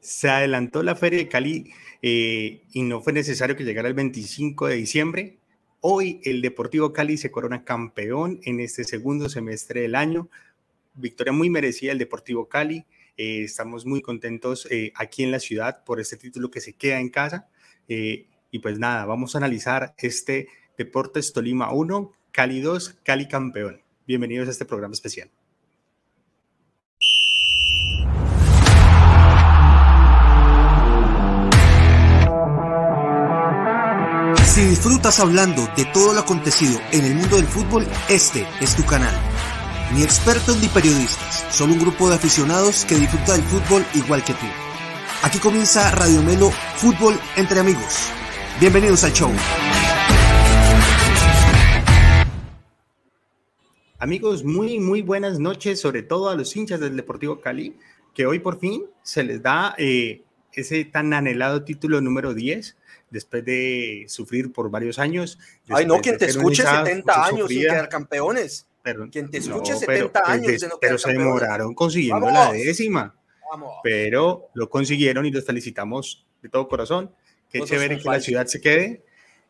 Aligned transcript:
Se 0.00 0.28
adelantó 0.28 0.82
la 0.82 0.94
Feria 0.94 1.18
de 1.18 1.28
Cali 1.28 1.72
eh, 2.02 2.62
y 2.72 2.82
no 2.82 3.00
fue 3.00 3.12
necesario 3.12 3.56
que 3.56 3.64
llegara 3.64 3.88
el 3.88 3.94
25 3.94 4.68
de 4.68 4.76
diciembre. 4.76 5.38
Hoy 5.80 6.20
el 6.24 6.42
Deportivo 6.42 6.92
Cali 6.92 7.16
se 7.16 7.30
corona 7.30 7.64
campeón 7.64 8.40
en 8.44 8.60
este 8.60 8.84
segundo 8.84 9.28
semestre 9.28 9.82
del 9.82 9.94
año. 9.94 10.28
Victoria 10.94 11.32
muy 11.32 11.50
merecida 11.50 11.92
el 11.92 11.98
Deportivo 11.98 12.48
Cali. 12.48 12.84
Eh, 13.16 13.42
estamos 13.42 13.86
muy 13.86 14.00
contentos 14.00 14.66
eh, 14.70 14.92
aquí 14.94 15.24
en 15.24 15.30
la 15.30 15.40
ciudad 15.40 15.84
por 15.84 16.00
este 16.00 16.16
título 16.16 16.50
que 16.50 16.60
se 16.60 16.74
queda 16.74 17.00
en 17.00 17.08
casa. 17.10 17.48
y 17.88 18.58
pues 18.60 18.78
nada, 18.78 19.04
vamos 19.04 19.34
a 19.34 19.38
analizar 19.38 19.94
este 19.98 20.48
Deportes 20.76 21.32
Tolima 21.32 21.72
1, 21.72 22.12
Cali 22.32 22.60
2, 22.60 23.00
Cali 23.02 23.28
campeón. 23.28 23.82
Bienvenidos 24.06 24.48
a 24.48 24.52
este 24.52 24.64
programa 24.64 24.94
especial. 24.94 25.30
Si 34.58 34.64
disfrutas 34.64 35.20
hablando 35.20 35.68
de 35.76 35.84
todo 35.84 36.12
lo 36.12 36.18
acontecido 36.18 36.80
en 36.90 37.04
el 37.04 37.14
mundo 37.14 37.36
del 37.36 37.46
fútbol, 37.46 37.86
este 38.08 38.44
es 38.60 38.74
tu 38.74 38.84
canal. 38.84 39.14
Ni 39.94 40.02
expertos 40.02 40.60
ni 40.60 40.66
periodistas, 40.66 41.46
solo 41.54 41.74
un 41.74 41.78
grupo 41.78 42.08
de 42.08 42.16
aficionados 42.16 42.84
que 42.84 42.96
disfruta 42.96 43.34
del 43.34 43.44
fútbol 43.44 43.84
igual 43.94 44.24
que 44.24 44.32
tú. 44.32 44.46
Aquí 45.22 45.38
comienza 45.38 45.92
Radio 45.92 46.24
Melo 46.24 46.50
Fútbol 46.74 47.14
entre 47.36 47.60
amigos. 47.60 48.10
Bienvenidos 48.58 49.04
al 49.04 49.12
show. 49.12 49.30
Amigos, 54.00 54.42
muy, 54.42 54.80
muy 54.80 55.02
buenas 55.02 55.38
noches, 55.38 55.80
sobre 55.80 56.02
todo 56.02 56.30
a 56.30 56.34
los 56.34 56.56
hinchas 56.56 56.80
del 56.80 56.96
Deportivo 56.96 57.40
Cali, 57.40 57.76
que 58.12 58.26
hoy 58.26 58.40
por 58.40 58.58
fin 58.58 58.86
se 59.04 59.22
les 59.22 59.40
da 59.40 59.76
eh, 59.78 60.22
ese 60.52 60.84
tan 60.84 61.12
anhelado 61.14 61.62
título 61.62 62.00
número 62.00 62.34
10 62.34 62.74
después 63.10 63.44
de 63.44 64.04
sufrir 64.08 64.52
por 64.52 64.70
varios 64.70 64.98
años. 64.98 65.38
Ay, 65.68 65.86
no, 65.86 66.00
quien 66.00 66.18
te 66.18 66.26
escuche 66.26 66.62
70 66.62 67.26
años 67.26 67.48
sin 67.48 67.60
quedar 67.62 67.88
campeones. 67.88 68.66
Perdón, 68.82 69.10
quien 69.10 69.30
te 69.30 69.38
escuche 69.38 69.74
70 69.76 70.22
años 70.24 70.46
pues, 70.46 70.60
de 70.60 70.68
no 70.68 70.78
Pero 70.80 70.98
se 70.98 71.12
demoraron 71.12 71.74
consiguiendo 71.74 72.30
la 72.30 72.52
décima. 72.52 73.14
Pero 73.82 74.48
lo 74.54 74.68
consiguieron 74.68 75.24
y 75.26 75.30
los 75.30 75.44
felicitamos 75.44 76.26
de 76.42 76.48
todo 76.48 76.68
corazón. 76.68 77.12
Qué 77.50 77.62
chévere 77.62 77.98
que 77.98 78.08
la 78.08 78.20
ciudad 78.20 78.46
se 78.46 78.60
quede. 78.60 79.04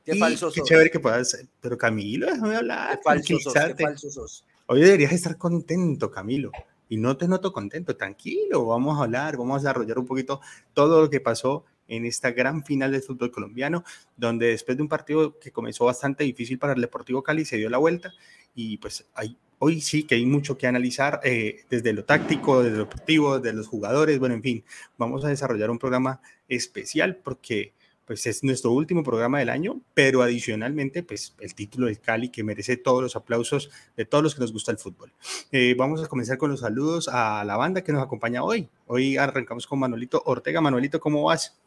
Qué 0.04 0.14
falso 0.14 0.50
Qué 0.52 0.62
chévere 0.62 0.90
que 0.90 1.00
puedas. 1.00 1.36
Pero 1.60 1.76
Camilo, 1.76 2.26
déjame 2.26 2.56
hablar. 2.56 2.96
Qué 2.96 3.02
falso 3.02 3.38
sos, 3.40 3.54
qué 3.54 3.84
falso 3.84 4.10
sos. 4.10 4.44
Hoy 4.66 4.80
deberías 4.80 5.12
estar 5.12 5.36
contento, 5.36 6.10
Camilo 6.10 6.52
y 6.88 6.96
no 6.96 7.16
te 7.16 7.28
noto 7.28 7.52
contento, 7.52 7.96
tranquilo, 7.96 8.66
vamos 8.66 8.98
a 8.98 9.04
hablar, 9.04 9.36
vamos 9.36 9.56
a 9.56 9.58
desarrollar 9.58 9.98
un 9.98 10.06
poquito 10.06 10.40
todo 10.72 11.02
lo 11.02 11.10
que 11.10 11.20
pasó 11.20 11.64
en 11.88 12.04
esta 12.06 12.30
gran 12.30 12.64
final 12.64 12.92
del 12.92 13.02
fútbol 13.02 13.30
colombiano, 13.30 13.84
donde 14.16 14.48
después 14.48 14.76
de 14.76 14.82
un 14.82 14.88
partido 14.88 15.38
que 15.38 15.50
comenzó 15.50 15.86
bastante 15.86 16.24
difícil 16.24 16.58
para 16.58 16.74
el 16.74 16.80
Deportivo 16.80 17.22
Cali, 17.22 17.44
se 17.44 17.56
dio 17.56 17.70
la 17.70 17.78
vuelta 17.78 18.12
y 18.54 18.76
pues 18.76 19.06
hay, 19.14 19.36
hoy 19.58 19.80
sí 19.80 20.04
que 20.04 20.14
hay 20.14 20.26
mucho 20.26 20.56
que 20.56 20.66
analizar 20.66 21.20
eh, 21.24 21.64
desde 21.70 21.92
lo 21.92 22.04
táctico, 22.04 22.62
desde 22.62 22.76
lo 22.76 22.84
deportivo, 22.84 23.40
desde 23.40 23.56
los 23.56 23.66
jugadores, 23.66 24.18
bueno, 24.18 24.34
en 24.34 24.42
fin, 24.42 24.64
vamos 24.96 25.24
a 25.24 25.28
desarrollar 25.28 25.70
un 25.70 25.78
programa 25.78 26.20
especial 26.48 27.16
porque 27.16 27.72
pues 28.08 28.26
es 28.26 28.42
nuestro 28.42 28.72
último 28.72 29.02
programa 29.02 29.38
del 29.38 29.50
año, 29.50 29.82
pero 29.92 30.22
adicionalmente, 30.22 31.02
pues 31.02 31.34
el 31.40 31.54
título 31.54 31.88
del 31.88 32.00
Cali 32.00 32.30
que 32.30 32.42
merece 32.42 32.78
todos 32.78 33.02
los 33.02 33.16
aplausos 33.16 33.70
de 33.98 34.06
todos 34.06 34.24
los 34.24 34.34
que 34.34 34.40
nos 34.40 34.50
gusta 34.50 34.72
el 34.72 34.78
fútbol. 34.78 35.12
Eh, 35.52 35.74
vamos 35.76 36.02
a 36.02 36.06
comenzar 36.06 36.38
con 36.38 36.50
los 36.50 36.60
saludos 36.60 37.08
a 37.12 37.44
la 37.44 37.58
banda 37.58 37.84
que 37.84 37.92
nos 37.92 38.02
acompaña 38.02 38.42
hoy. 38.42 38.70
Hoy 38.86 39.18
arrancamos 39.18 39.66
con 39.66 39.78
Manuelito 39.78 40.22
Ortega. 40.24 40.62
Manuelito, 40.62 41.00
¿cómo 41.00 41.24
vas? 41.24 41.60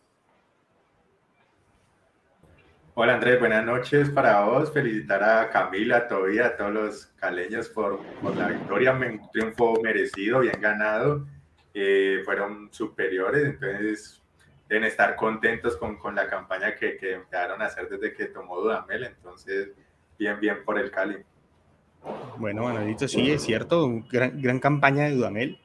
Hola 2.94 3.14
Andrés, 3.14 3.40
buenas 3.40 3.66
noches 3.66 4.10
para 4.10 4.44
vos. 4.44 4.74
Felicitar 4.74 5.24
a 5.24 5.50
Camila, 5.50 6.10
todavía 6.10 6.48
a 6.48 6.58
todos 6.58 6.74
los 6.74 7.06
caleños 7.16 7.70
por, 7.70 8.02
por 8.22 8.36
la 8.36 8.50
victoria, 8.50 8.92
un 8.92 9.22
triunfo 9.32 9.80
merecido, 9.82 10.42
bien 10.42 10.60
ganado. 10.60 11.26
Eh, 11.74 12.22
fueron 12.26 12.68
superiores, 12.74 13.46
entonces 13.46 14.22
deben 14.68 14.84
estar 14.84 15.16
contentos 15.16 15.78
con, 15.78 15.98
con 15.98 16.16
la 16.16 16.28
campaña 16.28 16.76
que, 16.76 16.98
que, 16.98 17.14
empezaron 17.14 17.62
a 17.62 17.68
hacer 17.68 17.88
desde 17.88 18.14
que 18.14 18.26
tomó 18.26 18.60
Dudamel. 18.60 19.06
Entonces, 19.06 19.70
bien, 20.20 20.38
bien 20.42 20.58
por 20.66 20.78
el 20.78 20.92
Cali. 20.92 21.16
Bueno, 22.38 22.64
Manuelito, 22.64 23.08
sí, 23.08 23.32
es 23.32 23.42
cierto, 23.44 24.04
gran, 24.12 24.42
gran 24.42 24.60
campaña 24.60 25.06
de 25.06 25.12
Dudamel. 25.12 25.62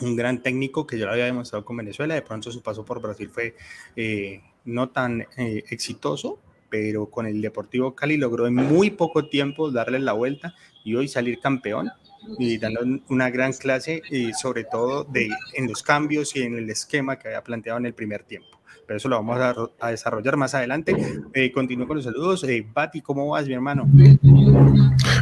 Un 0.00 0.14
gran 0.14 0.40
técnico 0.40 0.86
que 0.86 0.98
ya 0.98 1.06
lo 1.06 1.12
había 1.12 1.24
demostrado 1.24 1.64
con 1.64 1.76
Venezuela. 1.76 2.14
De 2.14 2.22
pronto 2.22 2.52
su 2.52 2.62
paso 2.62 2.84
por 2.84 3.00
Brasil 3.00 3.28
fue 3.28 3.56
eh, 3.96 4.40
no 4.64 4.90
tan 4.90 5.22
eh, 5.36 5.64
exitoso, 5.68 6.38
pero 6.74 7.06
con 7.06 7.24
el 7.24 7.40
Deportivo 7.40 7.94
Cali 7.94 8.16
logró 8.16 8.48
en 8.48 8.56
muy 8.56 8.90
poco 8.90 9.28
tiempo 9.28 9.70
darle 9.70 10.00
la 10.00 10.12
vuelta 10.12 10.56
y 10.82 10.96
hoy 10.96 11.06
salir 11.06 11.38
campeón 11.38 11.88
y 12.36 12.58
dando 12.58 12.80
una 13.10 13.30
gran 13.30 13.52
clase, 13.52 14.02
y 14.10 14.32
sobre 14.32 14.64
todo 14.64 15.04
de, 15.04 15.28
en 15.52 15.68
los 15.68 15.84
cambios 15.84 16.34
y 16.34 16.42
en 16.42 16.58
el 16.58 16.68
esquema 16.68 17.16
que 17.16 17.28
había 17.28 17.44
planteado 17.44 17.78
en 17.78 17.86
el 17.86 17.94
primer 17.94 18.24
tiempo. 18.24 18.60
Pero 18.88 18.96
eso 18.96 19.08
lo 19.08 19.14
vamos 19.22 19.38
a, 19.78 19.88
desarrollar 19.88 20.36
más 20.36 20.56
adelante. 20.56 20.96
Eh, 21.32 21.52
continúo 21.52 21.86
con 21.86 21.98
los 21.98 22.06
saludos. 22.06 22.42
Eh, 22.42 22.66
Bati, 22.74 23.02
¿cómo 23.02 23.28
vas, 23.28 23.46
mi 23.46 23.54
hermano? 23.54 23.86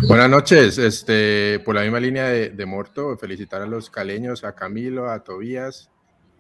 Buenas 0.08 0.30
noches. 0.30 0.78
Este, 0.78 1.60
por 1.66 1.74
la 1.74 1.82
misma 1.82 2.00
línea 2.00 2.30
de, 2.30 2.48
de 2.48 2.64
Morto, 2.64 3.18
felicitar 3.18 3.60
a 3.60 3.66
los 3.66 3.90
caleños, 3.90 4.42
a 4.42 4.54
Camilo, 4.54 5.10
a 5.10 5.22
Tobías, 5.22 5.90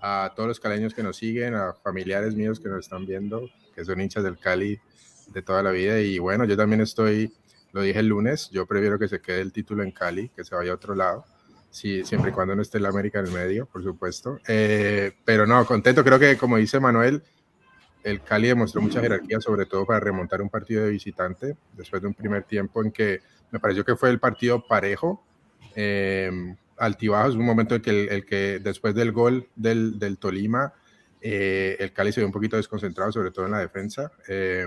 a 0.00 0.32
todos 0.34 0.48
los 0.48 0.58
caleños 0.58 0.94
que 0.94 1.02
nos 1.02 1.18
siguen, 1.18 1.54
a 1.54 1.74
familiares 1.74 2.34
míos 2.34 2.58
que 2.58 2.70
nos 2.70 2.86
están 2.86 3.04
viendo, 3.04 3.50
que 3.74 3.84
son 3.84 4.00
hinchas 4.00 4.24
del 4.24 4.38
Cali 4.38 4.80
de 5.32 5.42
toda 5.42 5.62
la 5.62 5.70
vida. 5.70 6.00
Y 6.00 6.18
bueno, 6.18 6.44
yo 6.44 6.56
también 6.56 6.80
estoy 6.80 7.32
lo 7.72 7.82
dije 7.82 7.98
el 7.98 8.08
lunes, 8.08 8.50
yo 8.50 8.66
prefiero 8.66 8.98
que 8.98 9.08
se 9.08 9.20
quede 9.20 9.40
el 9.40 9.52
título 9.52 9.82
en 9.82 9.90
Cali, 9.90 10.28
que 10.28 10.44
se 10.44 10.54
vaya 10.54 10.72
a 10.72 10.74
otro 10.74 10.94
lado, 10.94 11.24
sí, 11.70 12.04
siempre 12.04 12.30
y 12.30 12.34
cuando 12.34 12.54
no 12.54 12.62
esté 12.62 12.78
el 12.78 12.86
América 12.86 13.18
en 13.20 13.26
el 13.26 13.32
medio, 13.32 13.66
por 13.66 13.82
supuesto. 13.82 14.38
Eh, 14.46 15.12
pero 15.24 15.46
no, 15.46 15.64
contento, 15.66 16.04
creo 16.04 16.18
que 16.18 16.36
como 16.36 16.58
dice 16.58 16.78
Manuel, 16.78 17.22
el 18.04 18.22
Cali 18.22 18.48
demostró 18.48 18.82
mucha 18.82 19.00
jerarquía, 19.00 19.40
sobre 19.40 19.64
todo 19.64 19.86
para 19.86 20.00
remontar 20.00 20.42
un 20.42 20.50
partido 20.50 20.84
de 20.84 20.90
visitante, 20.90 21.56
después 21.72 22.02
de 22.02 22.08
un 22.08 22.14
primer 22.14 22.44
tiempo 22.44 22.82
en 22.82 22.92
que 22.92 23.20
me 23.50 23.58
pareció 23.58 23.84
que 23.84 23.96
fue 23.96 24.10
el 24.10 24.18
partido 24.18 24.66
parejo, 24.66 25.24
eh, 25.74 26.30
altibajos, 26.76 27.36
un 27.36 27.46
momento 27.46 27.76
en 27.76 27.82
que, 27.82 27.90
el, 27.90 28.26
que 28.26 28.58
después 28.58 28.94
del 28.94 29.12
gol 29.12 29.48
del, 29.56 29.98
del 29.98 30.18
Tolima, 30.18 30.74
eh, 31.22 31.76
el 31.78 31.92
Cali 31.92 32.12
se 32.12 32.20
vio 32.20 32.26
un 32.26 32.32
poquito 32.32 32.56
desconcentrado, 32.56 33.12
sobre 33.12 33.30
todo 33.30 33.46
en 33.46 33.52
la 33.52 33.60
defensa. 33.60 34.10
Eh, 34.28 34.66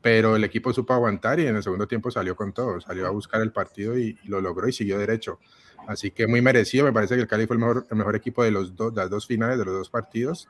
pero 0.00 0.36
el 0.36 0.44
equipo 0.44 0.72
supo 0.72 0.94
aguantar 0.94 1.40
y 1.40 1.46
en 1.46 1.56
el 1.56 1.62
segundo 1.62 1.88
tiempo 1.88 2.10
salió 2.10 2.36
con 2.36 2.52
todo, 2.52 2.80
salió 2.80 3.06
a 3.06 3.10
buscar 3.10 3.40
el 3.40 3.52
partido 3.52 3.98
y, 3.98 4.18
lo 4.24 4.40
logró 4.40 4.68
y 4.68 4.72
siguió 4.72 4.98
derecho. 4.98 5.38
Así 5.86 6.10
que 6.10 6.26
muy 6.26 6.42
merecido, 6.42 6.84
me 6.84 6.92
parece 6.92 7.14
que 7.14 7.22
el 7.22 7.26
Cali 7.26 7.46
fue 7.46 7.56
el 7.56 7.60
mejor, 7.60 7.86
el 7.90 7.96
mejor 7.96 8.16
equipo 8.16 8.44
de 8.44 8.50
los 8.50 8.76
dos, 8.76 8.94
las 8.94 9.08
dos 9.10 9.26
finales 9.26 9.58
de 9.58 9.64
los 9.64 9.74
dos 9.74 9.90
partidos. 9.90 10.48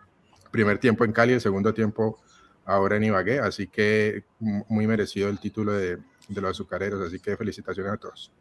Primer 0.51 0.79
tiempo 0.79 1.05
en 1.05 1.13
Cali, 1.13 1.35
el 1.35 1.41
segundo 1.41 1.73
tiempo 1.73 2.19
ahora 2.65 2.97
en 2.97 3.05
Ibagué, 3.05 3.39
así 3.39 3.67
que 3.67 4.25
muy 4.39 4.87
merecido 4.87 5.29
el 5.29 5.39
título 5.39 5.73
de, 5.73 5.97
de 6.29 6.41
los 6.41 6.51
azucareros, 6.51 7.01
así 7.01 7.19
que 7.19 7.37
felicitaciones 7.37 7.93
a 7.93 7.97
todos. 7.97 8.33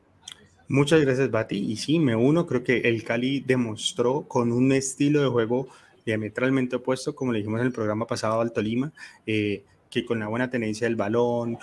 Muchas 0.69 1.00
gracias, 1.00 1.31
Bati. 1.31 1.57
Y 1.57 1.78
sí, 1.78 2.00
me 2.00 2.16
uno, 2.16 2.46
creo 2.46 2.63
que 2.63 2.79
el 2.79 3.03
Cali 3.03 3.40
demostró 3.40 4.23
con 4.23 4.51
un 4.51 4.73
estilo 4.73 5.22
de 5.22 5.29
juego 5.29 5.69
diametralmente 6.06 6.78
opuesto, 6.78 7.16
como 7.16 7.31
le 7.31 7.40
dijimos 7.40 7.59
en 7.62 7.67
el 7.67 7.73
programa 7.73 8.07
pasado 8.07 8.41
al 8.41 8.51
Tolima, 8.51 8.91
eh, 9.25 9.63
que 9.90 10.06
con 10.06 10.20
la 10.20 10.28
buena 10.28 10.50
tenencia 10.50 10.88
del 10.88 10.96
balón, 10.96 11.58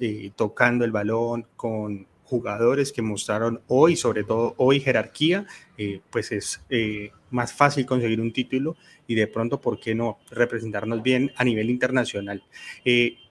eh, 0.00 0.30
tocando 0.36 0.84
el 0.84 0.92
balón, 0.92 1.46
con 1.56 2.06
jugadores 2.24 2.92
que 2.92 3.02
mostraron 3.02 3.60
hoy, 3.66 3.96
sobre 3.96 4.22
todo 4.22 4.54
hoy 4.56 4.78
jerarquía, 4.80 5.46
eh, 5.76 6.00
pues 6.10 6.30
es 6.30 6.60
eh, 6.70 7.10
más 7.30 7.52
fácil 7.52 7.86
conseguir 7.86 8.20
un 8.20 8.32
título 8.32 8.76
y 9.08 9.16
de 9.16 9.26
pronto, 9.26 9.60
¿por 9.60 9.80
qué 9.80 9.96
no 9.96 10.18
representarnos 10.30 11.02
bien 11.02 11.32
a 11.36 11.44
nivel 11.44 11.70
internacional? 11.70 12.42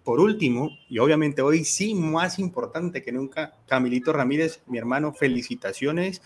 por 0.04 0.20
último, 0.22 0.72
y 0.90 0.98
obviamente 0.98 1.44
hoy 1.44 1.64
sí 1.64 1.94
más 1.94 2.40
importante 2.40 3.04
que 3.04 3.12
nunca, 3.12 3.54
Camilito 3.68 4.12
Ramírez, 4.12 4.64
mi 4.66 4.80
hermano, 4.80 5.14
felicitaciones, 5.14 6.24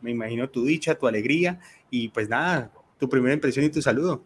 me 0.00 0.10
imagino 0.10 0.48
tu 0.48 0.64
dicha, 0.64 0.94
tu 0.94 1.06
alegría 1.06 1.60
y 1.90 2.08
pues 2.08 2.30
nada, 2.30 2.72
tu 2.98 3.10
primera 3.10 3.34
impresión 3.34 3.66
y 3.66 3.68
tu 3.68 3.82
saludo. 3.82 4.22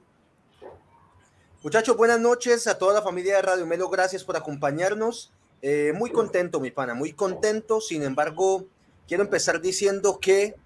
Muchachos, 1.65 1.97
buenas 1.97 2.21
noches 2.21 2.67
a 2.67 2.77
toda 2.77 2.93
la 2.93 3.01
familia 3.01 3.37
de 3.37 3.41
Radio 3.41 3.65
Melo. 3.65 3.89
Gracias 3.89 4.23
por 4.23 4.37
acompañarnos. 4.37 5.33
Eh, 5.63 5.95
muy 5.97 6.11
contento, 6.11 6.61
mi 6.61 6.71
pana, 6.71 6.93
muy 6.93 7.15
contento. 7.15 7.81
Sin 7.81 8.03
embargo, 8.03 8.67
quiero 9.09 9.23
empezar 9.23 9.63
diciendo 9.63 10.19
que 10.21 10.57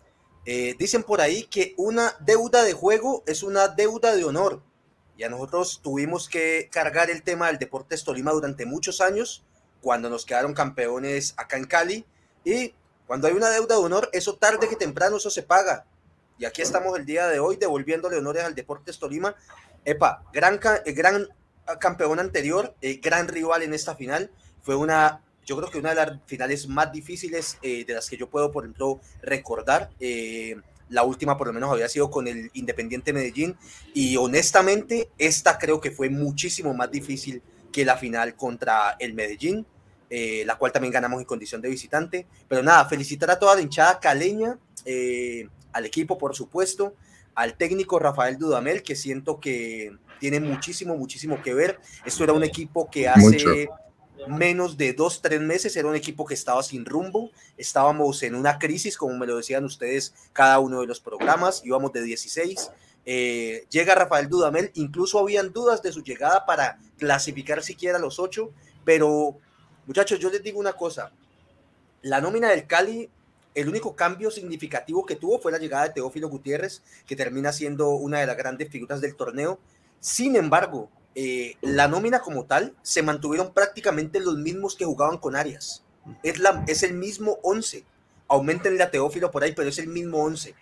eh, 0.45 0.75
dicen 0.77 1.05
por 1.05 1.21
ahí 1.21 1.45
que 1.45 1.73
una 1.77 2.17
deuda 2.19 2.65
de 2.65 2.73
juego 2.73 3.23
es 3.29 3.45
una 3.45 3.69
deuda 3.69 4.17
de 4.17 4.25
honor. 4.25 4.61
Y 5.17 5.23
a 5.23 5.29
nosotros 5.29 5.79
tuvimos 5.85 6.29
que 6.29 6.69
cargar 6.69 7.11
el 7.11 7.23
tema 7.23 7.47
del 7.47 7.61
Deportes 7.61 8.03
Tolima 8.03 8.33
durante 8.33 8.67
muchos 8.67 9.01
años, 9.01 9.45
cuando 9.81 10.11
nos 10.11 10.27
quedaron 10.27 10.53
campeones 10.53 11.33
acá 11.37 11.59
en 11.59 11.67
Cali. 11.67 12.05
Y 12.43 12.75
cuando 13.07 13.29
hay 13.29 13.35
una 13.35 13.51
deuda 13.51 13.77
de 13.77 13.83
honor, 13.83 14.11
eso 14.13 14.35
tarde 14.35 14.69
que 14.69 14.75
temprano 14.75 15.19
eso 15.19 15.31
se 15.31 15.45
paga. 15.45 15.87
Y 16.39 16.45
aquí 16.45 16.61
estamos 16.61 16.99
el 16.99 17.07
día 17.07 17.29
de 17.29 17.39
hoy 17.39 17.57
devolviéndole 17.57 18.17
honores 18.17 18.43
al 18.43 18.57
Deportes 18.57 18.99
Tolima. 18.99 19.37
Epa, 19.89 20.23
gran, 20.33 20.61
gran 20.87 21.29
campeón 21.81 22.21
anterior, 22.21 22.75
gran 23.03 23.29
rival 23.29 23.63
en 23.63 23.75
esta 23.75 23.95
final. 23.95 24.31
Fue 24.63 24.77
una 24.77 25.23
yo 25.47 25.57
creo 25.57 25.71
que 25.71 25.79
una 25.79 25.91
de 25.91 25.95
las 25.95 26.19
finales 26.27 26.69
más 26.69 26.93
difíciles 26.93 27.57
de 27.63 27.87
las 27.89 28.11
que 28.11 28.19
yo 28.19 28.29
puedo, 28.29 28.53
por 28.53 28.65
ejemplo, 28.65 29.01
recordar. 29.23 29.89
La 30.91 31.03
última 31.03 31.37
por 31.37 31.47
lo 31.47 31.53
menos 31.53 31.71
había 31.71 31.89
sido 31.89 32.11
con 32.11 32.29
el 32.29 32.51
Independiente 32.55 33.13
Medellín 33.13 33.57
y 33.95 34.17
honestamente 34.17 35.11
esta 35.19 35.59
creo 35.59 35.81
que 35.81 35.91
fue 35.91 36.09
muchísimo 36.09 36.73
más 36.75 36.91
difícil 36.91 37.43
que 37.73 37.85
la 37.85 37.97
final 37.97 38.35
contra 38.35 38.97
el 38.99 39.13
Medellín, 39.15 39.67
eh, 40.09 40.45
la 40.47 40.57
cual 40.57 40.73
también 40.73 40.93
ganamos 40.93 41.21
en 41.21 41.27
condición 41.27 41.61
de 41.61 41.69
visitante. 41.69 42.27
Pero 42.49 42.63
nada, 42.63 42.87
felicitar 42.87 43.31
a 43.31 43.39
toda 43.39 43.55
la 43.55 43.61
hinchada 43.61 44.01
caleña, 44.01 44.59
eh, 44.85 45.49
al 45.73 45.85
equipo 45.85 46.17
por 46.17 46.35
supuesto, 46.35 46.95
al 47.39 47.55
técnico 47.55 48.01
Rafael 48.01 48.37
Dudamel, 48.37 48.83
que 48.83 48.97
siento 48.97 49.39
que 49.39 49.97
tiene 50.19 50.41
muchísimo, 50.41 50.97
muchísimo 50.97 51.41
que 51.41 51.55
ver. 51.55 51.79
Esto 52.05 52.25
era 52.25 52.33
un 52.33 52.43
equipo 52.43 52.91
que 52.91 53.09
hace 53.09 53.69
menos 54.27 54.77
de 54.77 54.93
dos, 54.93 55.23
tres 55.23 55.41
meses 55.41 55.77
era 55.77 55.87
un 55.87 55.95
equipo 55.95 56.25
que 56.25 56.35
estaba 56.35 56.65
sin 56.65 56.85
rumbo, 56.85 57.31
estábamos 57.57 58.25
en 58.25 58.35
una 58.35 58.59
crisis, 58.59 58.97
como 58.97 59.17
me 59.17 59.25
lo 59.25 59.37
decían 59.37 59.65
ustedes, 59.65 60.15
cada 60.33 60.59
uno 60.59 60.81
de 60.81 60.89
los 60.89 60.99
programas, 60.99 61.63
íbamos 61.65 61.93
de 61.93 62.03
16. 62.03 62.73
Eh, 63.07 63.67
llega 63.71 63.95
Rafael 63.95 64.29
Dudamel, 64.29 64.73
incluso 64.75 65.21
habían 65.21 65.53
dudas 65.53 65.81
de 65.81 65.93
su 65.93 66.03
llegada 66.03 66.45
para 66.45 66.81
clasificar 66.99 67.63
siquiera 67.63 68.01
los 68.01 68.19
ocho, 68.19 68.51
pero 68.85 69.39
muchachos, 69.87 70.19
yo 70.19 70.29
les 70.29 70.43
digo 70.43 70.59
una 70.59 70.73
cosa, 70.73 71.13
la 72.03 72.21
nómina 72.21 72.49
del 72.49 72.67
Cali, 72.67 73.09
el 73.55 73.69
único 73.69 73.97
cambio 73.97 74.31
significativo 74.31 75.05
que 75.05 75.17
tuvo 75.17 75.39
fue 75.39 75.53
la 75.53 75.59
llegada 75.59 75.85
de 75.85 75.95
Teófilo 75.95 76.29
Gutiérrez, 76.29 76.83
que 77.07 77.17
termina 77.17 77.53
siendo 77.53 77.91
una 77.91 78.21
de 78.21 78.27
las 78.27 78.37
grandes 78.37 78.69
figuras 78.71 79.01
del 79.01 79.17
torneo. 79.17 79.59
Sin 80.01 80.37
embargo, 80.37 80.91
eh, 81.15 81.57
la 81.63 81.89
nómina 81.89 82.21
como 82.21 82.45
tal 82.45 82.75
se 82.83 83.03
mantuvieron 83.03 83.53
prácticamente 83.53 84.21
los 84.21 84.37
mismos 84.37 84.77
que 84.77 84.85
jugaban 84.85 85.19
con 85.19 85.35
Arias. 85.35 85.83
Es, 86.23 86.39
la, 86.39 86.65
es 86.69 86.83
el 86.83 86.95
mismo 86.95 87.39
11. 87.43 87.85
Aumenten 88.29 88.81
a 88.81 88.91
Teófilo 88.91 89.31
por 89.31 89.43
ahí, 89.43 89.53
pero 89.53 89.69
es 89.69 89.79
el 89.79 89.89
mismo 89.89 90.23
11. 90.23 90.55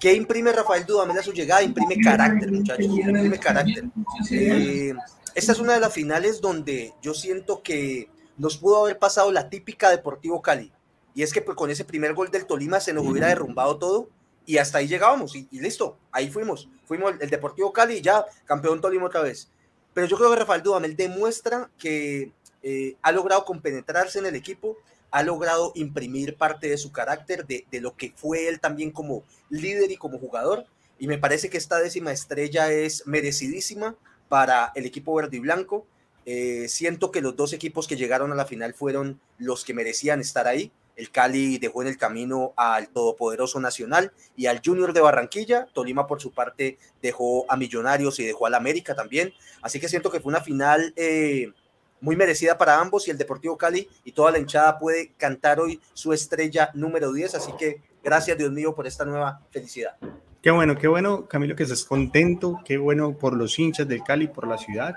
¿Qué 0.00 0.14
imprime 0.14 0.50
Rafael 0.50 0.86
Dudamel 0.86 1.18
a 1.18 1.22
su 1.22 1.32
llegada? 1.32 1.62
Imprime 1.62 1.96
carácter, 2.02 2.50
muchachos. 2.50 2.86
Imprime 2.86 3.38
carácter. 3.38 3.84
Eh, 4.30 4.94
esta 5.34 5.52
es 5.52 5.58
una 5.58 5.74
de 5.74 5.80
las 5.80 5.92
finales 5.92 6.40
donde 6.40 6.94
yo 7.02 7.14
siento 7.14 7.62
que 7.62 8.08
nos 8.38 8.56
pudo 8.56 8.82
haber 8.82 8.98
pasado 8.98 9.30
la 9.30 9.50
típica 9.50 9.90
Deportivo 9.90 10.40
Cali. 10.40 10.72
Y 11.20 11.22
es 11.22 11.34
que 11.34 11.42
pues, 11.42 11.54
con 11.54 11.68
ese 11.68 11.84
primer 11.84 12.14
gol 12.14 12.30
del 12.30 12.46
Tolima 12.46 12.80
se 12.80 12.94
nos 12.94 13.06
hubiera 13.06 13.28
derrumbado 13.28 13.76
todo 13.76 14.08
y 14.46 14.56
hasta 14.56 14.78
ahí 14.78 14.88
llegábamos 14.88 15.36
y, 15.36 15.46
y 15.50 15.60
listo, 15.60 15.98
ahí 16.12 16.30
fuimos. 16.30 16.66
Fuimos 16.86 17.12
el 17.20 17.28
Deportivo 17.28 17.74
Cali 17.74 17.96
y 17.96 18.00
ya 18.00 18.24
campeón 18.46 18.80
Tolima 18.80 19.04
otra 19.04 19.20
vez. 19.20 19.50
Pero 19.92 20.06
yo 20.06 20.16
creo 20.16 20.30
que 20.30 20.36
Rafael 20.36 20.62
Dudamel 20.62 20.96
demuestra 20.96 21.70
que 21.78 22.32
eh, 22.62 22.96
ha 23.02 23.12
logrado 23.12 23.44
compenetrarse 23.44 24.18
en 24.18 24.24
el 24.24 24.34
equipo, 24.34 24.78
ha 25.10 25.22
logrado 25.22 25.72
imprimir 25.74 26.36
parte 26.36 26.70
de 26.70 26.78
su 26.78 26.90
carácter, 26.90 27.46
de, 27.46 27.66
lo 27.82 27.94
que 27.94 28.14
fue 28.16 28.48
él 28.48 28.58
también 28.58 28.90
como 28.90 29.22
líder 29.50 29.90
y 29.90 29.98
como 29.98 30.18
jugador. 30.18 30.64
Y 30.98 31.06
me 31.06 31.18
parece 31.18 31.50
que 31.50 31.58
esta 31.58 31.80
décima 31.80 32.12
estrella 32.12 32.72
es 32.72 33.06
merecidísima 33.06 33.94
para 34.30 34.72
el 34.74 34.86
equipo 34.86 35.14
verde 35.14 35.36
y 35.36 35.40
blanco. 35.40 35.86
Eh, 36.24 36.64
siento 36.70 37.10
que 37.10 37.20
los 37.20 37.36
dos 37.36 37.52
equipos 37.52 37.86
que 37.86 37.96
llegaron 37.96 38.32
a 38.32 38.36
la 38.36 38.46
final 38.46 38.72
fueron 38.72 39.20
los 39.36 39.66
que 39.66 39.74
merecían 39.74 40.20
estar 40.20 40.46
ahí. 40.46 40.72
El 40.96 41.10
Cali 41.10 41.58
dejó 41.58 41.82
en 41.82 41.88
el 41.88 41.96
camino 41.96 42.52
al 42.56 42.88
todopoderoso 42.88 43.60
Nacional 43.60 44.12
y 44.36 44.46
al 44.46 44.60
Junior 44.64 44.92
de 44.92 45.00
Barranquilla. 45.00 45.66
Tolima, 45.72 46.06
por 46.06 46.20
su 46.20 46.32
parte, 46.32 46.78
dejó 47.00 47.50
a 47.50 47.56
Millonarios 47.56 48.18
y 48.18 48.24
dejó 48.24 48.46
al 48.46 48.54
América 48.54 48.94
también. 48.94 49.32
Así 49.62 49.80
que 49.80 49.88
siento 49.88 50.10
que 50.10 50.20
fue 50.20 50.30
una 50.30 50.40
final 50.40 50.92
eh, 50.96 51.52
muy 52.00 52.16
merecida 52.16 52.58
para 52.58 52.80
ambos 52.80 53.06
y 53.06 53.10
el 53.10 53.18
Deportivo 53.18 53.56
Cali 53.56 53.88
y 54.04 54.12
toda 54.12 54.30
la 54.30 54.38
hinchada 54.38 54.78
puede 54.78 55.12
cantar 55.16 55.60
hoy 55.60 55.80
su 55.94 56.12
estrella 56.12 56.70
número 56.74 57.12
10. 57.12 57.34
Así 57.34 57.52
que 57.58 57.80
gracias, 58.02 58.36
Dios 58.38 58.50
mío, 58.52 58.74
por 58.74 58.86
esta 58.86 59.04
nueva 59.04 59.40
felicidad. 59.50 59.96
Qué 60.42 60.50
bueno, 60.50 60.78
qué 60.78 60.88
bueno, 60.88 61.26
Camilo, 61.28 61.54
que 61.54 61.64
estés 61.64 61.84
contento, 61.84 62.60
qué 62.64 62.78
bueno 62.78 63.12
por 63.18 63.36
los 63.36 63.58
hinchas 63.58 63.86
del 63.86 64.02
Cali, 64.02 64.26
por 64.26 64.48
la 64.48 64.56
ciudad. 64.56 64.94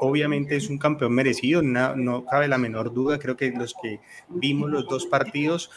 Obviamente 0.00 0.56
es 0.56 0.68
un 0.68 0.76
campeón 0.76 1.14
merecido, 1.14 1.62
no, 1.62 1.96
no, 1.96 2.26
cabe 2.26 2.48
la 2.48 2.58
menor 2.58 2.92
duda. 2.92 3.18
Creo 3.18 3.34
que 3.34 3.50
los 3.50 3.74
que 3.82 4.00
vimos 4.28 4.70
los 4.70 4.86
dos 4.86 5.06
partidos 5.06 5.70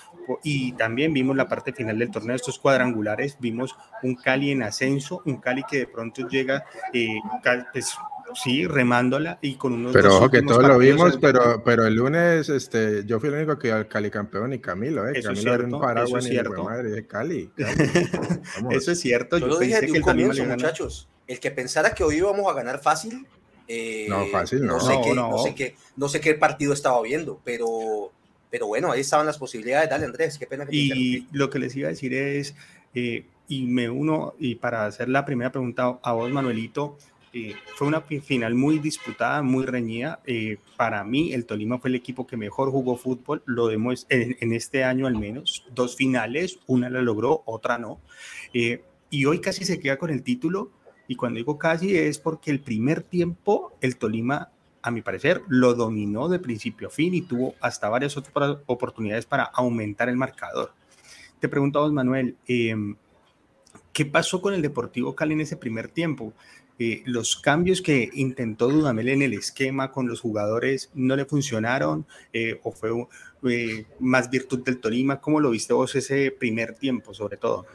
y 0.44 0.74
también 0.74 1.14
vimos 1.14 1.36
la 1.36 1.48
parte 1.48 1.74
final 1.74 1.98
del 2.00 2.12
torneo, 2.12 2.36
estos 2.36 2.60
cuadrangulares, 2.60 3.38
vimos 3.40 3.76
un 4.04 4.16
Cali 4.16 4.52
en 4.52 4.64
ascenso, 4.64 5.22
un 5.26 5.38
Cali 5.38 5.64
que 5.70 5.80
de 5.80 5.88
pronto 5.88 6.28
llega, 6.28 6.66
eh, 6.94 7.18
pues, 7.74 7.96
sí, 8.34 8.66
remándola 8.68 9.40
y 9.42 9.56
con 9.56 9.74
unos. 9.74 9.94
Pero 9.94 10.16
ojo, 10.18 10.30
que 10.30 10.42
todos 10.42 10.68
lo 10.68 10.78
vimos, 10.78 11.18
pero, 11.22 11.64
pero 11.64 11.86
el 11.86 11.96
lunes 11.96 12.50
este, 12.50 13.06
yo 13.06 13.20
fui 13.20 13.30
el 13.30 13.36
único 13.36 13.58
que 13.58 13.70
iba 13.70 13.78
al 13.78 13.88
Cali 13.88 14.10
campeón 14.12 14.54
y 14.54 14.60
Camilo, 14.60 15.08
¿eh? 15.08 15.14
Eso 15.16 15.30
Camilo 15.30 15.54
es 15.54 15.58
cierto, 15.60 15.90
era 15.90 16.04
eso 16.04 16.18
es 16.18 16.26
cierto. 16.26 16.64
madre 16.64 16.90
de 16.90 17.08
Cali. 17.08 17.52
eso 18.72 18.92
es 18.92 19.00
cierto. 19.00 19.38
Yo, 19.38 19.48
yo 19.48 19.54
lo 19.54 19.60
dije 19.60 19.80
pensé 19.80 19.86
de 19.88 19.92
que 19.94 20.00
un 20.00 20.04
comienzo, 20.06 20.44
muchachos. 20.46 21.08
El 21.28 21.40
que 21.40 21.52
pensara 21.52 21.92
que 21.94 22.04
hoy 22.04 22.18
íbamos 22.18 22.50
a 22.52 22.54
ganar 22.54 22.80
fácil. 22.80 23.26
eh, 23.68 24.08
No, 24.10 24.26
fácil 24.28 24.66
no. 24.66 24.74
No 24.74 24.80
sé, 24.80 24.94
No, 24.96 25.02
qué, 25.02 25.14
no. 25.14 25.30
no 25.32 25.38
sé 25.40 25.56
qué, 25.56 25.76
no 25.96 26.10
sé 26.10 26.20
qué 26.22 26.34
partido 26.36 26.74
estaba 26.74 27.02
viendo, 27.02 27.40
pero, 27.44 28.12
pero 28.50 28.68
bueno, 28.68 28.92
ahí 28.92 29.02
estaban 29.02 29.26
las 29.26 29.38
posibilidades. 29.38 29.90
Dale, 29.90 30.06
Andrés, 30.06 30.38
qué 30.38 30.48
pena 30.48 30.66
que 30.66 30.72
te 30.72 30.78
Y 30.78 31.28
lo 31.32 31.50
que 31.50 31.60
les 31.60 31.76
iba 31.76 31.88
a 31.88 31.92
decir 31.92 32.14
es, 32.14 32.56
eh, 32.94 33.26
y 33.48 33.66
me 33.66 33.90
uno, 33.90 34.34
y 34.40 34.56
para 34.56 34.86
hacer 34.86 35.10
la 35.10 35.26
primera 35.26 35.52
pregunta 35.52 36.00
a 36.02 36.12
vos, 36.14 36.30
Manuelito, 36.32 36.98
eh, 37.34 37.54
fue 37.76 37.88
una 37.88 38.02
fi- 38.02 38.20
final 38.20 38.56
muy 38.56 38.80
disputada, 38.80 39.42
muy 39.42 39.66
reñida. 39.66 40.22
Eh, 40.26 40.58
para 40.76 41.04
mí, 41.04 41.34
el 41.34 41.46
Tolima 41.46 41.78
fue 41.78 41.90
el 41.90 41.96
equipo 41.96 42.26
que 42.26 42.36
mejor 42.38 42.72
jugó 42.72 42.98
fútbol, 42.98 43.44
lo 43.46 43.72
demues- 43.72 44.06
en, 44.10 44.38
en 44.40 44.54
este 44.54 44.84
año 44.84 45.08
al 45.08 45.18
menos. 45.18 45.66
Dos 45.74 45.96
finales, 45.96 46.60
una 46.68 46.90
la 46.90 47.02
logró, 47.02 47.44
otra 47.46 47.78
no. 47.78 48.00
Eh, 48.54 48.82
y 49.10 49.26
hoy 49.26 49.40
casi 49.40 49.66
se 49.66 49.80
queda 49.80 49.98
con 49.98 50.10
el 50.10 50.24
título. 50.24 50.72
Y 51.10 51.16
cuando 51.16 51.38
digo 51.38 51.58
casi 51.58 51.96
es 51.98 52.18
porque 52.20 52.52
el 52.52 52.60
primer 52.60 53.02
tiempo 53.02 53.78
el 53.82 53.96
Tolima, 53.98 54.50
a 54.88 54.92
mi 54.92 55.02
parecer, 55.02 55.42
lo 55.50 55.74
dominó 55.74 56.30
de 56.30 56.40
principio 56.40 56.88
a 56.88 56.92
fin 56.92 57.14
y 57.14 57.22
tuvo 57.22 57.56
hasta 57.60 57.90
varias 57.90 58.16
oportunidades 58.66 59.26
para 59.26 59.44
aumentar 59.44 60.08
el 60.08 60.16
marcador. 60.16 60.72
Te 61.42 61.50
pregunto 61.50 61.80
a 61.80 61.82
vos, 61.84 61.92
Manuel, 61.92 62.38
eh, 62.48 62.74
¿qué 63.92 64.06
pasó 64.06 64.42
con 64.42 64.54
el 64.54 64.62
Deportivo 64.62 65.14
Cali 65.14 65.34
en 65.34 65.42
ese 65.42 65.58
primer 65.58 65.90
tiempo? 65.90 66.34
Eh, 66.80 67.02
los 67.06 67.36
cambios 67.36 67.82
que 67.82 68.10
intentó 68.14 68.70
Dudamel 68.70 69.10
en 69.10 69.24
el 69.24 69.34
esquema 69.34 69.92
con 69.92 70.08
los 70.08 70.22
jugadores 70.22 70.90
no 70.94 71.18
le 71.18 71.26
funcionaron 71.26 72.06
eh, 72.32 72.60
o 72.64 72.72
fue 72.72 72.92
eh, 73.50 73.86
más 74.00 74.30
virtud 74.30 74.64
del 74.64 74.80
Tolima. 74.80 75.20
¿Cómo 75.20 75.42
lo 75.42 75.50
viste 75.50 75.74
vos 75.74 75.96
ese 75.96 76.32
primer 76.32 76.76
tiempo, 76.76 77.14
sobre 77.14 77.36
todo? 77.36 77.66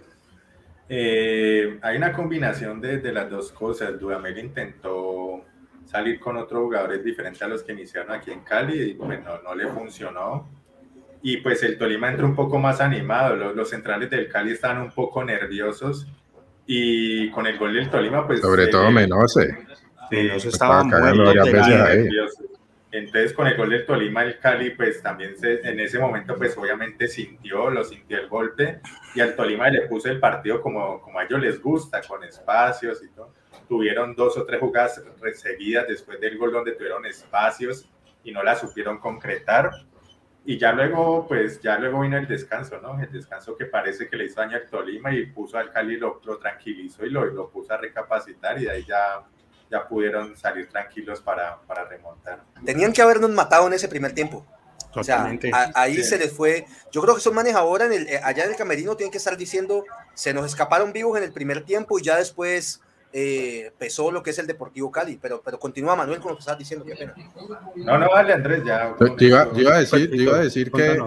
Hay 0.89 1.97
una 1.97 2.13
combinación 2.13 2.81
de, 2.81 2.99
de 2.99 3.13
las 3.13 3.29
dos 3.31 3.51
cosas. 3.51 3.99
Dudamel 3.99 4.39
intentó 4.39 5.43
salir 5.93 6.19
con 6.19 6.39
otros 6.39 6.63
jugadores 6.63 7.05
diferentes 7.05 7.43
a 7.43 7.49
los 7.49 7.63
que 7.63 7.73
iniciaron 7.73 8.13
aquí 8.13 8.31
en 8.31 8.41
Cali 8.41 8.81
y 8.81 8.95
pues 8.95 9.23
no, 9.23 9.43
no 9.43 9.55
le 9.55 9.69
funcionó. 9.69 10.49
Y 11.21 11.37
pues 11.37 11.63
el 11.63 11.77
Tolima 11.77 12.09
entró 12.09 12.27
un 12.27 12.35
poco 12.35 12.59
más 12.59 12.81
animado. 12.81 13.37
Los, 13.37 13.55
los 13.55 13.69
centrales 13.69 14.09
del 14.09 14.27
Cali 14.29 14.53
estaban 14.53 14.81
un 14.81 14.91
poco 14.91 15.23
nerviosos 15.23 16.09
y 16.67 17.31
con 17.31 17.47
el 17.47 17.59
gol 17.59 17.75
del 17.75 17.91
Tolima 17.91 18.27
pues... 18.27 18.41
Sobre 18.41 18.65
eh, 18.65 18.69
todo 18.69 18.91
Menose. 18.91 19.55
Sí, 20.11 20.19
estaba 20.49 20.81
ahí. 20.81 21.99
nerviosos. 21.99 22.47
Entonces 22.91 23.35
con 23.35 23.47
el 23.47 23.57
gol 23.57 23.71
del 23.71 23.85
Tolima 23.85 24.23
el 24.25 24.39
Cali 24.39 24.71
pues 24.71 25.03
también 25.03 25.37
se, 25.39 25.61
en 25.61 25.79
ese 25.79 25.99
momento 25.99 26.37
pues 26.37 26.57
obviamente 26.57 27.07
sintió, 27.07 27.69
lo 27.71 27.85
sintió 27.85 28.19
el 28.19 28.29
golpe 28.29 28.81
y 29.15 29.21
al 29.21 29.37
Tolima 29.37 29.69
le 29.69 29.83
puso 29.83 30.09
el 30.09 30.19
partido 30.19 30.63
como, 30.63 31.03
como 31.03 31.19
a 31.19 31.25
ellos 31.25 31.41
les 31.41 31.61
gusta, 31.61 32.01
con 32.01 32.25
espacios 32.25 33.03
y 33.05 33.09
todo. 33.11 33.42
Tuvieron 33.73 34.15
dos 34.15 34.37
o 34.37 34.45
tres 34.45 34.61
jugadas 34.61 35.01
seguidas 35.37 35.87
después 35.89 36.21
del 36.21 36.37
gol 36.37 36.53
donde 36.53 36.73
tuvieron 36.73 37.07
espacios 37.07 37.89
y 38.23 38.31
no 38.31 38.43
la 38.43 38.55
supieron 38.55 38.99
concretar. 38.99 39.71
Y 40.45 40.59
ya 40.59 40.73
luego, 40.73 41.27
pues 41.27 41.59
ya 41.63 41.79
luego 41.79 42.01
vino 42.03 42.19
el 42.19 42.29
descanso, 42.29 42.79
¿no? 42.83 43.01
El 43.03 43.11
descanso 43.11 43.57
que 43.57 43.65
parece 43.65 44.11
que 44.11 44.17
le 44.19 44.27
hizo 44.27 44.43
daño 44.43 44.59
al 44.59 44.69
Tolima 44.69 45.11
y 45.15 45.25
puso 45.25 45.57
al 45.57 45.73
Cali, 45.73 45.97
lo, 45.97 46.21
lo 46.23 46.37
tranquilizó 46.37 47.07
y 47.07 47.09
lo, 47.11 47.25
lo 47.25 47.49
puso 47.49 47.73
a 47.73 47.79
recapacitar 47.79 48.61
y 48.61 48.65
de 48.67 48.73
ahí 48.73 48.85
ya, 48.87 49.23
ya 49.71 49.89
pudieron 49.89 50.37
salir 50.37 50.69
tranquilos 50.69 51.23
para, 51.23 51.59
para 51.63 51.87
remontar. 51.87 52.43
Tenían 52.67 52.93
que 52.93 53.01
habernos 53.01 53.31
matado 53.31 53.67
en 53.69 53.73
ese 53.73 53.89
primer 53.89 54.13
tiempo. 54.13 54.45
O 54.95 55.03
sea, 55.03 55.17
Totalmente. 55.17 55.51
a- 55.55 55.71
ahí 55.77 55.95
Sí. 55.95 56.03
se 56.05 56.19
les 56.19 56.31
fue. 56.31 56.67
Yo 56.91 57.01
creo 57.01 57.15
que 57.15 57.21
esos 57.21 57.33
manes 57.33 57.55
ahora 57.55 57.87
en 57.87 57.95
el, 57.95 58.07
eh, 58.07 58.21
allá 58.23 58.45
en 58.45 58.51
el 58.51 58.57
camerino 58.57 58.97
tienen 58.99 59.11
que 59.13 59.17
estar 59.17 59.39
diciendo, 59.39 59.87
se 60.13 60.35
nos 60.35 60.45
escaparon 60.45 60.93
vivos 60.93 61.17
en 61.17 61.25
el 61.25 61.33
primer 61.33 61.63
tiempo 61.65 61.99
y 61.99 62.03
ya 62.03 62.19
después 62.19 62.83
eh, 63.13 63.73
pesó 63.79 64.11
lo 64.11 64.23
que 64.23 64.31
es 64.31 64.39
el 64.39 64.47
Deportivo 64.47 64.91
Cali. 64.91 65.19
Pero, 65.21 65.43
pero 65.45 65.59
continúa 65.59 65.97
Manuel 65.97 66.21
con 66.21 66.31
lo 66.31 66.37
que 66.37 66.41
estás 66.41 66.59
diciendo, 66.59 66.85
qué 66.85 66.97
pena. 66.97 67.15
No, 67.77 67.99
no, 67.99 68.11
vale, 68.11 68.33
Andrés, 68.33 68.63
ya. 68.65 68.95
Yo 68.99 69.17
iba, 69.19 69.43
a 69.75 69.79
decir, 69.79 70.11
iba 70.15 70.37
a 70.37 70.41
decir 70.41 70.71
que, 70.71 70.99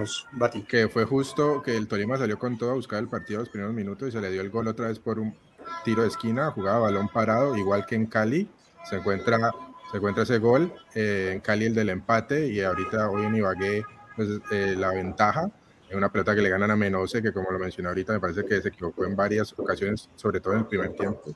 que 0.67 0.87
fue 0.89 1.05
justo 1.05 1.61
que 1.61 1.75
el 1.75 1.87
Tolima 1.87 2.17
salió 2.17 2.37
con 2.37 2.57
todo 2.57 2.71
a 2.71 2.73
buscar 2.75 2.99
el 2.99 3.07
partido 3.07 3.39
los 3.39 3.49
primeros 3.49 3.73
minutos 3.73 4.09
y 4.09 4.11
se 4.11 4.21
le 4.21 4.31
dio 4.31 4.41
el 4.41 4.49
gol 4.49 4.67
otra 4.67 4.87
vez 4.87 4.99
por 4.99 5.19
un 5.19 5.35
tiro 5.83 6.03
de 6.03 6.09
esquina, 6.09 6.51
jugaba 6.51 6.79
balón 6.79 7.09
parado, 7.09 7.57
igual 7.57 7.85
que 7.85 7.95
en 7.95 8.05
Cali. 8.05 8.47
Se 8.89 8.97
encuentra, 8.97 9.51
se 9.91 9.97
encuentra 9.97 10.23
ese 10.23 10.37
gol, 10.37 10.71
eh, 10.93 11.31
en 11.33 11.39
Cali 11.39 11.65
el 11.65 11.73
del 11.73 11.89
empate 11.89 12.47
y 12.47 12.61
ahorita 12.61 13.09
hoy 13.09 13.25
en 13.25 13.35
Ibagué 13.35 13.83
pues, 14.15 14.29
eh, 14.51 14.75
la 14.77 14.91
ventaja 14.91 15.49
en 15.89 15.97
una 15.97 16.11
pelota 16.11 16.35
que 16.35 16.41
le 16.41 16.49
ganan 16.49 16.71
a 16.71 16.75
Menose, 16.75 17.21
que 17.21 17.31
como 17.31 17.51
lo 17.51 17.59
mencioné 17.59 17.89
ahorita, 17.89 18.13
me 18.13 18.19
parece 18.19 18.43
que 18.45 18.61
se 18.61 18.69
equivocó 18.69 19.05
en 19.05 19.15
varias 19.15 19.53
ocasiones, 19.57 20.09
sobre 20.15 20.39
todo 20.39 20.53
en 20.53 20.59
el 20.59 20.65
primer 20.65 20.93
tiempo. 20.93 21.35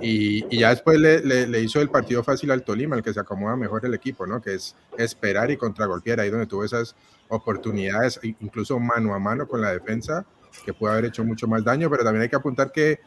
Y, 0.00 0.58
ya 0.58 0.70
después 0.70 0.98
le, 0.98 1.20
le, 1.20 1.60
hizo 1.60 1.80
el 1.80 1.90
partido 1.90 2.22
fácil 2.22 2.50
al 2.50 2.62
Tolima, 2.62 2.96
el 2.96 3.02
que 3.02 3.12
se 3.12 3.20
acomoda 3.20 3.56
mejor 3.56 3.84
el 3.84 3.94
equipo, 3.94 4.26
¿no? 4.26 4.40
Que 4.40 4.54
es 4.54 4.76
esperar 4.98 5.50
y 5.50 5.56
contragolpear, 5.56 6.20
ahí 6.20 6.30
donde 6.30 6.46
tuvo 6.46 6.64
esas 6.64 6.94
oportunidades, 7.28 8.20
incluso 8.40 8.78
mano 8.78 9.14
a 9.14 9.18
mano 9.18 9.46
con 9.46 9.60
la 9.60 9.70
defensa, 9.70 10.24
que 10.64 10.72
puede 10.72 10.94
haber 10.94 11.06
hecho 11.06 11.24
mucho 11.24 11.46
más 11.46 11.64
daño, 11.64 11.90
pero 11.90 12.04
también 12.04 12.22
hay 12.22 12.28
que 12.28 12.36
apuntar 12.36 12.72
que, 12.72 13.00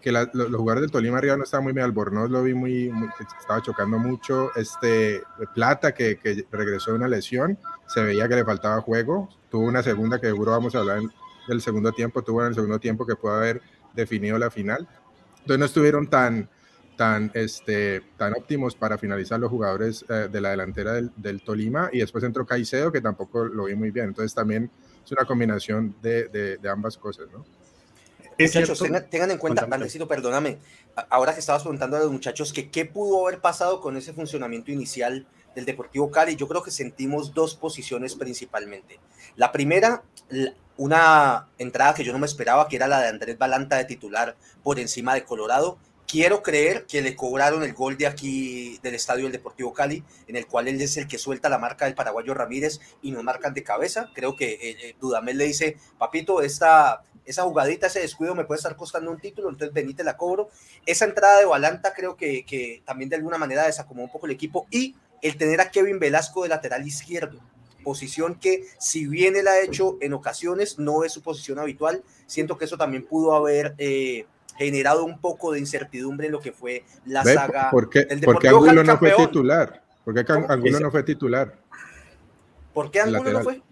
que 0.00 0.12
los, 0.12 0.28
jugadores 0.32 0.82
del 0.82 0.90
Tolima 0.90 1.18
arriba 1.18 1.36
no 1.36 1.44
estaban 1.44 1.64
muy 1.64 1.72
bien, 1.72 1.84
Albornoz 1.84 2.30
lo 2.30 2.42
vi 2.42 2.54
muy, 2.54 2.90
estaba 3.40 3.62
chocando 3.62 3.98
mucho, 3.98 4.50
este 4.56 5.22
Plata 5.54 5.92
que, 5.92 6.18
que 6.18 6.46
regresó 6.50 6.92
de 6.92 6.98
una 6.98 7.08
lesión, 7.08 7.58
se 7.86 8.02
veía 8.02 8.28
que 8.28 8.36
le 8.36 8.44
faltaba 8.44 8.80
juego, 8.80 9.28
tuvo 9.50 9.66
una 9.66 9.82
segunda 9.82 10.20
que 10.20 10.26
seguro 10.26 10.52
vamos 10.52 10.74
a 10.74 10.78
hablar 10.78 11.02
del 11.48 11.60
segundo 11.60 11.92
tiempo, 11.92 12.22
tuvo 12.22 12.42
en 12.42 12.48
el 12.48 12.54
segundo 12.54 12.78
tiempo 12.78 13.06
que 13.06 13.16
puede 13.16 13.36
haber 13.36 13.62
definido 13.94 14.38
la 14.38 14.50
final, 14.50 14.88
entonces 15.40 15.58
no 15.58 15.64
estuvieron 15.64 16.08
tan, 16.08 16.48
tan, 16.96 17.30
este, 17.34 18.02
tan 18.16 18.34
óptimos 18.34 18.74
para 18.74 18.98
finalizar 18.98 19.40
los 19.40 19.50
jugadores 19.50 20.04
eh, 20.08 20.28
de 20.30 20.40
la 20.40 20.50
delantera 20.50 20.92
del, 20.92 21.10
del, 21.16 21.42
Tolima. 21.42 21.88
Y 21.92 22.00
después 22.00 22.22
entró 22.24 22.46
Caicedo 22.46 22.92
que 22.92 23.00
tampoco 23.00 23.44
lo 23.44 23.64
vi 23.64 23.74
muy 23.74 23.90
bien, 23.90 24.06
entonces 24.06 24.34
también 24.34 24.70
es 25.04 25.12
una 25.12 25.24
combinación 25.24 25.96
de, 26.02 26.28
de, 26.28 26.68
ambas 26.68 26.96
cosas, 26.96 27.26
¿no? 27.32 27.44
Muchachos, 28.38 28.82
tengan, 29.10 29.30
en 29.30 29.38
cuenta, 29.38 29.66
Vandecito, 29.66 30.08
perdóname, 30.08 30.58
ahora 31.10 31.34
que 31.34 31.40
estabas 31.40 31.62
preguntando 31.62 31.98
a 31.98 32.00
los 32.00 32.10
muchachos 32.10 32.54
que 32.54 32.70
qué 32.70 32.86
pudo 32.86 33.26
haber 33.26 33.40
pasado 33.40 33.82
con 33.82 33.98
ese 33.98 34.14
funcionamiento 34.14 34.70
inicial 34.70 35.26
del 35.54 35.66
Deportivo 35.66 36.10
Cali, 36.10 36.36
yo 36.36 36.48
creo 36.48 36.62
que 36.62 36.70
sentimos 36.70 37.34
dos 37.34 37.54
posiciones 37.54 38.14
principalmente. 38.14 38.98
La 39.36 39.52
primera, 39.52 40.02
una 40.80 41.46
entrada 41.58 41.92
que 41.92 42.04
yo 42.04 42.12
no 42.14 42.18
me 42.18 42.24
esperaba, 42.24 42.66
que 42.66 42.76
era 42.76 42.88
la 42.88 43.02
de 43.02 43.08
Andrés 43.08 43.36
Balanta 43.36 43.76
de 43.76 43.84
titular 43.84 44.34
por 44.62 44.80
encima 44.80 45.12
de 45.12 45.24
Colorado. 45.24 45.76
Quiero 46.08 46.42
creer 46.42 46.86
que 46.86 47.02
le 47.02 47.14
cobraron 47.14 47.62
el 47.62 47.74
gol 47.74 47.98
de 47.98 48.06
aquí 48.06 48.78
del 48.82 48.94
estadio 48.94 49.24
del 49.24 49.32
Deportivo 49.32 49.74
Cali, 49.74 50.02
en 50.26 50.36
el 50.36 50.46
cual 50.46 50.68
él 50.68 50.80
es 50.80 50.96
el 50.96 51.06
que 51.06 51.18
suelta 51.18 51.50
la 51.50 51.58
marca 51.58 51.84
del 51.84 51.94
paraguayo 51.94 52.32
Ramírez 52.32 52.80
y 53.02 53.10
nos 53.10 53.22
marcan 53.22 53.52
de 53.52 53.62
cabeza. 53.62 54.08
Creo 54.14 54.36
que 54.36 54.52
eh, 54.54 54.58
eh, 54.62 54.96
Dudamel 54.98 55.36
le 55.36 55.44
dice, 55.44 55.76
papito, 55.98 56.40
esta, 56.40 57.02
esa 57.26 57.42
jugadita, 57.42 57.88
ese 57.88 58.00
descuido 58.00 58.34
me 58.34 58.46
puede 58.46 58.56
estar 58.56 58.74
costando 58.74 59.10
un 59.10 59.20
título, 59.20 59.50
entonces 59.50 59.74
venite 59.74 60.02
la 60.02 60.16
cobro. 60.16 60.48
Esa 60.86 61.04
entrada 61.04 61.40
de 61.40 61.44
Balanta 61.44 61.92
creo 61.92 62.16
que, 62.16 62.46
que 62.46 62.82
también 62.86 63.10
de 63.10 63.16
alguna 63.16 63.36
manera 63.36 63.66
desacomodó 63.66 64.06
un 64.06 64.12
poco 64.12 64.24
el 64.24 64.32
equipo 64.32 64.66
y 64.70 64.96
el 65.20 65.36
tener 65.36 65.60
a 65.60 65.70
Kevin 65.70 65.98
Velasco 65.98 66.42
de 66.42 66.48
lateral 66.48 66.86
izquierdo 66.86 67.38
posición 67.80 68.34
que 68.34 68.64
si 68.78 69.06
bien 69.06 69.36
él 69.36 69.48
ha 69.48 69.60
hecho 69.60 69.98
en 70.00 70.12
ocasiones, 70.12 70.78
no 70.78 71.04
es 71.04 71.12
su 71.12 71.22
posición 71.22 71.58
habitual. 71.58 72.02
Siento 72.26 72.56
que 72.56 72.64
eso 72.64 72.76
también 72.76 73.04
pudo 73.04 73.34
haber 73.34 73.74
eh, 73.78 74.26
generado 74.56 75.04
un 75.04 75.18
poco 75.18 75.52
de 75.52 75.58
incertidumbre 75.58 76.26
en 76.26 76.32
lo 76.32 76.40
que 76.40 76.52
fue 76.52 76.84
la 77.06 77.24
saga. 77.24 77.70
¿Por 77.70 77.88
qué, 77.88 78.06
porque 78.24 78.48
Angulo 78.48 78.84
no 78.84 78.98
fue 78.98 79.12
titular? 79.12 79.82
¿Por 80.04 80.14
qué 80.14 80.32
Angulo 80.32 80.80
no 80.80 80.90
fue 80.90 81.02
titular? 81.02 81.54
¿Por 82.72 82.90
qué 82.90 83.00
Angulo 83.00 83.32
no 83.32 83.42
fue? 83.42 83.62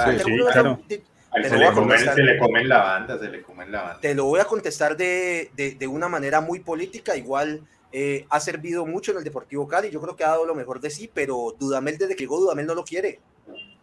se, 0.00 1.56
le 1.56 2.38
comen, 2.38 2.68
la 2.68 2.78
banda, 2.82 3.18
se 3.18 3.28
le 3.28 3.42
comen 3.42 3.72
la 3.72 3.82
banda. 3.82 4.00
Te 4.00 4.14
lo 4.14 4.24
voy 4.26 4.40
a 4.40 4.44
contestar 4.44 4.96
de, 4.96 5.50
de, 5.56 5.86
una 5.86 6.08
manera 6.08 6.40
muy 6.40 6.60
política, 6.60 7.16
igual 7.16 7.62
eh, 7.92 8.26
ha 8.30 8.40
servido 8.40 8.86
mucho 8.86 9.12
en 9.12 9.18
el 9.18 9.24
Deportivo 9.24 9.68
Cali, 9.68 9.90
yo 9.90 10.00
creo 10.00 10.16
que 10.16 10.24
ha 10.24 10.28
dado 10.28 10.46
lo 10.46 10.54
mejor 10.54 10.80
de 10.80 10.90
sí, 10.90 11.10
pero 11.12 11.54
Dudamel 11.58 11.98
desde 11.98 12.16
que 12.16 12.24
llegó 12.24 12.40
Dudamel 12.40 12.66
no 12.66 12.74
lo 12.74 12.84
quiere. 12.84 13.20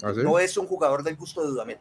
¿Ah, 0.01 0.13
no 0.15 0.39
es 0.39 0.58
un 0.58 0.68
jugador 0.68 1.03
del 1.03 1.15
gusto 1.15 1.41
de 1.41 1.50
Dudamel. 1.50 1.77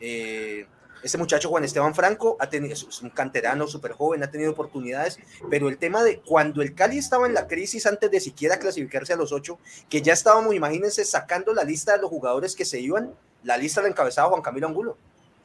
Eh, 0.00 0.66
este 1.02 1.18
muchacho 1.18 1.48
Juan 1.48 1.64
Esteban 1.64 1.94
Franco 1.94 2.36
ha 2.40 2.48
tenido, 2.48 2.74
es 2.74 3.02
un 3.02 3.10
canterano 3.10 3.66
súper 3.68 3.92
joven, 3.92 4.22
ha 4.22 4.30
tenido 4.30 4.50
oportunidades, 4.50 5.18
pero 5.48 5.68
el 5.68 5.78
tema 5.78 6.02
de 6.02 6.20
cuando 6.20 6.60
el 6.60 6.74
Cali 6.74 6.98
estaba 6.98 7.26
en 7.26 7.34
la 7.34 7.46
crisis 7.46 7.86
antes 7.86 8.10
de 8.10 8.20
siquiera 8.20 8.58
clasificarse 8.58 9.12
a 9.12 9.16
los 9.16 9.32
ocho, 9.32 9.58
que 9.88 10.02
ya 10.02 10.12
estábamos, 10.12 10.54
imagínense, 10.54 11.04
sacando 11.04 11.54
la 11.54 11.62
lista 11.62 11.92
de 11.92 12.02
los 12.02 12.10
jugadores 12.10 12.56
que 12.56 12.64
se 12.64 12.80
iban, 12.80 13.14
la 13.44 13.56
lista 13.56 13.80
la 13.80 13.88
encabezaba 13.88 14.30
Juan 14.30 14.42
Camilo 14.42 14.66
Angulo, 14.66 14.96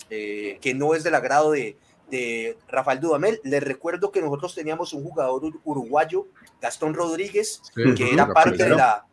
eh, 0.09 0.57
que 0.59 0.73
no 0.73 0.95
es 0.95 1.03
del 1.03 1.15
agrado 1.15 1.51
de, 1.51 1.77
de 2.09 2.57
Rafael 2.67 2.99
Dudamel. 2.99 3.39
Les 3.43 3.63
recuerdo 3.63 4.11
que 4.11 4.21
nosotros 4.21 4.55
teníamos 4.55 4.93
un 4.93 5.03
jugador 5.03 5.51
uruguayo, 5.63 6.27
Gastón 6.61 6.93
Rodríguez, 6.93 7.61
que 7.75 8.11
era 8.11 8.27
parte 8.27 8.63
de 8.63 8.69
la 8.69 9.05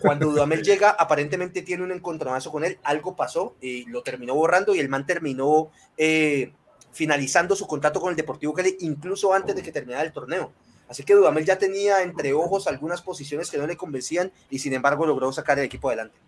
cuando 0.00 0.30
Dudamel 0.30 0.62
llega, 0.62 0.90
aparentemente 0.90 1.62
tiene 1.62 1.82
un 1.82 1.92
encontronazo 1.92 2.50
con 2.50 2.64
él, 2.64 2.78
algo 2.82 3.16
pasó 3.16 3.54
y 3.60 3.84
lo 3.86 4.02
terminó 4.02 4.34
borrando 4.34 4.74
y 4.74 4.80
el 4.80 4.88
man 4.88 5.06
terminó 5.06 5.70
eh, 5.96 6.52
finalizando 6.92 7.54
su 7.56 7.66
contrato 7.66 8.00
con 8.00 8.10
el 8.10 8.16
Deportivo 8.16 8.54
Cali 8.54 8.76
incluso 8.80 9.34
antes 9.34 9.54
de 9.54 9.62
que 9.62 9.72
terminara 9.72 10.04
el 10.04 10.12
torneo. 10.12 10.52
Así 10.88 11.02
que 11.02 11.14
Dudamel 11.14 11.44
ya 11.44 11.58
tenía 11.58 12.02
entre 12.02 12.32
ojos 12.32 12.66
algunas 12.66 13.02
posiciones 13.02 13.50
que 13.50 13.58
no 13.58 13.66
le 13.66 13.76
convencían 13.76 14.32
y 14.50 14.58
sin 14.58 14.74
embargo 14.74 15.06
logró 15.06 15.32
sacar 15.32 15.58
el 15.58 15.64
equipo 15.64 15.88
adelante. 15.88 16.18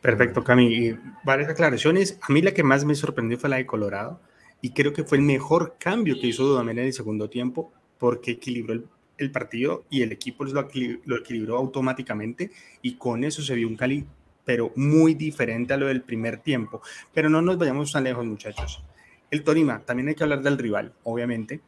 Perfecto, 0.00 0.42
Cami. 0.42 0.98
varias 1.24 1.50
aclaraciones. 1.50 2.18
A 2.22 2.32
mí 2.32 2.42
la 2.42 2.52
que 2.52 2.64
más 2.64 2.84
me 2.84 2.94
sorprendió 2.94 3.38
fue 3.38 3.50
la 3.50 3.56
de 3.56 3.66
Colorado 3.66 4.20
y 4.60 4.70
creo 4.70 4.92
que 4.92 5.04
fue 5.04 5.18
el 5.18 5.24
mejor 5.24 5.76
cambio 5.78 6.18
que 6.20 6.28
hizo 6.28 6.44
Dudamel 6.44 6.78
en 6.78 6.86
el 6.86 6.92
segundo 6.92 7.28
tiempo 7.28 7.72
porque 7.98 8.32
equilibró 8.32 8.74
el 8.74 8.86
el 9.18 9.30
partido 9.30 9.84
y 9.90 10.02
el 10.02 10.12
equipo 10.12 10.44
lo, 10.44 10.68
lo 11.04 11.16
equilibró 11.16 11.56
automáticamente 11.56 12.50
y 12.80 12.94
con 12.94 13.24
eso 13.24 13.42
se 13.42 13.54
vio 13.54 13.68
un 13.68 13.76
Cali, 13.76 14.04
pero 14.44 14.72
muy 14.76 15.14
diferente 15.14 15.74
a 15.74 15.76
lo 15.76 15.86
del 15.86 16.02
primer 16.02 16.38
tiempo. 16.38 16.82
Pero 17.12 17.28
no 17.28 17.42
nos 17.42 17.58
vayamos 17.58 17.92
tan 17.92 18.04
lejos, 18.04 18.24
muchachos. 18.24 18.82
El 19.30 19.44
Torima, 19.44 19.80
también 19.80 20.08
hay 20.08 20.14
que 20.14 20.24
hablar 20.24 20.42
del 20.42 20.58
rival, 20.58 20.92
obviamente. 21.04 21.60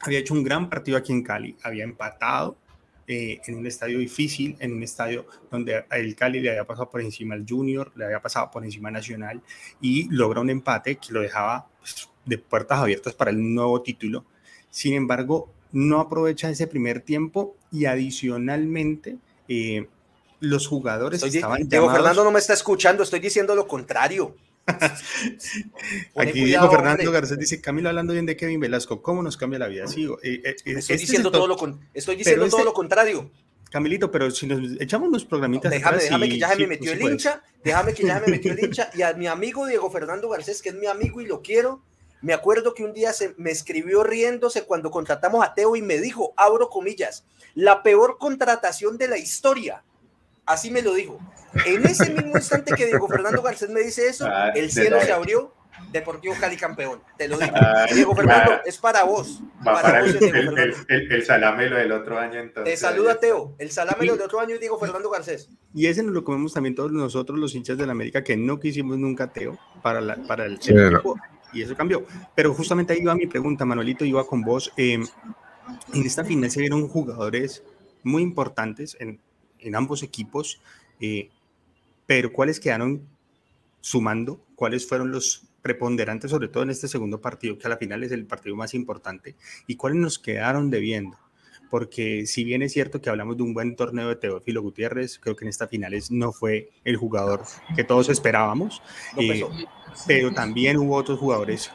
Había 0.00 0.20
hecho 0.20 0.34
un 0.34 0.44
gran 0.44 0.70
partido 0.70 0.96
aquí 0.96 1.12
en 1.12 1.22
Cali, 1.22 1.56
había 1.62 1.84
empatado 1.84 2.56
eh, 3.08 3.40
en 3.46 3.56
un 3.56 3.66
estadio 3.66 3.98
difícil, 3.98 4.56
en 4.60 4.72
un 4.72 4.82
estadio 4.84 5.26
donde 5.50 5.84
el 5.90 6.14
Cali 6.14 6.38
le 6.38 6.50
había 6.50 6.64
pasado 6.64 6.88
por 6.88 7.00
encima 7.00 7.34
al 7.34 7.44
Junior, 7.48 7.90
le 7.96 8.04
había 8.04 8.22
pasado 8.22 8.50
por 8.50 8.64
encima 8.64 8.88
al 8.88 8.94
Nacional 8.94 9.42
y 9.80 10.08
logra 10.08 10.40
un 10.40 10.50
empate 10.50 10.96
que 10.96 11.12
lo 11.12 11.20
dejaba 11.20 11.68
pues, 11.80 12.08
de 12.24 12.38
puertas 12.38 12.78
abiertas 12.78 13.14
para 13.14 13.32
el 13.32 13.54
nuevo 13.54 13.82
título. 13.82 14.24
Sin 14.70 14.94
embargo, 14.94 15.52
no 15.72 16.00
aprovecha 16.00 16.50
ese 16.50 16.66
primer 16.66 17.00
tiempo 17.00 17.56
y 17.70 17.86
adicionalmente 17.86 19.16
eh, 19.48 19.88
los 20.40 20.66
jugadores 20.66 21.22
estaban 21.22 21.68
Diego 21.68 21.90
Fernando 21.90 22.24
no 22.24 22.30
me 22.30 22.38
está 22.38 22.52
escuchando, 22.52 23.02
estoy 23.02 23.20
diciendo 23.20 23.54
lo 23.54 23.66
contrario. 23.66 24.36
Aquí 26.16 26.44
Diego 26.44 26.70
Fernando 26.70 27.10
Garcés 27.10 27.38
dice, 27.38 27.60
Camilo 27.60 27.88
hablando 27.88 28.12
bien 28.12 28.26
de 28.26 28.36
Kevin 28.36 28.60
Velasco, 28.60 29.02
¿cómo 29.02 29.22
nos 29.22 29.36
cambia 29.36 29.58
la 29.58 29.68
vida? 29.68 29.86
Sí, 29.86 30.04
eh, 30.22 30.40
eh, 30.44 30.54
estoy 30.56 30.74
este 30.74 30.96
diciendo, 30.98 31.30
todo 31.30 31.46
lo, 31.46 31.56
estoy 31.94 32.16
diciendo 32.16 32.48
todo 32.48 32.64
lo 32.64 32.72
contrario. 32.72 33.30
Camilito, 33.70 34.10
pero 34.10 34.30
si 34.30 34.46
nos 34.46 34.80
echamos 34.80 35.08
unos 35.08 35.24
programitas. 35.24 35.70
déjame, 35.70 35.98
déjame 35.98 36.28
que 36.28 36.38
ya 36.38 36.48
se 36.50 36.58
me 36.58 36.66
metió 36.66 36.92
el 36.92 37.00
hincha, 37.00 37.42
déjame 37.64 37.94
que 37.94 38.04
ya 38.04 38.20
me 38.20 38.26
metió 38.26 38.52
el 38.52 38.60
hincha, 38.64 38.90
y 38.94 39.02
a 39.02 39.14
mi 39.14 39.26
amigo 39.26 39.66
Diego 39.66 39.90
Fernando 39.90 40.28
Garcés, 40.28 40.60
que 40.60 40.68
es 40.68 40.74
mi 40.74 40.86
amigo 40.86 41.20
y 41.20 41.26
lo 41.26 41.40
quiero, 41.40 41.82
me 42.22 42.32
acuerdo 42.32 42.72
que 42.72 42.84
un 42.84 42.92
día 42.92 43.12
se 43.12 43.34
me 43.36 43.50
escribió 43.50 44.04
riéndose 44.04 44.64
cuando 44.64 44.90
contratamos 44.90 45.44
a 45.44 45.54
Teo 45.54 45.76
y 45.76 45.82
me 45.82 45.98
dijo, 45.98 46.32
abro 46.36 46.70
comillas, 46.70 47.24
la 47.54 47.82
peor 47.82 48.16
contratación 48.18 48.96
de 48.96 49.08
la 49.08 49.18
historia. 49.18 49.82
Así 50.46 50.70
me 50.70 50.82
lo 50.82 50.94
dijo. 50.94 51.18
En 51.66 51.84
ese 51.84 52.10
mismo 52.10 52.36
instante 52.36 52.74
que 52.74 52.86
Diego 52.86 53.08
Fernando 53.08 53.42
Garcés 53.42 53.70
me 53.70 53.80
dice 53.80 54.08
eso, 54.08 54.26
ah, 54.26 54.50
el 54.54 54.70
cielo 54.70 55.00
se 55.00 55.12
abrió, 55.12 55.52
Deportivo 55.90 56.34
Cali 56.40 56.56
campeón. 56.56 57.02
Te 57.18 57.28
lo 57.28 57.38
digo. 57.38 57.52
Ah, 57.54 57.86
Diego 57.92 58.14
Fernando, 58.14 58.60
es 58.64 58.78
para 58.78 59.04
vos. 59.04 59.42
para, 59.64 60.02
vos 60.02 60.14
el, 60.20 60.74
el, 60.88 61.24
salamelo 61.24 61.76
del 61.76 61.92
otro 61.92 62.18
año 62.18 62.38
entonces. 62.38 62.72
Te 62.72 62.76
saluda 62.78 63.18
Teo. 63.18 63.54
El 63.58 63.70
salamelo 63.70 64.12
del 64.12 64.22
otro 64.22 64.40
año 64.40 64.54
es 64.54 64.60
Diego 64.60 64.78
Fernando 64.78 65.10
Garcés. 65.10 65.50
Y 65.74 65.86
ese 65.86 66.02
nos 66.02 66.14
lo 66.14 66.24
comemos 66.24 66.52
también 66.52 66.74
todos 66.74 66.92
nosotros, 66.92 67.38
los 67.38 67.54
hinchas 67.54 67.76
de 67.78 67.86
la 67.86 67.92
América, 67.92 68.22
que 68.22 68.36
no 68.36 68.60
quisimos 68.60 68.96
nunca 68.98 69.32
Teo 69.32 69.58
para, 69.82 70.00
la, 70.00 70.16
para 70.16 70.46
el, 70.46 70.54
equipo 70.54 71.18
y 71.52 71.62
eso 71.62 71.76
cambió. 71.76 72.06
Pero 72.34 72.54
justamente 72.54 72.92
ahí 72.92 73.00
iba 73.00 73.14
mi 73.14 73.26
pregunta, 73.26 73.64
Manuelito, 73.64 74.04
iba 74.04 74.26
con 74.26 74.42
vos. 74.42 74.72
Em, 74.76 75.06
en 75.92 76.06
esta 76.06 76.24
final 76.24 76.50
se 76.50 76.60
vieron 76.60 76.88
jugadores 76.88 77.62
muy 78.02 78.22
importantes 78.22 78.96
en, 79.00 79.20
en 79.58 79.76
ambos 79.76 80.02
equipos, 80.02 80.60
eh, 81.00 81.30
pero 82.06 82.32
¿cuáles 82.32 82.60
quedaron 82.60 83.02
sumando? 83.80 84.40
¿Cuáles 84.54 84.86
fueron 84.88 85.10
los 85.10 85.44
preponderantes, 85.62 86.30
sobre 86.30 86.48
todo 86.48 86.64
en 86.64 86.70
este 86.70 86.88
segundo 86.88 87.20
partido, 87.20 87.58
que 87.58 87.66
a 87.66 87.70
la 87.70 87.76
final 87.76 88.02
es 88.02 88.12
el 88.12 88.26
partido 88.26 88.56
más 88.56 88.74
importante? 88.74 89.36
¿Y 89.66 89.76
cuáles 89.76 89.98
nos 89.98 90.18
quedaron 90.18 90.70
debiendo? 90.70 91.18
Porque 91.72 92.26
si 92.26 92.44
bien 92.44 92.60
es 92.60 92.74
cierto 92.74 93.00
que 93.00 93.08
hablamos 93.08 93.38
de 93.38 93.44
un 93.44 93.54
buen 93.54 93.76
torneo 93.76 94.08
de 94.08 94.16
Teófilo 94.16 94.60
Gutiérrez, 94.60 95.18
creo 95.18 95.34
que 95.34 95.46
en 95.46 95.48
esta 95.48 95.68
finales 95.68 96.10
no 96.10 96.30
fue 96.30 96.68
el 96.84 96.98
jugador 96.98 97.44
que 97.74 97.82
todos 97.82 98.10
esperábamos, 98.10 98.82
eh, 99.16 99.42
pero 100.06 100.32
también 100.32 100.76
hubo 100.76 100.94
otros 100.96 101.18
jugadores 101.18 101.70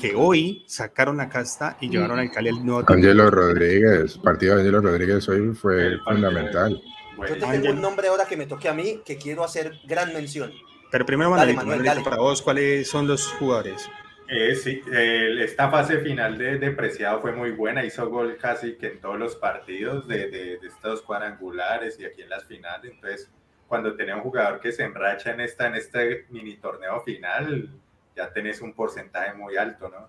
que 0.00 0.14
hoy 0.14 0.64
sacaron 0.66 1.18
la 1.18 1.28
casta 1.28 1.76
y 1.82 1.90
llevaron 1.90 2.18
al 2.18 2.30
Cali 2.30 2.48
al 2.48 2.64
nuevo 2.64 2.82
Angelo 2.86 3.30
Rodríguez, 3.30 4.16
partido 4.16 4.54
de 4.54 4.62
Angelo 4.62 4.80
Rodríguez 4.80 5.28
hoy 5.28 5.52
fue 5.52 5.98
fundamental. 5.98 6.82
Yo 7.18 7.34
te 7.34 7.34
tengo 7.34 7.72
un 7.72 7.80
nombre 7.82 8.08
ahora 8.08 8.24
que 8.24 8.38
me 8.38 8.46
toque 8.46 8.70
a 8.70 8.72
mí 8.72 9.02
que 9.04 9.18
quiero 9.18 9.44
hacer 9.44 9.80
gran 9.84 10.14
mención. 10.14 10.50
Pero 10.90 11.04
primero, 11.04 11.28
Manuel, 11.28 11.84
para 12.02 12.16
vos, 12.16 12.40
¿cuáles 12.40 12.88
son 12.88 13.06
los 13.06 13.26
jugadores? 13.32 13.86
Eh, 14.34 14.54
sí, 14.54 14.82
esta 14.90 15.70
fase 15.70 15.98
final 15.98 16.38
de, 16.38 16.56
de, 16.56 16.70
Preciado 16.70 17.20
fue 17.20 17.32
muy 17.32 17.50
buena, 17.50 17.84
hizo 17.84 18.08
gol 18.08 18.38
casi 18.40 18.76
que 18.76 18.86
en 18.86 19.00
todos 19.00 19.18
los 19.18 19.36
partidos 19.36 20.08
de, 20.08 20.30
de, 20.30 20.54
estos 20.54 21.02
cuadrangulares 21.02 22.00
y 22.00 22.06
aquí 22.06 22.22
en 22.22 22.30
las 22.30 22.44
finales. 22.46 22.92
Entonces, 22.92 23.30
cuando 23.68 23.94
tenés 23.94 24.16
un 24.16 24.22
jugador 24.22 24.58
que 24.58 24.72
se 24.72 24.84
enracha 24.84 25.32
en, 25.32 25.40
esta, 25.40 25.66
en 25.66 25.74
este 25.74 26.24
mini 26.30 26.56
torneo 26.56 27.02
final, 27.02 27.68
ya 28.16 28.32
tenés 28.32 28.62
un 28.62 28.72
porcentaje 28.72 29.34
muy 29.34 29.56
alto, 29.56 29.90
¿no? 29.90 30.08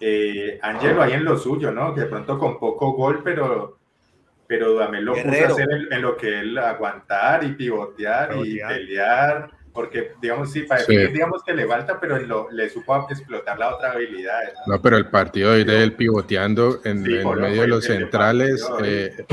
Eh, 0.00 0.58
Ángelo 0.62 1.02
ahí 1.02 1.12
en 1.12 1.24
lo 1.24 1.36
suyo, 1.36 1.70
¿no? 1.70 1.94
Que 1.94 2.02
de 2.02 2.06
pronto 2.06 2.38
con 2.38 2.58
poco 2.58 2.92
gol, 2.92 3.22
pero, 3.22 3.78
pero 4.48 4.74
Dame 4.74 5.00
lo 5.00 5.14
puso 5.14 5.44
a 5.44 5.48
hacer 5.48 5.68
en, 5.90 6.02
lo 6.02 6.16
que 6.16 6.40
él 6.40 6.58
aguantar 6.58 7.44
y 7.44 7.52
pivotear. 7.52 8.36
y 8.44 8.58
pelear 8.58 9.59
porque 9.72 10.12
digamos 10.20 10.52
sí, 10.52 10.62
para 10.62 10.84
digamos 10.84 11.42
que 11.44 11.52
le 11.54 11.66
falta, 11.66 12.00
pero 12.00 12.50
le 12.50 12.70
supo 12.70 13.06
explotar 13.08 13.58
la 13.58 13.74
otra 13.74 13.92
habilidad. 13.92 14.40
¿no? 14.66 14.80
pero 14.82 14.96
el 14.96 15.06
partido 15.06 15.52
de 15.52 15.82
él 15.82 15.92
pivoteando 15.92 16.80
en, 16.84 17.02
medio 17.02 17.62
de 17.62 17.68
los 17.68 17.84
centrales, 17.84 18.66
eh, 18.82 19.24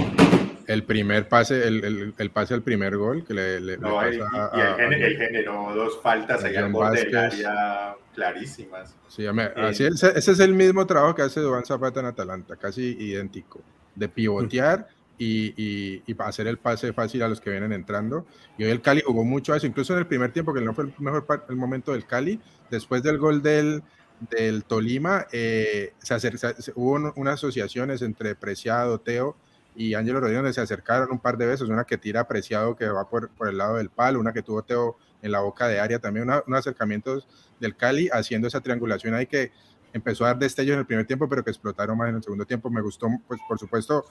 el 0.67 0.83
primer 0.83 1.27
pase, 1.27 1.67
el, 1.67 2.13
el, 2.17 2.29
pase 2.31 2.53
al 2.53 2.61
primer 2.61 2.97
gol 2.97 3.23
que 3.25 3.33
le, 3.33 3.59
le, 3.61 3.77
no, 3.77 4.01
y, 4.07 4.15
él, 4.15 5.17
generó 5.17 5.73
dos 5.73 5.99
faltas 6.01 6.43
ahí 6.43 6.55
al 6.55 6.71
borde 6.71 7.05
del 7.05 7.17
área 7.17 7.95
clarísimas. 8.13 8.95
Sí, 9.07 9.25
eh, 9.25 9.53
así 9.55 9.85
ese, 9.85 10.17
es 10.17 10.39
el 10.39 10.53
mismo 10.53 10.85
trabajo 10.85 11.15
que 11.15 11.21
hace 11.21 11.39
Duván 11.39 11.65
Zapata 11.65 12.01
en 12.01 12.07
Atalanta, 12.07 12.57
casi 12.57 12.95
idéntico, 12.99 13.61
de 13.95 14.09
pivotear 14.09 14.87
y, 15.17 16.01
y, 16.05 16.15
hacer 16.19 16.47
el 16.47 16.57
pase 16.57 16.93
fácil 16.93 17.23
a 17.23 17.27
los 17.27 17.41
que 17.41 17.49
vienen 17.49 17.73
entrando. 17.73 18.25
Y 18.57 18.63
hoy 18.63 18.71
el 18.71 18.81
Cali 18.81 19.01
jugó 19.05 19.23
mucho 19.23 19.53
a 19.53 19.57
eso, 19.57 19.67
incluso 19.67 19.93
en 19.93 19.99
el 19.99 20.07
primer 20.07 20.31
tiempo, 20.31 20.53
que 20.53 20.61
no 20.61 20.73
fue 20.73 20.85
el 20.85 20.93
mejor 20.99 21.25
el 21.49 21.55
momento 21.55 21.93
del 21.93 22.05
Cali, 22.05 22.39
después 22.69 23.03
del 23.03 23.17
gol 23.17 23.41
del, 23.41 23.83
del 24.31 24.63
Tolima, 24.63 25.27
eh, 25.31 25.93
se, 25.99 26.73
hubo 26.75 27.13
unas 27.15 27.33
asociaciones 27.35 28.01
entre 28.01 28.35
Preciado, 28.35 28.99
Teo 28.99 29.35
y 29.75 29.93
Ángelo 29.93 30.19
Rodríguez, 30.19 30.39
donde 30.39 30.53
se 30.53 30.61
acercaron 30.61 31.11
un 31.11 31.19
par 31.19 31.37
de 31.37 31.47
veces, 31.47 31.69
una 31.69 31.83
que 31.83 31.97
tira 31.97 32.27
Preciado 32.27 32.75
que 32.75 32.87
va 32.87 33.09
por, 33.09 33.29
por 33.29 33.47
el 33.47 33.57
lado 33.57 33.77
del 33.77 33.89
palo, 33.89 34.19
una 34.19 34.33
que 34.33 34.41
tuvo 34.41 34.63
Teo 34.63 34.97
en 35.21 35.31
la 35.31 35.39
boca 35.39 35.67
de 35.67 35.79
área, 35.79 35.99
también 35.99 36.27
unos 36.29 36.59
acercamientos 36.59 37.27
del 37.59 37.75
Cali 37.75 38.09
haciendo 38.11 38.47
esa 38.47 38.61
triangulación 38.61 39.13
ahí 39.13 39.25
que 39.25 39.51
empezó 39.93 40.25
a 40.25 40.29
dar 40.29 40.39
destello 40.39 40.73
en 40.73 40.79
el 40.79 40.85
primer 40.85 41.05
tiempo, 41.05 41.27
pero 41.27 41.43
que 41.43 41.49
explotaron 41.49 41.97
más 41.97 42.09
en 42.09 42.15
el 42.15 42.23
segundo 42.23 42.45
tiempo. 42.45 42.69
Me 42.69 42.81
gustó, 42.81 43.07
pues 43.27 43.39
por 43.47 43.59
supuesto, 43.59 44.05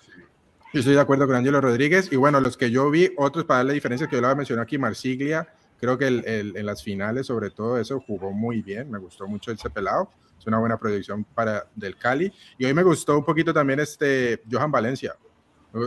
yo 0.76 0.80
estoy 0.80 0.94
de 0.94 1.00
acuerdo 1.00 1.26
con 1.26 1.36
Angelo 1.36 1.58
Rodríguez. 1.62 2.12
Y 2.12 2.16
bueno, 2.16 2.38
los 2.38 2.58
que 2.58 2.70
yo 2.70 2.90
vi, 2.90 3.10
otros 3.16 3.46
para 3.46 3.58
darle 3.58 3.72
diferencia 3.72 4.06
que 4.06 4.16
yo 4.16 4.20
le 4.20 4.26
voy 4.26 4.32
a 4.34 4.36
mencionar 4.36 4.64
aquí, 4.64 4.76
Marsiglia, 4.76 5.48
creo 5.80 5.96
que 5.96 6.06
el, 6.06 6.52
en 6.54 6.66
las 6.66 6.82
finales, 6.82 7.28
sobre 7.28 7.48
todo 7.48 7.78
eso, 7.78 7.98
jugó 7.98 8.30
muy 8.30 8.60
bien. 8.60 8.90
Me 8.90 8.98
gustó 8.98 9.26
mucho 9.26 9.50
ese 9.50 9.70
pelado. 9.70 10.10
Es 10.38 10.46
una 10.46 10.58
buena 10.58 10.76
proyección 10.76 11.24
para 11.24 11.66
del 11.74 11.96
Cali. 11.96 12.30
Y 12.58 12.66
hoy 12.66 12.74
me 12.74 12.82
gustó 12.82 13.16
un 13.16 13.24
poquito 13.24 13.54
también 13.54 13.80
este 13.80 14.42
Johan 14.52 14.70
Valencia. 14.70 15.16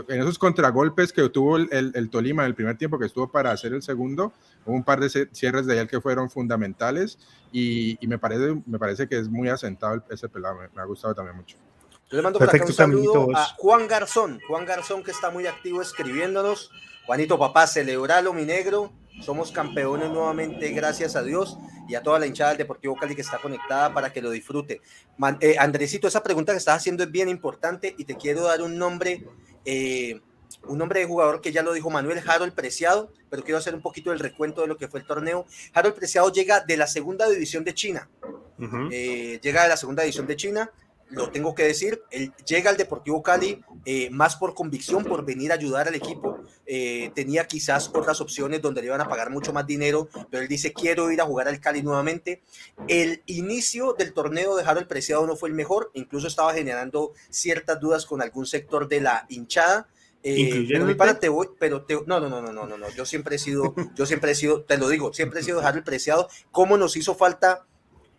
En 0.07 0.21
esos 0.21 0.39
contragolpes 0.39 1.13
que 1.13 1.29
tuvo 1.29 1.57
el, 1.57 1.69
el, 1.71 2.09
Tolima 2.09 2.41
en 2.41 2.47
el 2.47 2.55
primer 2.55 2.75
tiempo, 2.75 2.97
que 2.97 3.05
estuvo 3.05 3.31
para 3.31 3.51
hacer 3.51 3.73
el 3.73 3.83
segundo, 3.83 4.33
hubo 4.65 4.75
un 4.75 4.83
par 4.83 4.99
de 4.99 5.09
cierres 5.31 5.67
de 5.67 5.79
él 5.79 5.87
que 5.87 6.01
fueron 6.01 6.31
fundamentales. 6.31 7.19
Y, 7.51 7.95
y 8.03 8.07
me, 8.07 8.17
parece, 8.17 8.59
me 8.65 8.79
parece 8.79 9.07
que 9.07 9.19
es 9.19 9.29
muy 9.29 9.49
asentado 9.49 10.03
ese 10.09 10.27
pelado. 10.29 10.57
me 10.73 10.81
ha 10.81 10.85
gustado 10.85 11.13
también 11.13 11.37
mucho. 11.37 11.57
Yo 12.09 12.17
le 12.17 12.23
mando 12.23 12.39
por 12.39 12.49
acá 12.49 12.65
un 12.65 12.73
saludo 12.73 13.27
a 13.35 13.45
Juan 13.57 13.87
Garzón, 13.87 14.39
Juan 14.47 14.65
Garzón 14.65 15.03
que 15.03 15.11
está 15.11 15.29
muy 15.29 15.45
activo 15.45 15.79
escribiéndonos. 15.79 16.71
Juanito 17.05 17.37
papá, 17.37 17.67
celebralo 17.67 18.33
mi 18.33 18.45
negro. 18.45 18.91
Somos 19.21 19.51
campeones 19.51 20.09
nuevamente, 20.09 20.69
gracias 20.71 21.15
a 21.15 21.21
Dios 21.21 21.57
y 21.87 21.93
a 21.93 22.01
toda 22.01 22.17
la 22.17 22.25
hinchada 22.25 22.51
del 22.51 22.59
Deportivo 22.59 22.95
Cali 22.95 23.13
que 23.13 23.21
está 23.21 23.37
conectada 23.37 23.93
para 23.93 24.11
que 24.11 24.23
lo 24.23 24.31
disfrute. 24.31 24.81
Eh, 25.41 25.55
Andresito, 25.59 26.07
esa 26.07 26.23
pregunta 26.23 26.51
que 26.51 26.57
estás 26.57 26.77
haciendo 26.77 27.03
es 27.03 27.11
bien 27.11 27.29
importante 27.29 27.93
y 27.95 28.05
te 28.05 28.15
quiero 28.15 28.43
dar 28.43 28.63
un 28.63 28.79
nombre, 28.79 29.27
eh, 29.65 30.19
un 30.67 30.79
nombre 30.79 31.01
de 31.01 31.05
jugador 31.05 31.41
que 31.41 31.51
ya 31.51 31.61
lo 31.61 31.73
dijo 31.73 31.91
Manuel 31.91 32.23
Harold 32.27 32.53
Preciado, 32.53 33.11
pero 33.29 33.43
quiero 33.43 33.59
hacer 33.59 33.75
un 33.75 33.81
poquito 33.81 34.09
del 34.09 34.19
recuento 34.19 34.61
de 34.61 34.67
lo 34.67 34.77
que 34.77 34.87
fue 34.87 34.99
el 35.01 35.05
torneo. 35.05 35.45
Harold 35.73 35.95
Preciado 35.95 36.31
llega 36.31 36.61
de 36.61 36.75
la 36.75 36.87
segunda 36.87 37.29
división 37.29 37.63
de 37.63 37.75
China. 37.75 38.09
Eh, 38.91 39.39
llega 39.43 39.63
de 39.63 39.69
la 39.69 39.77
segunda 39.77 40.03
división 40.03 40.25
de 40.25 40.35
China 40.35 40.71
lo 41.09 41.31
tengo 41.31 41.55
que 41.55 41.63
decir, 41.63 42.03
él 42.11 42.31
llega 42.45 42.69
al 42.69 42.77
Deportivo 42.77 43.23
Cali 43.23 43.63
eh, 43.85 44.09
más 44.11 44.35
por 44.35 44.53
convicción, 44.53 45.03
por 45.03 45.25
venir 45.25 45.51
a 45.51 45.55
ayudar 45.55 45.87
al 45.87 45.95
equipo. 45.95 46.39
Eh, 46.65 47.11
tenía 47.15 47.47
quizás 47.47 47.89
otras 47.93 48.21
opciones 48.21 48.61
donde 48.61 48.81
le 48.81 48.87
iban 48.87 49.01
a 49.01 49.09
pagar 49.09 49.31
mucho 49.31 49.51
más 49.51 49.65
dinero, 49.65 50.07
pero 50.29 50.43
él 50.43 50.49
dice, 50.49 50.71
quiero 50.71 51.11
ir 51.11 51.19
a 51.21 51.25
jugar 51.25 51.47
al 51.47 51.59
Cali 51.59 51.81
nuevamente. 51.81 52.41
El 52.87 53.23
inicio 53.25 53.93
del 53.93 54.13
torneo 54.13 54.55
de 54.55 54.63
Harold 54.63 54.87
Preciado 54.87 55.25
no 55.25 55.35
fue 55.35 55.49
el 55.49 55.55
mejor, 55.55 55.89
incluso 55.95 56.27
estaba 56.27 56.53
generando 56.53 57.13
ciertas 57.29 57.79
dudas 57.79 58.05
con 58.05 58.21
algún 58.21 58.45
sector 58.45 58.87
de 58.87 59.01
la 59.01 59.25
hinchada. 59.29 59.87
Eh, 60.21 60.67
pero 60.69 60.97
para 60.97 61.17
te 61.17 61.29
voy, 61.29 61.47
pero 61.57 61.85
te, 61.85 61.95
no, 62.05 62.19
no, 62.19 62.29
no, 62.29 62.41
no, 62.41 62.51
no, 62.51 62.67
no, 62.67 62.77
no, 62.77 62.89
yo 62.89 63.05
siempre 63.05 63.37
he 63.37 63.39
sido, 63.39 63.73
yo 63.95 64.05
siempre 64.05 64.31
he 64.31 64.35
sido, 64.35 64.63
te 64.63 64.77
lo 64.77 64.89
digo, 64.89 65.13
siempre 65.13 65.39
he 65.39 65.43
sido 65.43 65.61
Harold 65.61 65.85
Preciado. 65.85 66.29
¿Cómo 66.51 66.77
nos 66.77 66.97
hizo 66.97 67.15
falta 67.15 67.65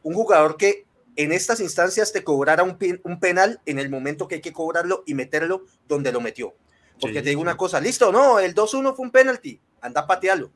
un 0.03 0.15
jugador 0.15 0.57
que 0.57 0.87
en 1.17 1.33
estas 1.33 1.61
instancias 1.61 2.13
te 2.13 2.25
cobrara 2.25 2.63
un, 2.63 2.79
un, 3.05 3.21
penal 3.21 3.61
en 3.67 3.79
el 3.79 3.91
momento 3.91 4.29
que 4.29 4.37
hay 4.37 4.41
que 4.41 4.53
cobrarlo 4.53 5.03
y 5.07 5.15
meterlo 5.15 5.65
donde 5.89 6.13
lo 6.13 6.21
metió. 6.21 6.55
Porque 7.01 7.23
te 7.23 7.31
digo 7.31 7.41
una 7.41 7.57
cosa, 7.57 7.81
listo, 7.81 8.13
no, 8.13 8.39
el 8.39 8.55
2-1 8.55 8.95
fue 8.95 9.07
un 9.07 9.11
penalti, 9.11 9.61
anda 9.81 10.03
a 10.03 10.07
patearlo. 10.07 10.51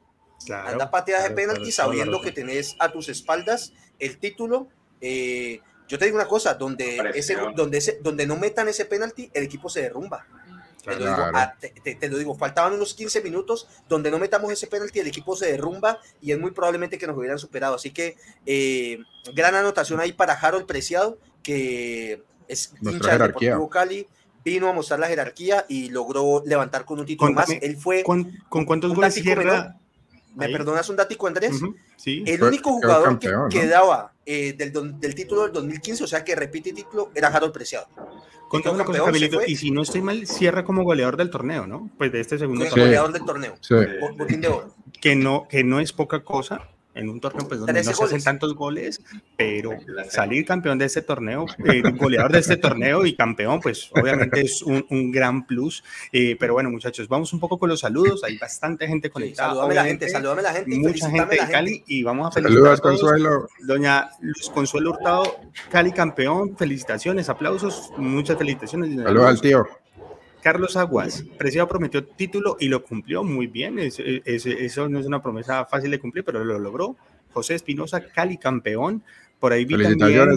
anda 0.50 0.84
a 0.84 0.90
patear 0.90 1.24
ese 1.24 1.30
penalti 1.30 1.72
sabiendo 1.72 2.20
que 2.20 2.32
tenés 2.32 2.76
a 2.78 2.92
tus 2.92 3.08
espaldas 3.08 3.72
el 3.98 4.18
título. 4.18 4.68
Eh, 5.00 5.60
yo 5.88 5.98
te 5.98 6.06
digo 6.06 6.16
una 6.16 6.28
cosa, 6.28 6.54
donde, 6.54 7.12
ese, 7.14 7.36
donde, 7.54 7.78
ese, 7.78 7.98
donde 8.02 8.26
no 8.26 8.36
metan 8.36 8.68
ese 8.68 8.84
penalti, 8.84 9.30
el 9.34 9.44
equipo 9.44 9.68
se 9.68 9.82
derrumba. 9.82 10.26
Ah, 10.86 11.54
te, 11.58 12.08
lo 12.08 12.18
digo, 12.18 12.34
faltaban 12.34 12.74
unos 12.74 12.94
15 12.94 13.22
minutos 13.22 13.68
donde 13.88 14.10
no 14.10 14.18
metamos 14.18 14.52
ese 14.52 14.66
penalti, 14.66 15.00
el 15.00 15.06
equipo 15.06 15.36
se 15.36 15.46
derrumba 15.46 15.98
y 16.20 16.32
es 16.32 16.38
muy 16.38 16.50
probablemente 16.50 16.98
que 16.98 17.06
nos 17.06 17.16
hubieran 17.16 17.38
superado. 17.38 17.76
Así 17.76 17.90
que 17.90 18.16
eh, 18.46 18.98
gran 19.34 19.54
anotación 19.54 20.00
ahí 20.00 20.12
para 20.12 20.34
Harold 20.34 20.66
Preciado, 20.66 21.18
que 21.42 22.22
es 22.48 22.72
hincha 22.80 23.16
del 23.16 23.28
Deportivo 23.28 23.70
Cali, 23.70 24.06
vino 24.44 24.68
a 24.68 24.72
mostrar 24.72 25.00
la 25.00 25.08
jerarquía 25.08 25.64
y 25.68 25.88
logró 25.88 26.42
levantar 26.44 26.84
con 26.84 27.00
un 27.00 27.06
título 27.06 27.32
más. 27.32 27.48
Él 27.48 27.76
fue. 27.76 28.02
¿Con, 28.02 28.32
cuántos 28.48 28.94
goles 28.94 29.14
cierra? 29.14 29.78
¿Me 30.34 30.48
perdonas 30.48 30.88
un 30.88 30.96
datico, 30.96 31.26
Andrés? 31.26 31.60
sí. 31.96 32.24
El 32.26 32.42
único 32.42 32.72
jugador 32.72 33.18
que, 33.18 33.32
quedaba 33.50 34.12
eh, 34.26 34.54
del, 34.54 34.72
del, 35.00 35.14
título 35.14 35.42
del 35.42 35.52
2015, 35.52 36.04
o 36.04 36.06
sea 36.06 36.24
que 36.24 36.34
repite 36.34 36.72
título, 36.72 37.10
era 37.14 37.28
Harold 37.28 37.52
Preciado. 37.52 37.86
Contame 38.48 38.76
una 38.76 38.84
cosa, 38.84 39.02
y 39.46 39.56
si 39.56 39.70
no 39.70 39.82
estoy 39.82 40.02
mal, 40.02 40.26
cierra 40.26 40.64
como 40.64 40.84
goleador 40.84 41.16
del 41.16 41.30
torneo, 41.30 41.66
¿no? 41.66 41.90
Pues 41.98 42.12
de 42.12 42.20
este 42.20 42.38
segundo 42.38 42.64
torneo. 42.66 42.84
Goleador 42.86 43.12
del 43.12 43.24
torneo. 43.24 43.54
Sí. 43.60 43.74
Que 45.00 45.16
no, 45.16 45.48
que 45.48 45.64
no 45.64 45.80
es 45.80 45.92
poca 45.92 46.22
cosa, 46.22 46.68
en 46.94 47.09
un 47.09 47.20
torneo 47.20 47.46
pues, 47.48 47.61
donde 47.61 47.83
no 47.83 47.92
se 47.92 48.04
hacen 48.04 48.22
tantos 48.22 48.54
goles, 48.54 49.02
pero 49.37 49.70
salir 50.09 50.44
campeón 50.44 50.78
de 50.78 50.87
este 50.87 51.02
torneo, 51.02 51.46
eh, 51.64 51.83
goleador 51.96 52.33
de 52.33 52.38
este 52.38 52.57
torneo 52.57 53.04
y 53.04 53.14
campeón, 53.14 53.61
pues 53.61 53.90
obviamente 53.92 54.40
es 54.40 54.62
un, 54.62 54.87
un 54.90 55.11
gran 55.11 55.46
plus. 55.46 55.83
Eh, 56.12 56.37
pero 56.38 56.54
bueno, 56.54 56.70
muchachos, 56.70 57.09
vamos 57.09 57.33
un 57.33 57.40
poco 57.40 57.59
con 57.59 57.68
los 57.68 57.80
saludos. 57.80 58.22
Hay 58.24 58.38
bastante 58.38 58.87
gente 58.87 59.11
conectada. 59.11 59.50
Sí, 59.50 59.54
saludame 59.54 59.74
la 59.74 59.85
gente, 59.85 60.09
saludame 60.09 60.42
la 60.42 60.52
gente. 60.52 60.76
Mucha 60.76 61.11
gente 61.11 61.37
de 61.37 61.50
Cali 61.50 61.85
y 61.87 62.02
vamos 62.02 62.28
a 62.28 62.30
felicitar. 62.33 62.80
Consuelo. 62.80 63.48
Doña 63.61 64.11
Luz 64.20 64.50
Consuelo 64.50 64.90
Hurtado, 64.90 65.40
Cali 65.70 65.92
campeón, 65.92 66.57
felicitaciones, 66.57 67.28
aplausos, 67.28 67.92
muchas 67.96 68.37
felicitaciones. 68.38 68.94
Saludos 69.02 69.26
al 69.26 69.40
tío. 69.40 69.66
Carlos 70.44 70.76
Aguas, 70.76 71.24
Preciado 71.38 71.66
prometió 71.66 72.04
título 72.04 72.59
y 72.61 72.68
lo 72.68 72.85
cumplió 72.85 73.24
muy 73.24 73.46
bien. 73.46 73.78
eso 73.78 74.88
no 74.90 75.00
es 75.00 75.07
una 75.07 75.22
promesa 75.22 75.64
fácil 75.64 75.90
de 75.90 75.98
cumplir, 75.98 76.22
pero 76.22 76.44
lo 76.44 76.59
logró. 76.59 76.96
José 77.33 77.54
Espinosa, 77.54 78.04
Cali 78.09 78.37
campeón. 78.37 79.02
Por 79.40 79.54
ahí 79.54 79.64
vi 79.64 79.83
también 79.83 80.28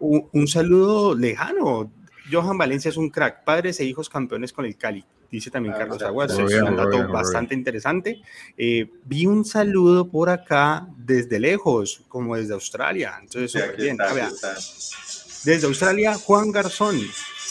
un, 0.00 0.28
un, 0.32 0.48
saludo 0.48 1.14
lejano. 1.14 1.88
Johan 2.30 2.58
Valencia 2.58 2.88
es 2.88 2.96
un 2.96 3.10
crack, 3.10 3.44
padres 3.44 3.78
e 3.78 3.84
hijos 3.84 4.08
campeones 4.08 4.52
con 4.52 4.64
el 4.64 4.76
Cali, 4.76 5.04
dice 5.30 5.52
también 5.52 5.74
ah, 5.74 5.78
Carlos 5.78 6.02
Aguas. 6.02 6.36
es 6.36 6.62
un 6.62 6.74
dato 6.74 7.06
bastante 7.08 7.54
interesante. 7.54 8.22
Eh, 8.58 8.90
vi 9.04 9.26
un 9.26 9.44
saludo 9.44 10.08
por 10.08 10.30
acá 10.30 10.88
desde 10.96 11.38
lejos, 11.38 12.02
como 12.08 12.34
desde 12.34 12.54
Australia. 12.54 13.18
Entonces, 13.20 13.52
súper 13.52 13.76
bien. 13.76 13.96
Desde 15.44 15.66
Australia, 15.66 16.14
Juan 16.14 16.50
Garzón 16.50 16.98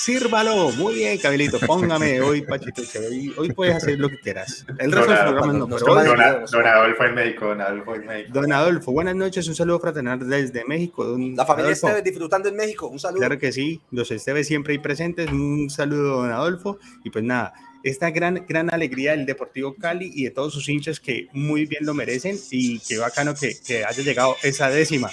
Sírvalo. 0.04 0.70
Muy 0.72 0.96
bien, 0.96 1.18
Cabilito. 1.18 1.60
Póngame 1.62 2.20
hoy, 2.20 2.42
Pachito. 2.42 2.82
Hoy, 3.10 3.34
hoy 3.38 3.54
puedes 3.54 3.76
hacer 3.76 3.98
lo 3.98 4.10
que 4.10 4.20
quieras. 4.20 4.66
El 4.78 4.92
resto 4.92 5.10
del 5.13 5.22
programa 5.22 5.54
no. 5.54 5.68
Pero 5.70 5.96
don, 5.96 6.46
don, 6.52 6.68
Adolfo 6.68 7.06
en 7.06 7.16
México. 7.16 7.46
Don 7.46 7.62
Adolfo 7.62 7.96
en 7.96 8.06
México. 8.06 8.32
Don 8.34 8.52
Adolfo, 8.52 8.92
buenas 8.92 9.16
noches. 9.16 9.48
Un 9.48 9.56
saludo 9.56 9.80
fraternal 9.80 10.20
desde 10.28 10.66
México. 10.66 11.06
Don 11.06 11.36
La 11.38 11.46
familia 11.46 11.72
Esteves 11.72 12.04
disfrutando 12.04 12.50
en 12.50 12.58
México. 12.58 12.88
Un 12.88 13.00
saludo. 13.00 13.20
Claro 13.20 13.39
que 13.39 13.54
sí. 13.54 13.80
Los 13.92 14.12
Esteves 14.12 14.46
siempre 14.46 14.74
ahí 14.74 14.80
presentes. 14.80 15.32
Un 15.32 15.70
saludo, 15.70 16.18
don 16.18 16.32
Adolfo. 16.32 16.80
Y 17.06 17.10
pues 17.10 17.24
nada 17.24 17.54
esta 17.84 18.12
gran, 18.12 18.46
gran 18.48 18.74
alegría 18.74 19.12
del 19.12 19.26
Deportivo 19.26 19.76
Cali 19.76 20.10
y 20.13 20.24
de 20.24 20.32
todos 20.32 20.54
sus 20.54 20.68
hinchas 20.70 21.02
que 21.02 21.28
muy 21.34 21.66
bien 21.66 21.86
lo 21.86 21.94
merecen 21.94 22.38
y 22.50 22.80
qué 22.80 22.98
bacano 22.98 23.36
que, 23.36 23.58
que 23.60 23.84
haya 23.84 24.04
llegado 24.04 24.38
esa 24.42 24.70
décima. 24.70 25.10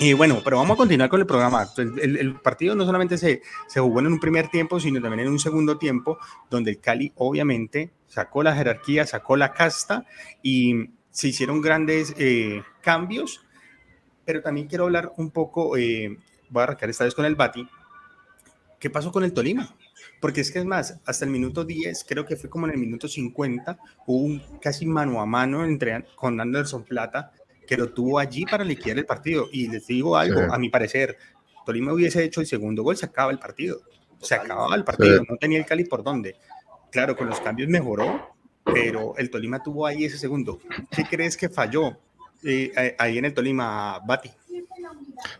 Y 0.00 0.12
bueno, 0.12 0.40
pero 0.42 0.56
vamos 0.56 0.74
a 0.74 0.78
continuar 0.78 1.08
con 1.08 1.20
el 1.20 1.26
programa. 1.26 1.68
El, 1.76 2.16
el, 2.16 2.34
partido 2.40 2.74
no 2.74 2.84
solamente 2.84 3.16
se, 3.16 3.42
se 3.68 3.80
jugó 3.80 4.00
en 4.00 4.08
un 4.08 4.18
primer 4.18 4.48
tiempo, 4.48 4.80
sino 4.80 5.00
también 5.00 5.26
en 5.26 5.32
un 5.32 5.38
segundo 5.38 5.78
tiempo, 5.78 6.18
donde 6.50 6.72
el 6.72 6.80
Cali 6.80 7.12
obviamente 7.14 7.92
sacó 8.08 8.42
la 8.42 8.56
jerarquía, 8.56 9.06
sacó 9.06 9.36
la 9.36 9.52
casta 9.52 10.04
y 10.42 10.90
se 11.10 11.28
hicieron 11.28 11.60
grandes 11.60 12.14
eh, 12.18 12.62
cambios. 12.80 13.44
Pero 14.24 14.42
también 14.42 14.66
quiero 14.66 14.84
hablar 14.84 15.12
un 15.16 15.30
poco, 15.30 15.76
eh, 15.76 16.18
voy 16.48 16.60
a 16.60 16.64
arrancar 16.64 16.90
esta 16.90 17.04
vez 17.04 17.14
con 17.14 17.24
el 17.24 17.36
Bati. 17.36 17.68
¿Qué 18.80 18.90
pasó 18.90 19.12
con 19.12 19.22
el 19.22 19.32
Tolima? 19.32 19.76
Porque 20.20 20.40
es 20.40 20.50
que 20.50 20.58
es 20.58 20.64
más, 20.64 21.00
hasta 21.06 21.24
el 21.24 21.30
minuto 21.30 21.64
10, 21.64 22.04
creo 22.08 22.26
que 22.26 22.36
fue 22.36 22.50
como 22.50 22.66
en 22.66 22.72
el 22.72 22.78
minuto 22.78 23.06
50, 23.06 23.78
hubo 24.06 24.24
un 24.24 24.42
casi 24.60 24.86
mano 24.86 25.20
a 25.20 25.26
mano 25.26 25.64
entre, 25.64 26.04
con 26.16 26.40
Anderson 26.40 26.82
Plata 26.82 27.32
que 27.66 27.76
lo 27.76 27.92
tuvo 27.92 28.18
allí 28.18 28.44
para 28.44 28.64
liquidar 28.64 28.98
el 28.98 29.06
partido. 29.06 29.48
Y 29.52 29.68
les 29.68 29.86
digo 29.86 30.16
algo, 30.16 30.40
a 30.52 30.58
mi 30.58 30.68
parecer, 30.68 31.16
Tolima 31.64 31.92
hubiese 31.92 32.22
hecho 32.24 32.40
el 32.40 32.46
segundo 32.46 32.82
gol, 32.82 32.96
se 32.96 33.06
acaba 33.06 33.30
el 33.30 33.38
partido. 33.38 33.80
Se 34.20 34.34
acababa 34.34 34.74
el 34.74 34.84
partido, 34.84 35.22
no 35.28 35.36
tenía 35.36 35.58
el 35.58 35.66
Cali 35.66 35.84
por 35.84 36.02
dónde. 36.02 36.36
Claro, 36.90 37.16
con 37.16 37.28
los 37.28 37.40
cambios 37.40 37.68
mejoró, 37.68 38.34
pero 38.64 39.14
el 39.16 39.30
Tolima 39.30 39.62
tuvo 39.62 39.86
ahí 39.86 40.04
ese 40.04 40.18
segundo. 40.18 40.60
¿Qué 40.90 41.04
crees 41.04 41.36
que 41.36 41.48
falló 41.48 41.98
eh, 42.42 42.94
ahí 42.98 43.18
en 43.18 43.26
el 43.26 43.34
Tolima, 43.34 44.00
Bati? 44.06 44.30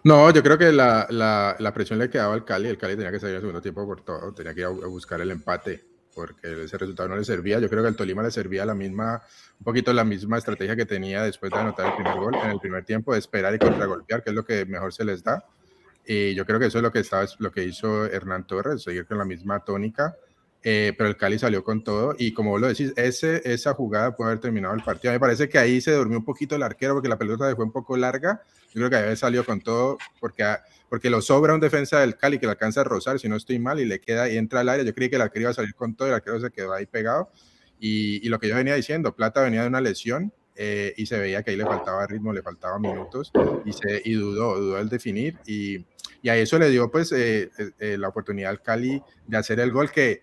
No, 0.03 0.31
yo 0.31 0.43
creo 0.43 0.59
que 0.59 0.73
la, 0.73 1.07
la, 1.11 1.57
la, 1.59 1.75
presión 1.75 1.99
le 1.99 2.11
quedaba 2.11 2.35
al 2.35 2.45
Cali. 2.45 2.69
El 2.69 2.79
Cali 2.79 2.97
tenía 2.97 3.11
que 3.11 3.21
salir 3.21 3.37
al 3.37 3.43
segundo 3.43 3.63
tiempo 3.63 3.87
por 3.87 4.03
todo, 4.03 4.33
tenía 4.33 4.55
que 4.55 4.61
ir 4.61 4.67
a 4.67 4.71
buscar 4.71 5.21
el 5.21 5.31
empate 5.31 5.94
porque 6.15 6.65
ese 6.65 6.79
resultado 6.79 7.09
no 7.09 7.17
le 7.17 7.25
servía. 7.25 7.59
Yo 7.59 7.69
creo 7.69 7.83
que 7.83 7.89
al 7.89 7.97
Tolima 7.97 8.23
le 8.23 8.31
servía 8.31 8.65
la 8.65 8.75
misma, 8.75 9.23
un 9.59 9.65
poquito 9.65 9.93
la 9.93 10.05
misma 10.05 10.39
estrategia 10.39 10.77
que 10.77 10.87
tenía 10.87 11.23
después 11.23 11.51
de 11.53 11.59
anotar 11.59 11.87
el 11.87 11.95
primer 11.95 12.17
gol 12.17 12.35
en 12.43 12.51
el 12.51 12.61
primer 12.61 12.85
tiempo, 12.85 13.13
de 13.13 13.19
esperar 13.19 13.55
y 13.55 13.59
contragolpear, 13.59 14.23
que 14.23 14.31
es 14.31 14.37
lo 14.37 14.45
que 14.45 14.65
mejor 14.67 14.93
se 14.93 15.05
les 15.05 15.23
da. 15.25 15.45
Y 16.07 16.35
yo 16.35 16.45
creo 16.45 16.61
que 16.61 16.67
eso 16.67 16.79
es 16.79 16.83
lo 16.83 16.93
que, 16.93 17.01
estaba, 17.01 17.27
lo 17.39 17.51
que 17.51 17.65
hizo 17.65 18.07
Hernán 18.07 18.47
Torres, 18.47 18.83
seguir 18.83 19.07
con 19.07 19.19
la 19.19 19.25
misma 19.25 19.65
tónica. 19.65 20.17
Eh, 20.67 20.95
pero 20.97 21.11
el 21.11 21.17
Cali 21.19 21.39
salió 21.39 21.63
con 21.63 21.85
todo 21.85 22.15
y 22.19 22.33
como 22.33 22.51
vos 22.51 22.61
lo 22.61 22.69
decís, 22.69 22.95
ese, 22.97 23.43
esa 23.45 23.75
jugada 23.75 24.17
puede 24.17 24.31
haber 24.31 24.41
terminado 24.41 24.75
el 24.75 24.83
partido. 24.83 25.13
Me 25.13 25.21
parece 25.21 25.47
que 25.47 25.59
ahí 25.59 25.83
se 25.83 25.93
durmió 25.93 26.19
un 26.19 26.25
poquito 26.25 26.57
el 26.57 26.63
arquero 26.63 26.95
porque 26.95 27.09
la 27.09 27.19
pelota 27.19 27.55
fue 27.55 27.67
un 27.67 27.71
poco 27.73 27.99
larga. 27.99 28.41
Yo 28.73 28.81
creo 28.81 28.91
que 28.91 28.97
ahí 28.97 29.17
salió 29.17 29.45
con 29.45 29.61
todo 29.61 29.99
porque 30.21 30.43
porque 30.89 31.11
lo 31.11 31.21
sobra 31.21 31.55
un 31.55 31.61
defensa 31.61 32.01
del 32.01 32.17
Cali 32.17 32.39
que 32.39 32.47
le 32.47 32.53
alcanza 32.53 32.83
a 32.83 32.85
rozar, 32.85 33.19
si 33.19 33.29
no 33.29 33.37
estoy 33.37 33.59
mal, 33.59 33.81
y 33.81 33.85
le 33.85 34.01
queda 34.01 34.31
y 34.31 34.37
entra 34.37 34.61
al 34.61 34.69
área. 34.69 34.85
Yo 34.85 34.95
creí 34.95 35.11
que 35.11 35.17
el 35.17 35.23
arquero 35.23 35.43
iba 35.43 35.51
a 35.51 35.55
salir 35.55 35.75
con 35.75 35.97
todo, 35.97 36.09
el 36.09 36.15
arquero 36.15 36.41
se 36.41 36.51
quedó 36.51 36.73
ahí 36.73 36.87
pegado. 36.87 37.31
Y, 37.81 38.29
lo 38.29 38.39
que 38.39 38.49
yo 38.49 38.55
venía 38.55 38.77
diciendo, 38.77 39.15
Plata 39.15 39.43
venía 39.43 39.63
de 39.63 39.69
una 39.69 39.81
lesión 39.81 40.33
eh, 40.55 40.95
y 40.97 41.07
se 41.07 41.19
veía 41.19 41.43
que 41.43 41.51
ahí 41.51 41.57
le 41.57 41.65
faltaba 41.65 42.07
ritmo, 42.07 42.33
le 42.33 42.43
faltaba 42.43 42.79
minutos 42.79 43.33
y, 43.65 44.11
y 44.11 44.13
dudó, 44.15 44.59
dudó 44.61 44.79
el 44.79 44.89
definir. 44.89 45.37
Y, 45.47 45.85
y 46.23 46.29
a 46.29 46.37
eso 46.37 46.59
le 46.59 46.71
dio 46.71 46.91
pues 46.91 47.13
eh, 47.13 47.51
la 47.99 48.09
oportunidad 48.09 48.51
al 48.51 48.63
Cali 48.63 49.03
de 49.27 49.37
hacer 49.37 49.61
el 49.61 49.73
gol 49.73 49.91
que, 49.91 50.23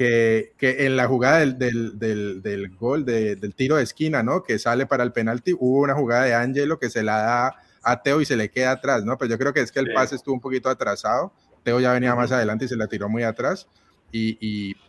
que, 0.00 0.54
que 0.56 0.86
en 0.86 0.96
la 0.96 1.06
jugada 1.06 1.40
del, 1.40 1.58
del, 1.58 1.98
del, 1.98 2.40
del 2.40 2.70
gol, 2.70 3.04
del 3.04 3.54
tiro 3.54 3.76
de 3.76 3.82
esquina, 3.82 4.22
¿no? 4.22 4.42
Que 4.42 4.58
sale 4.58 4.86
para 4.86 5.04
el 5.04 5.12
penalti, 5.12 5.52
hubo 5.52 5.82
una 5.82 5.92
jugada 5.92 6.24
de 6.24 6.32
Angelo 6.32 6.78
que 6.78 6.88
se 6.88 7.02
la 7.02 7.18
da 7.18 7.56
a 7.82 8.02
Teo 8.02 8.22
y 8.22 8.24
se 8.24 8.34
le 8.34 8.50
queda 8.50 8.70
atrás, 8.70 9.04
¿no? 9.04 9.18
Pero 9.18 9.32
yo 9.32 9.38
creo 9.38 9.52
que 9.52 9.60
es 9.60 9.70
que 9.70 9.78
el 9.78 9.92
pase 9.92 10.16
estuvo 10.16 10.34
un 10.34 10.40
poquito 10.40 10.70
atrasado. 10.70 11.34
Teo 11.64 11.80
ya 11.80 11.92
venía 11.92 12.14
más 12.14 12.32
adelante 12.32 12.64
y 12.64 12.68
se 12.68 12.76
la 12.76 12.86
tiró 12.86 13.10
muy 13.10 13.24
atrás 13.24 13.68
y, 14.10 14.38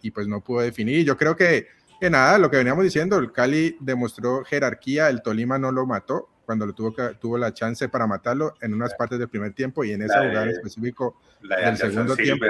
y, 0.02 0.12
pues 0.12 0.30
no 0.30 0.39
pudo 0.39 0.62
definir. 0.62 1.06
Yo 1.06 1.17
creo 1.17 1.36
que, 1.36 1.67
que 2.00 2.10
nada, 2.10 2.38
lo 2.38 2.50
que 2.50 2.56
veníamos 2.56 2.86
diciendo, 2.86 3.17
el 3.17 3.34
Cali 3.34 3.76
demostró 3.82 4.45
jerarquía, 4.45 5.10
el 5.10 5.21
Tolima 5.21 5.60
no 5.60 5.74
lo 5.74 5.86
mató 5.86 6.30
cuando 6.45 6.65
lo 6.65 6.71
tuvo, 6.71 6.95
que, 6.95 7.15
tuvo 7.19 7.38
la 7.38 7.54
chance 7.54 7.89
para 7.89 8.08
matarlo 8.08 8.54
en 8.62 8.74
unas 8.74 8.93
partes 8.93 9.19
del 9.19 9.28
primer 9.28 9.52
tiempo 9.52 9.84
y 9.84 9.91
en 9.91 10.04
esa 10.04 10.26
jugada 10.26 10.50
específico 10.50 11.19
del 11.41 11.76
segundo 11.76 12.15
tiempo. 12.15 12.45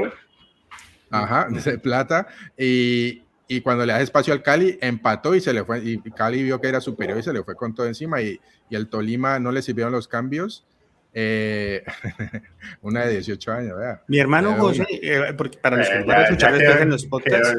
Ajá, 1.11 1.47
de 1.49 1.77
plata. 1.77 2.27
Y, 2.57 3.23
y 3.47 3.61
cuando 3.61 3.85
le 3.85 3.93
da 3.93 4.01
espacio 4.01 4.33
al 4.33 4.41
Cali, 4.41 4.77
empató 4.81 5.35
y 5.35 5.41
se 5.41 5.53
le 5.53 5.63
fue, 5.63 5.83
y 5.83 5.97
Cali 6.11 6.41
vio 6.41 6.61
que 6.61 6.69
era 6.69 6.81
superior 6.81 7.19
y 7.19 7.23
se 7.23 7.33
le 7.33 7.43
fue 7.43 7.55
con 7.55 7.75
todo 7.75 7.85
encima, 7.85 8.21
y, 8.21 8.39
y 8.69 8.75
el 8.75 8.87
Tolima 8.87 9.39
no 9.39 9.51
le 9.51 9.61
sirvieron 9.61 9.91
los 9.91 10.07
cambios. 10.07 10.65
Eh, 11.13 11.83
una 12.81 13.05
de 13.05 13.13
18 13.13 13.51
años, 13.51 13.77
vea. 13.77 14.01
Mi 14.07 14.19
hermano 14.19 14.53
José, 14.53 14.85
eh, 14.89 15.33
porque 15.37 15.57
para 15.57 15.77
los 15.77 15.89
que 15.89 16.03
van 16.03 16.19
a 16.19 16.23
escuchar 16.23 16.57
después 16.57 16.81
en 16.81 16.89
los 16.89 17.05
podcasts, 17.05 17.57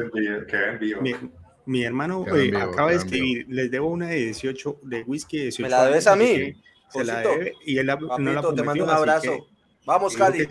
mi, 1.01 1.13
mi, 1.67 1.83
hermano 1.83 2.25
eh, 2.35 2.51
acaba 2.55 2.89
de 2.89 2.97
escribir, 2.97 3.45
les 3.47 3.69
debo 3.69 3.89
una 3.89 4.07
de 4.07 4.15
18, 4.15 4.79
de 4.81 5.03
whisky 5.03 5.37
de 5.37 5.43
18 5.43 5.63
¿Me 5.63 5.69
la 5.69 5.85
debes 5.85 6.07
a 6.07 6.15
mí? 6.15 6.55
Se 6.89 7.03
la 7.03 7.19
debe 7.19 7.53
y 7.65 7.77
él 7.77 7.87
Papito, 7.87 8.19
no 8.19 8.33
la 8.33 8.41
prometió, 8.41 8.55
te 8.55 8.63
mando 8.63 8.83
un 8.85 8.89
abrazo. 8.89 9.47
Vamos, 9.85 10.15
Cali. 10.15 10.47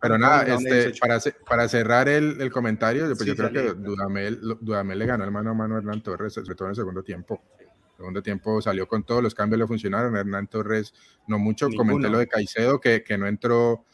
Pero 0.00 0.18
nada, 0.18 0.42
este, 0.54 0.92
para, 1.00 1.18
para 1.48 1.68
cerrar 1.68 2.08
el, 2.08 2.40
el 2.40 2.50
comentario, 2.50 3.06
pues 3.06 3.24
yo 3.24 3.34
creo 3.34 3.52
que 3.52 3.74
Dudamel, 3.74 4.40
Dudamel 4.60 4.98
le 4.98 5.06
ganó 5.06 5.24
el 5.24 5.30
mano 5.30 5.50
a 5.50 5.54
mano 5.54 5.74
a 5.74 5.78
Hernán 5.78 6.02
Torres, 6.02 6.34
sobre 6.34 6.54
todo 6.54 6.68
en 6.68 6.70
el 6.70 6.76
segundo 6.76 7.02
tiempo. 7.02 7.42
El 7.58 7.96
segundo 7.96 8.22
tiempo 8.22 8.62
salió 8.62 8.86
con 8.86 9.02
todos 9.02 9.22
los 9.22 9.34
cambios 9.34 9.58
le 9.58 9.66
funcionaron. 9.66 10.16
Hernán 10.16 10.46
Torres 10.46 10.94
no 11.26 11.38
mucho. 11.38 11.68
Comenté 11.76 12.08
lo 12.08 12.18
de 12.18 12.28
Caicedo, 12.28 12.80
que, 12.80 13.02
que 13.02 13.18
no 13.18 13.26
entró 13.26 13.84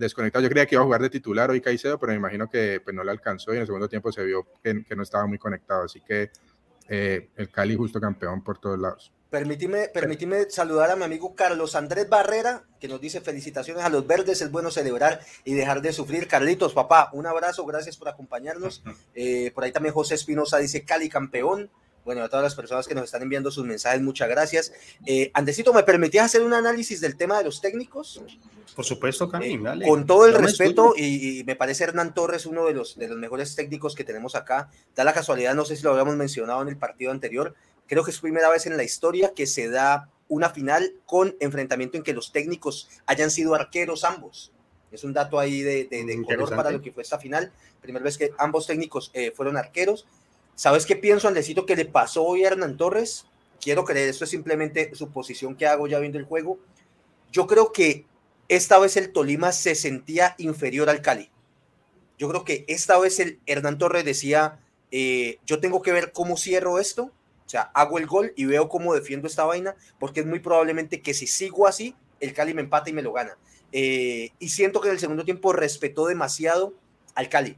desconectado. 0.00 0.42
Yo 0.42 0.50
creía 0.50 0.66
que 0.66 0.74
iba 0.74 0.82
a 0.82 0.84
jugar 0.84 1.02
de 1.02 1.10
titular 1.10 1.50
hoy 1.50 1.60
Caicedo, 1.60 1.98
pero 1.98 2.12
me 2.12 2.18
imagino 2.18 2.48
que 2.48 2.80
pues, 2.82 2.96
no 2.96 3.04
le 3.04 3.10
alcanzó 3.12 3.52
y 3.52 3.56
en 3.56 3.60
el 3.60 3.66
segundo 3.66 3.88
tiempo 3.88 4.10
se 4.10 4.24
vio 4.24 4.48
que, 4.62 4.84
que 4.84 4.96
no 4.96 5.02
estaba 5.02 5.26
muy 5.26 5.38
conectado. 5.38 5.84
Así 5.84 6.00
que 6.00 6.30
eh, 6.88 7.30
el 7.36 7.50
Cali 7.50 7.76
justo 7.76 8.00
campeón 8.00 8.42
por 8.42 8.58
todos 8.58 8.78
lados. 8.78 9.12
Permíteme, 9.30 9.88
permíteme 9.88 10.48
saludar 10.48 10.90
a 10.90 10.96
mi 10.96 11.04
amigo 11.04 11.34
Carlos 11.34 11.74
Andrés 11.74 12.08
Barrera, 12.08 12.64
que 12.80 12.88
nos 12.88 12.98
dice 12.98 13.20
felicitaciones 13.20 13.84
a 13.84 13.90
los 13.90 14.06
verdes, 14.06 14.40
es 14.40 14.50
bueno 14.50 14.70
celebrar 14.70 15.20
y 15.44 15.52
dejar 15.52 15.82
de 15.82 15.92
sufrir. 15.92 16.28
Carlitos, 16.28 16.72
papá, 16.72 17.10
un 17.12 17.26
abrazo, 17.26 17.66
gracias 17.66 17.98
por 17.98 18.08
acompañarnos. 18.08 18.82
Eh, 19.14 19.50
por 19.54 19.64
ahí 19.64 19.72
también 19.72 19.94
José 19.94 20.14
Espinosa 20.14 20.56
dice 20.56 20.82
Cali 20.84 21.10
campeón. 21.10 21.70
Bueno, 22.06 22.22
a 22.22 22.30
todas 22.30 22.42
las 22.42 22.54
personas 22.54 22.88
que 22.88 22.94
nos 22.94 23.04
están 23.04 23.20
enviando 23.20 23.50
sus 23.50 23.66
mensajes, 23.66 24.00
muchas 24.00 24.30
gracias. 24.30 24.72
Eh, 25.04 25.30
Andesito, 25.34 25.74
¿me 25.74 25.82
permitías 25.82 26.24
hacer 26.24 26.42
un 26.42 26.54
análisis 26.54 27.02
del 27.02 27.18
tema 27.18 27.36
de 27.36 27.44
los 27.44 27.60
técnicos? 27.60 28.22
Por 28.74 28.86
supuesto, 28.86 29.28
Cami, 29.28 29.54
eh, 29.54 29.60
Con 29.86 30.06
todo 30.06 30.24
el 30.24 30.32
respeto, 30.32 30.94
y, 30.96 31.42
me 31.44 31.54
parece 31.54 31.84
Hernán 31.84 32.14
Torres 32.14 32.46
uno 32.46 32.64
de 32.64 32.72
los, 32.72 32.96
de 32.96 33.08
los 33.08 33.18
mejores 33.18 33.54
técnicos 33.56 33.94
que 33.94 34.04
tenemos 34.04 34.36
acá. 34.36 34.70
Da 34.96 35.04
la 35.04 35.12
casualidad, 35.12 35.54
no 35.54 35.66
sé 35.66 35.76
si 35.76 35.82
lo 35.82 35.90
habíamos 35.90 36.16
mencionado 36.16 36.62
en 36.62 36.68
el 36.68 36.78
partido 36.78 37.10
anterior, 37.10 37.54
Creo 37.88 38.04
que 38.04 38.10
es 38.10 38.20
primera 38.20 38.50
vez 38.50 38.66
en 38.66 38.76
la 38.76 38.84
historia 38.84 39.32
que 39.34 39.46
se 39.46 39.68
da 39.68 40.10
una 40.28 40.50
final 40.50 40.94
con 41.06 41.34
enfrentamiento 41.40 41.96
en 41.96 42.02
que 42.02 42.12
los 42.12 42.32
técnicos 42.32 42.88
hayan 43.06 43.30
sido 43.30 43.54
arqueros 43.54 44.04
ambos. 44.04 44.52
Es 44.92 45.04
un 45.04 45.12
dato 45.12 45.38
ahí 45.38 45.62
de, 45.62 45.86
de, 45.86 46.22
color 46.22 46.54
para 46.54 46.70
lo 46.70 46.80
que 46.80 46.92
fue 46.92 47.02
esta 47.02 47.18
final. 47.18 47.52
Primera 47.80 48.04
vez 48.04 48.16
que 48.18 48.32
ambos 48.38 48.66
técnicos 48.66 49.10
eh, 49.14 49.32
fueron 49.34 49.56
arqueros. 49.56 50.06
¿Sabes 50.54 50.86
qué 50.86 50.96
pienso, 50.96 51.28
Andesito, 51.28 51.66
que 51.66 51.76
le 51.76 51.84
pasó 51.84 52.24
hoy 52.24 52.44
a 52.44 52.48
Hernán 52.48 52.76
Torres? 52.76 53.26
Quiero 53.60 53.84
creer, 53.84 54.08
esto 54.08 54.24
es 54.24 54.30
simplemente 54.30 54.94
suposición 54.94 55.56
que 55.56 55.66
hago 55.66 55.86
ya 55.86 55.98
viendo 55.98 56.18
el 56.18 56.24
juego. 56.24 56.58
Yo 57.32 57.46
creo 57.46 57.72
que 57.72 58.06
esta 58.48 58.78
vez 58.78 58.96
el 58.96 59.12
Tolima 59.12 59.52
se 59.52 59.74
sentía 59.74 60.34
inferior 60.38 60.88
al 60.88 61.02
Cali. 61.02 61.30
Yo 62.18 62.28
creo 62.28 62.44
que 62.44 62.64
esta 62.68 62.98
vez 62.98 63.20
el 63.20 63.40
Hernán 63.46 63.78
Torres 63.78 64.04
decía, 64.04 64.58
eh, 64.90 65.38
yo 65.46 65.60
tengo 65.60 65.82
que 65.82 65.92
ver 65.92 66.12
cómo 66.12 66.36
cierro 66.36 66.78
esto 66.78 67.12
o 67.48 67.50
sea, 67.50 67.70
hago 67.72 67.96
el 67.96 68.06
gol 68.06 68.34
y 68.36 68.44
veo 68.44 68.68
cómo 68.68 68.92
defiendo 68.92 69.26
esta 69.26 69.46
vaina, 69.46 69.74
porque 69.98 70.20
es 70.20 70.26
muy 70.26 70.38
probablemente 70.38 71.00
que 71.00 71.14
si 71.14 71.26
sigo 71.26 71.66
así, 71.66 71.96
el 72.20 72.34
Cali 72.34 72.52
me 72.52 72.60
empata 72.60 72.90
y 72.90 72.92
me 72.92 73.00
lo 73.00 73.14
gana. 73.14 73.38
Eh, 73.72 74.32
y 74.38 74.50
siento 74.50 74.82
que 74.82 74.88
en 74.88 74.92
el 74.92 75.00
segundo 75.00 75.24
tiempo 75.24 75.54
respetó 75.54 76.06
demasiado 76.06 76.74
al 77.14 77.30
Cali. 77.30 77.56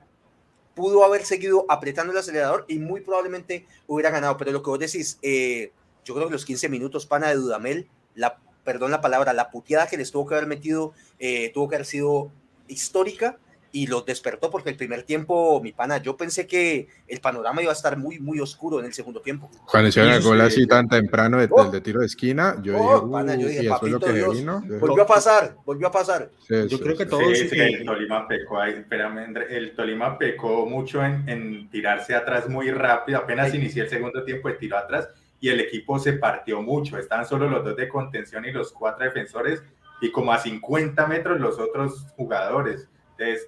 Pudo 0.77 1.05
haber 1.05 1.25
seguido 1.27 1.67
apretando 1.69 2.13
el 2.13 2.19
acelerador 2.19 2.67
y 2.69 2.79
muy 2.79 3.01
probablemente 3.01 3.67
hubiera 3.89 4.11
ganado. 4.11 4.37
Pero 4.37 4.53
lo 4.53 4.63
que 4.63 4.71
vos 4.71 4.79
decís, 4.79 5.19
eh, 5.23 5.73
yo 6.05 6.15
creo 6.15 6.29
que 6.29 6.35
los 6.35 6.45
15 6.45 6.69
minutos, 6.69 7.05
pana 7.07 7.31
de 7.31 7.35
Dudamel, 7.35 7.89
la, 8.15 8.39
perdón 8.63 8.93
la 8.93 9.01
palabra, 9.01 9.33
la 9.33 9.51
puteada 9.51 9.89
que 9.89 9.97
les 9.97 10.13
tuvo 10.13 10.25
que 10.29 10.37
haber 10.37 10.47
metido, 10.47 10.93
eh, 11.19 11.51
tuvo 11.53 11.69
que 11.69 11.75
haber 11.75 11.87
sido 11.87 12.31
histórica. 12.69 13.41
Y 13.73 13.87
los 13.87 14.05
despertó 14.05 14.51
porque 14.51 14.71
el 14.71 14.77
primer 14.77 15.05
tiempo, 15.05 15.61
mi 15.63 15.73
pana, 15.73 15.99
yo 15.99 16.17
pensé 16.17 16.47
que 16.47 16.89
el 17.07 17.21
panorama 17.21 17.63
iba 17.63 17.71
a 17.71 17.75
estar 17.75 17.97
muy, 17.97 18.19
muy 18.19 18.41
oscuro 18.41 18.81
en 18.81 18.87
el 18.87 18.93
segundo 18.93 19.21
tiempo. 19.21 19.51
Cuando 19.71 19.89
hicieron 19.89 20.13
el 20.13 20.23
gol 20.23 20.41
así 20.41 20.67
tan 20.67 20.89
temprano 20.89 21.39
de, 21.39 21.49
oh. 21.51 21.71
de, 21.71 21.81
tiro 21.81 22.01
de 22.01 22.07
esquina, 22.07 22.57
yo 22.63 22.77
oh, 22.77 23.01
dije, 23.01 23.13
pana, 23.13 23.35
yo 23.37 23.49
dije, 23.49 23.69
papito 23.69 24.01
que 24.01 24.13
Dios, 24.13 24.37
vino. 24.37 24.63
volvió 24.81 25.03
a 25.03 25.07
pasar, 25.07 25.57
volvió 25.65 25.87
a 25.87 25.93
pasar. 25.93 26.31
yo 26.49 26.81
creo 26.81 26.97
que 26.97 27.07
todos... 27.07 27.39
Sí, 27.39 27.49
el 27.53 27.85
Tolima 27.85 28.27
pecó 28.27 28.61
ahí, 28.61 28.73
espérame, 28.73 29.37
el 29.49 29.75
Tolima 29.75 30.19
pecó 30.19 30.67
mucho 30.67 31.05
en, 31.05 31.29
en 31.29 31.71
tirarse 31.71 32.15
atrás 32.15 32.49
muy 32.49 32.71
rápido, 32.71 33.19
apenas 33.19 33.55
inicié 33.55 33.83
el 33.83 33.89
segundo 33.89 34.25
tiempo 34.25 34.49
de 34.49 34.55
tiro 34.55 34.77
atrás 34.77 35.09
y 35.41 35.49
el 35.49 35.61
equipo 35.61 35.99
se 35.99 36.15
partió 36.15 36.61
mucho, 36.61 36.99
estaban 36.99 37.27
solo 37.27 37.49
los 37.49 37.65
dos 37.65 37.77
de 37.77 37.89
contención 37.89 38.45
y 38.45 38.53
los 38.53 38.73
cuatro 38.73 39.05
defensores 39.05 39.63
y 40.01 40.11
como 40.11 40.33
a 40.33 40.39
50 40.39 41.07
metros 41.07 41.41
los 41.41 41.59
otros 41.59 42.07
jugadores 42.17 42.89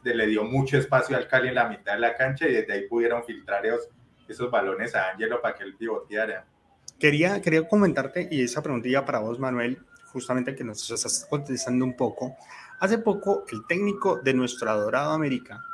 le 0.04 0.26
dio 0.26 0.44
mucho 0.44 0.76
espacio 0.76 1.16
al 1.16 1.28
Cali 1.28 1.48
en 1.48 1.54
la 1.54 1.68
mitad 1.68 1.94
de 1.94 2.00
la 2.00 2.16
cancha 2.16 2.46
y 2.46 2.52
desde 2.52 2.72
ahí 2.72 2.88
pudieron 2.88 3.24
filtrar 3.24 3.64
esos, 3.66 3.88
esos 4.28 4.50
balones 4.50 4.94
a 4.94 5.10
Ángelo 5.10 5.40
para 5.40 5.54
que 5.54 5.64
él 5.64 5.74
pivoteara. 5.76 6.46
Quería, 6.98 7.40
quería 7.40 7.66
comentarte, 7.66 8.28
y 8.30 8.42
esa 8.42 8.62
preguntilla 8.62 9.04
para 9.04 9.18
vos, 9.18 9.38
Manuel, 9.38 9.78
justamente 10.06 10.54
que 10.54 10.62
nos 10.62 10.88
estás 10.90 11.26
contestando 11.28 11.84
un 11.84 11.96
poco. 11.96 12.36
Hace 12.78 12.98
poco, 12.98 13.44
el 13.50 13.66
técnico 13.66 14.18
de 14.18 14.34
nuestro 14.34 14.70
adorado 14.70 15.12
América 15.12 15.64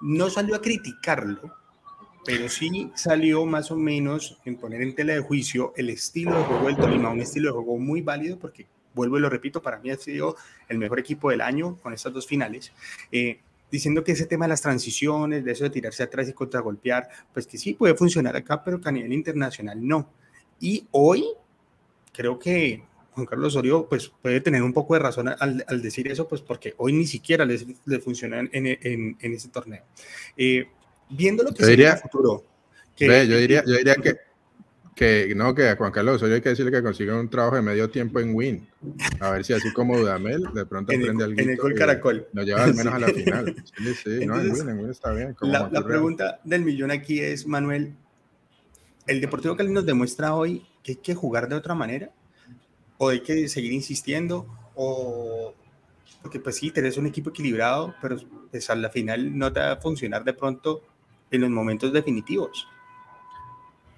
no 0.00 0.30
salió 0.30 0.54
a 0.54 0.60
criticarlo, 0.60 1.56
pero 2.24 2.48
sí 2.48 2.90
salió 2.94 3.46
más 3.46 3.70
o 3.70 3.76
menos 3.76 4.38
en 4.44 4.56
poner 4.56 4.82
en 4.82 4.94
tela 4.94 5.14
de 5.14 5.20
juicio 5.20 5.72
el 5.76 5.90
estilo 5.90 6.36
de 6.36 6.44
juego 6.44 6.66
del 6.66 6.76
Tolima, 6.76 7.10
un 7.10 7.20
estilo 7.20 7.48
de 7.48 7.54
juego 7.54 7.78
muy 7.78 8.02
válido 8.02 8.38
porque 8.38 8.66
vuelvo 8.98 9.16
y 9.16 9.20
lo 9.20 9.30
repito, 9.30 9.62
para 9.62 9.78
mí 9.78 9.90
ha 9.90 9.96
sido 9.96 10.36
el 10.68 10.78
mejor 10.78 10.98
equipo 10.98 11.30
del 11.30 11.40
año 11.40 11.76
con 11.82 11.94
estas 11.94 12.12
dos 12.12 12.26
finales. 12.26 12.72
Eh, 13.12 13.40
diciendo 13.70 14.02
que 14.02 14.12
ese 14.12 14.26
tema 14.26 14.46
de 14.46 14.50
las 14.50 14.62
transiciones, 14.62 15.44
de 15.44 15.52
eso 15.52 15.64
de 15.64 15.70
tirarse 15.70 16.02
atrás 16.02 16.28
y 16.28 16.32
contragolpear, 16.32 17.08
pues 17.32 17.46
que 17.46 17.58
sí 17.58 17.74
puede 17.74 17.94
funcionar 17.94 18.36
acá, 18.36 18.62
pero 18.64 18.80
que 18.80 18.88
a 18.88 18.92
nivel 18.92 19.12
internacional 19.12 19.78
no. 19.86 20.10
Y 20.60 20.86
hoy 20.90 21.24
creo 22.12 22.38
que 22.38 22.82
Juan 23.12 23.26
Carlos 23.26 23.54
Osorio 23.54 23.86
pues 23.88 24.10
puede 24.22 24.40
tener 24.40 24.62
un 24.62 24.72
poco 24.72 24.94
de 24.94 25.00
razón 25.00 25.28
al, 25.28 25.82
decir 25.82 26.08
eso, 26.08 26.26
pues 26.26 26.40
porque 26.40 26.74
hoy 26.78 26.92
ni 26.92 27.06
siquiera 27.06 27.44
le 27.44 27.58
les 27.84 28.04
funciona 28.04 28.40
en, 28.40 28.50
en, 28.52 29.16
en, 29.20 29.34
ese 29.34 29.48
torneo. 29.48 29.84
Eh, 30.36 30.66
viendo 31.08 31.42
lo 31.42 31.52
que 31.52 31.62
yo 31.62 31.68
diría, 31.68 31.96
futuro. 31.96 32.44
yo, 32.96 33.06
diría, 33.22 33.62
yo 33.64 33.76
diría 33.76 33.94
que 33.96 34.27
que 34.98 35.32
no, 35.36 35.54
que 35.54 35.68
a 35.68 35.76
Juan 35.76 35.92
Carlos 35.92 36.16
Osorio 36.16 36.34
hay 36.34 36.40
que 36.40 36.48
decirle 36.48 36.72
que 36.72 36.82
consiga 36.82 37.14
un 37.16 37.30
trabajo 37.30 37.54
de 37.54 37.62
medio 37.62 37.88
tiempo 37.88 38.18
en 38.18 38.34
Win. 38.34 38.68
A 39.20 39.30
ver 39.30 39.44
si 39.44 39.52
así 39.52 39.72
como 39.72 39.96
Dudamel 39.96 40.42
de 40.52 40.66
pronto 40.66 40.92
aprende 40.92 41.22
algo. 41.24 41.40
En 41.40 41.50
el 41.50 41.56
gol 41.56 41.74
caracol. 41.74 42.26
Nos 42.32 42.44
lleva 42.44 42.64
al 42.64 42.74
menos 42.74 42.92
a 42.92 42.98
la 42.98 43.06
final. 43.14 43.54
Sí, 43.76 43.94
sí, 43.94 44.26
no, 44.26 44.40
en 44.40 44.50
Win, 44.50 44.68
en 44.68 44.78
Win 44.80 44.90
está 44.90 45.12
bien. 45.12 45.36
La, 45.42 45.68
la 45.70 45.84
pregunta 45.84 46.40
del 46.42 46.64
millón 46.64 46.90
aquí 46.90 47.20
es, 47.20 47.46
Manuel, 47.46 47.94
¿el 49.06 49.20
Deportivo 49.20 49.56
Cali 49.56 49.70
nos 49.70 49.86
demuestra 49.86 50.34
hoy 50.34 50.66
que 50.82 50.92
hay 50.92 50.96
que 50.98 51.14
jugar 51.14 51.48
de 51.48 51.54
otra 51.54 51.76
manera? 51.76 52.10
¿O 52.96 53.10
hay 53.10 53.20
que 53.20 53.46
seguir 53.46 53.70
insistiendo? 53.70 54.48
¿O 54.74 55.54
porque 56.22 56.40
pues 56.40 56.56
sí, 56.56 56.72
tenés 56.72 56.96
un 56.96 57.06
equipo 57.06 57.30
equilibrado, 57.30 57.94
pero 58.02 58.16
pues 58.50 58.68
a 58.68 58.74
la 58.74 58.90
final 58.90 59.38
no 59.38 59.52
te 59.52 59.60
va 59.60 59.72
a 59.72 59.76
funcionar 59.76 60.24
de 60.24 60.32
pronto 60.32 60.82
en 61.30 61.42
los 61.42 61.50
momentos 61.50 61.92
definitivos? 61.92 62.66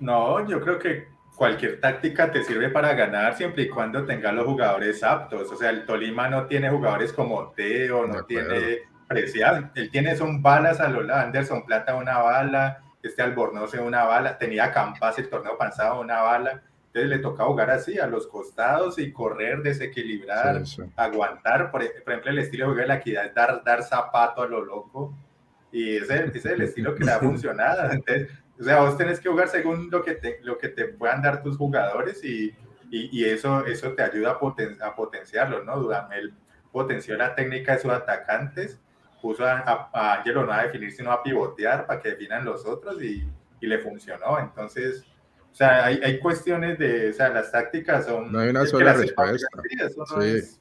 No, 0.01 0.47
yo 0.49 0.61
creo 0.61 0.79
que 0.79 1.09
cualquier 1.37 1.81
táctica 1.81 2.31
te 2.31 2.43
sirve 2.45 2.69
para 2.69 2.95
ganar 2.95 3.37
siempre 3.37 3.63
y 3.63 3.69
cuando 3.69 4.05
tenga 4.05 4.33
los 4.33 4.45
jugadores 4.45 5.03
aptos. 5.03 5.51
O 5.51 5.57
sea, 5.57 5.71
el 5.71 5.87
Tolima 5.87 6.29
no 6.29 6.47
tiene 6.47 6.69
jugadores 6.69 7.13
como 7.13 7.51
Teo, 7.53 8.07
no 8.07 8.25
tiene 8.25 8.91
Preciado. 9.11 9.71
Él 9.75 9.91
tiene 9.91 10.15
son 10.15 10.41
balas 10.41 10.79
a 10.79 10.89
los 10.89 11.11
Anderson 11.11 11.65
Plata 11.67 11.97
una 11.97 12.19
bala, 12.19 12.85
este 13.03 13.23
Albornoz 13.23 13.75
una 13.75 14.05
bala, 14.05 14.39
tenía 14.39 14.71
Campas 14.71 15.19
el 15.19 15.29
torneo 15.29 15.59
pasado 15.59 16.01
una 16.01 16.23
bala. 16.23 16.63
Entonces 16.87 17.11
le 17.11 17.19
toca 17.19 17.45
jugar 17.45 17.71
así, 17.71 17.99
a 17.99 18.07
los 18.07 18.29
costados 18.29 19.01
y 19.01 19.13
correr, 19.13 19.63
desequilibrar, 19.63 20.63
aguantar. 20.95 21.73
Por, 21.73 21.83
ejemplo, 21.83 22.31
el 22.31 22.39
estilo 22.39 22.67
de 22.67 22.73
juego 22.73 22.83
de 22.83 22.87
la 22.87 22.95
equidad 22.97 23.27
es 23.27 23.35
dar, 23.35 23.65
dar 23.65 23.83
zapato 23.83 24.43
a 24.43 24.47
lo 24.47 24.65
loco. 24.65 25.13
Y 25.73 25.97
ese, 25.97 26.27
ese 26.27 26.39
es 26.39 26.47
el 26.47 26.63
estilo 26.63 26.95
que 26.95 27.05
le 27.05 27.13
ha 27.13 27.19
funcionado. 27.21 27.91
Entonces, 27.91 28.29
o 28.61 28.65
sea, 28.65 28.81
vos 28.81 28.99
tenés 28.99 29.21
que 29.21 29.29
jugar 29.31 29.49
según 29.49 29.91
lo 29.91 30.05
que 30.05 30.15
te, 30.15 30.39
lo 30.43 30.59
que 30.59 30.69
te 30.69 30.85
puedan 30.85 31.23
dar 31.23 31.43
tus 31.43 31.57
jugadores 31.57 32.23
y, 32.23 32.55
y, 32.91 33.25
eso, 33.25 33.65
eso 33.65 33.93
te 33.93 34.03
ayuda 34.03 34.33
a, 34.33 34.39
poten, 34.39 34.77
a 34.83 34.95
potenciarlo, 34.95 35.65
¿no? 35.65 35.79
Dudamel 35.79 36.35
potenció 36.71 37.17
la 37.17 37.35
técnica 37.35 37.73
de 37.73 37.79
sus 37.79 37.91
atacantes, 37.91 38.79
puso 39.23 39.47
a, 39.47 39.91
a, 39.93 40.15
Angelo 40.19 40.45
no 40.45 40.53
a 40.53 40.65
definir, 40.65 40.93
sino 40.93 41.11
a 41.11 41.23
pivotear 41.23 41.87
para 41.87 42.01
que 42.01 42.11
definan 42.11 42.45
los 42.45 42.67
otros 42.67 43.03
y, 43.03 43.27
y 43.61 43.67
le 43.67 43.79
funcionó. 43.79 44.39
Entonces, 44.39 45.05
o 45.51 45.55
sea, 45.55 45.87
hay, 45.87 46.01
hay, 46.03 46.19
cuestiones 46.19 46.79
de, 46.79 47.11
o 47.11 47.13
sea, 47.13 47.31
las 47.31 47.51
tácticas 47.51 48.07
son... 48.07 48.31
No 48.31 48.41
hay 48.41 48.51
una 48.51 48.67
sola 48.67 48.93
respuesta. 48.93 49.49
Sí. 50.21 50.59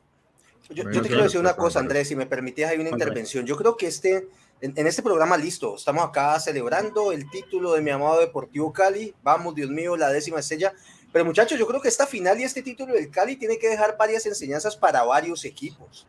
yo, 0.70 0.90
yo, 0.90 1.02
te 1.02 1.08
quiero 1.08 1.24
decir 1.24 1.40
una 1.40 1.56
cosa, 1.56 1.80
Andrés, 1.80 2.08
si 2.08 2.16
me 2.16 2.26
permitías, 2.26 2.72
hay 2.72 2.80
una 2.80 2.90
intervención. 2.90 3.46
Yo 3.46 3.58
creo 3.58 3.76
que 3.76 3.88
este 3.88 4.30
en, 4.62 4.88
este 4.88 5.02
programa 5.02 5.38
listo, 5.38 5.76
estamos 5.76 6.04
acá 6.04 6.40
celebrando 6.40 7.12
el 7.12 7.30
título 7.30 7.74
de 7.74 7.82
mi 7.82 7.92
amado 7.92 8.20
Deportivo 8.20 8.74
Cali, 8.74 9.16
vamos, 9.24 9.56
Dios 9.56 9.70
mío, 9.70 9.96
la 9.96 10.10
décima 10.10 10.40
estrella, 10.40 10.74
pero 11.14 11.26
muchachos, 11.26 11.58
yo 11.58 11.66
creo 11.66 11.82
que 11.82 11.88
esta 11.88 12.06
final 12.06 12.40
y 12.40 12.44
este 12.44 12.62
título 12.62 12.94
del 12.94 13.10
Cali 13.10 13.38
tiene 13.38 13.58
que 13.58 13.70
dejar 13.70 13.98
varias 13.98 14.26
enseñanzas 14.26 14.76
para 14.76 15.04
varios 15.04 15.46
equipos. 15.46 16.06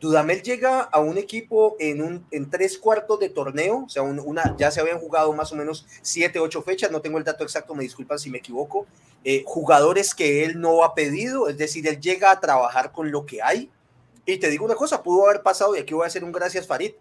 Dudamel 0.00 0.42
llega 0.42 0.80
a 0.80 1.00
un 1.00 1.16
equipo 1.16 1.76
en, 1.78 2.02
un, 2.02 2.26
en 2.30 2.50
tres 2.50 2.78
cuartos 2.78 3.18
de 3.18 3.30
torneo, 3.30 3.84
o 3.86 3.88
sea, 3.88 4.02
una, 4.02 4.54
ya 4.56 4.70
se 4.70 4.80
habían 4.80 4.98
jugado 4.98 5.32
más 5.32 5.52
o 5.52 5.56
menos 5.56 5.86
siete, 6.02 6.38
ocho 6.38 6.62
fechas, 6.62 6.90
no 6.90 7.00
tengo 7.00 7.18
el 7.18 7.24
dato 7.24 7.44
exacto, 7.44 7.74
me 7.74 7.82
disculpan 7.82 8.18
si 8.18 8.30
me 8.30 8.38
equivoco, 8.38 8.86
eh, 9.24 9.42
jugadores 9.46 10.14
que 10.14 10.44
él 10.44 10.60
no 10.60 10.84
ha 10.84 10.94
pedido, 10.94 11.48
es 11.48 11.56
decir, 11.56 11.86
él 11.88 12.00
llega 12.00 12.30
a 12.30 12.40
trabajar 12.40 12.92
con 12.92 13.10
lo 13.10 13.26
que 13.26 13.42
hay. 13.42 13.70
Y 14.26 14.38
te 14.38 14.50
digo 14.50 14.64
una 14.64 14.74
cosa, 14.74 15.02
pudo 15.02 15.26
haber 15.28 15.42
pasado, 15.42 15.76
y 15.76 15.78
aquí 15.78 15.94
voy 15.94 16.04
a 16.04 16.08
hacer 16.08 16.24
un 16.24 16.32
gracias 16.32 16.66
Farid, 16.66 16.92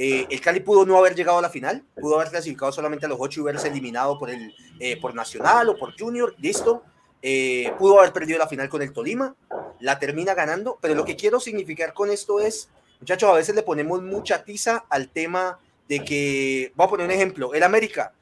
eh, 0.00 0.28
el 0.30 0.40
Cali 0.40 0.60
pudo 0.60 0.86
no 0.86 0.96
haber 0.96 1.16
llegado 1.16 1.38
a 1.38 1.42
la 1.42 1.50
final, 1.50 1.84
pudo 2.00 2.14
haber 2.14 2.30
clasificado 2.30 2.70
solamente 2.70 3.06
a 3.06 3.08
los 3.08 3.18
ocho 3.20 3.40
y 3.40 3.42
verse 3.42 3.66
eliminado 3.66 4.16
por, 4.16 4.30
el, 4.30 4.54
eh, 4.78 4.96
por 5.00 5.12
Nacional 5.12 5.68
o 5.70 5.76
por 5.76 5.98
Junior, 5.98 6.36
listo. 6.38 6.84
Eh, 7.20 7.72
pudo 7.80 7.98
haber 7.98 8.12
perdido 8.12 8.38
la 8.38 8.46
final 8.46 8.68
con 8.68 8.80
el 8.80 8.92
Tolima, 8.92 9.34
la 9.80 9.98
termina 9.98 10.34
ganando, 10.34 10.78
pero 10.80 10.94
lo 10.94 11.04
que 11.04 11.16
quiero 11.16 11.40
significar 11.40 11.94
con 11.94 12.10
esto 12.10 12.38
es, 12.38 12.68
muchachos, 13.00 13.28
a 13.28 13.32
veces 13.32 13.56
le 13.56 13.64
ponemos 13.64 14.00
mucha 14.00 14.44
tiza 14.44 14.84
al 14.88 15.08
tema 15.08 15.58
de 15.88 16.04
que, 16.04 16.72
voy 16.76 16.86
a 16.86 16.90
poner 16.90 17.06
un 17.06 17.12
ejemplo, 17.12 17.52
el 17.52 17.64
América, 17.64 18.12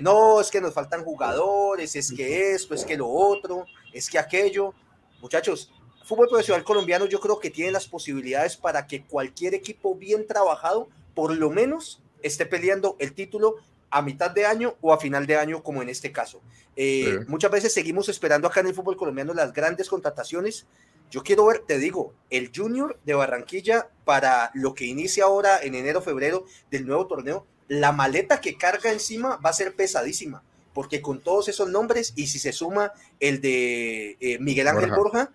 no, 0.00 0.40
es 0.40 0.48
que 0.48 0.60
nos 0.60 0.72
faltan 0.72 1.02
jugadores, 1.02 1.96
es 1.96 2.12
que 2.12 2.52
esto, 2.52 2.72
es 2.72 2.84
que 2.84 2.96
lo 2.96 3.08
otro, 3.08 3.66
es 3.92 4.08
que 4.08 4.20
aquello. 4.20 4.72
Muchachos, 5.20 5.72
fútbol 6.04 6.28
profesional 6.28 6.64
colombiano 6.64 7.06
yo 7.06 7.18
creo 7.20 7.40
que 7.40 7.50
tiene 7.50 7.72
las 7.72 7.86
posibilidades 7.86 8.56
para 8.56 8.86
que 8.86 9.02
cualquier 9.02 9.54
equipo 9.54 9.94
bien 9.94 10.26
trabajado, 10.26 10.88
por 11.14 11.34
lo 11.34 11.50
menos, 11.50 12.02
esté 12.22 12.46
peleando 12.46 12.96
el 12.98 13.14
título 13.14 13.56
a 13.90 14.02
mitad 14.02 14.30
de 14.30 14.44
año 14.44 14.74
o 14.80 14.92
a 14.92 14.98
final 14.98 15.26
de 15.26 15.36
año, 15.36 15.62
como 15.62 15.80
en 15.80 15.88
este 15.88 16.12
caso. 16.12 16.40
Eh, 16.76 17.20
muchas 17.28 17.50
veces 17.50 17.72
seguimos 17.72 18.08
esperando 18.08 18.48
acá 18.48 18.60
en 18.60 18.66
el 18.66 18.74
fútbol 18.74 18.96
colombiano 18.96 19.32
las 19.34 19.52
grandes 19.52 19.88
contrataciones. 19.88 20.66
Yo 21.10 21.22
quiero 21.22 21.46
ver, 21.46 21.60
te 21.60 21.78
digo, 21.78 22.12
el 22.28 22.50
Junior 22.54 22.98
de 23.04 23.14
Barranquilla 23.14 23.88
para 24.04 24.50
lo 24.54 24.74
que 24.74 24.86
inicia 24.86 25.24
ahora 25.24 25.62
en 25.62 25.74
enero, 25.76 26.02
febrero 26.02 26.44
del 26.70 26.86
nuevo 26.86 27.06
torneo, 27.06 27.46
la 27.68 27.92
maleta 27.92 28.40
que 28.40 28.56
carga 28.56 28.90
encima 28.90 29.36
va 29.36 29.50
a 29.50 29.54
ser 29.54 29.74
pesadísima, 29.74 30.42
porque 30.72 31.00
con 31.00 31.20
todos 31.20 31.48
esos 31.48 31.68
nombres 31.68 32.12
y 32.16 32.26
si 32.26 32.38
se 32.38 32.52
suma 32.52 32.92
el 33.20 33.40
de 33.40 34.16
eh, 34.20 34.38
Miguel 34.40 34.68
Ángel 34.68 34.90
Borja 34.90 35.30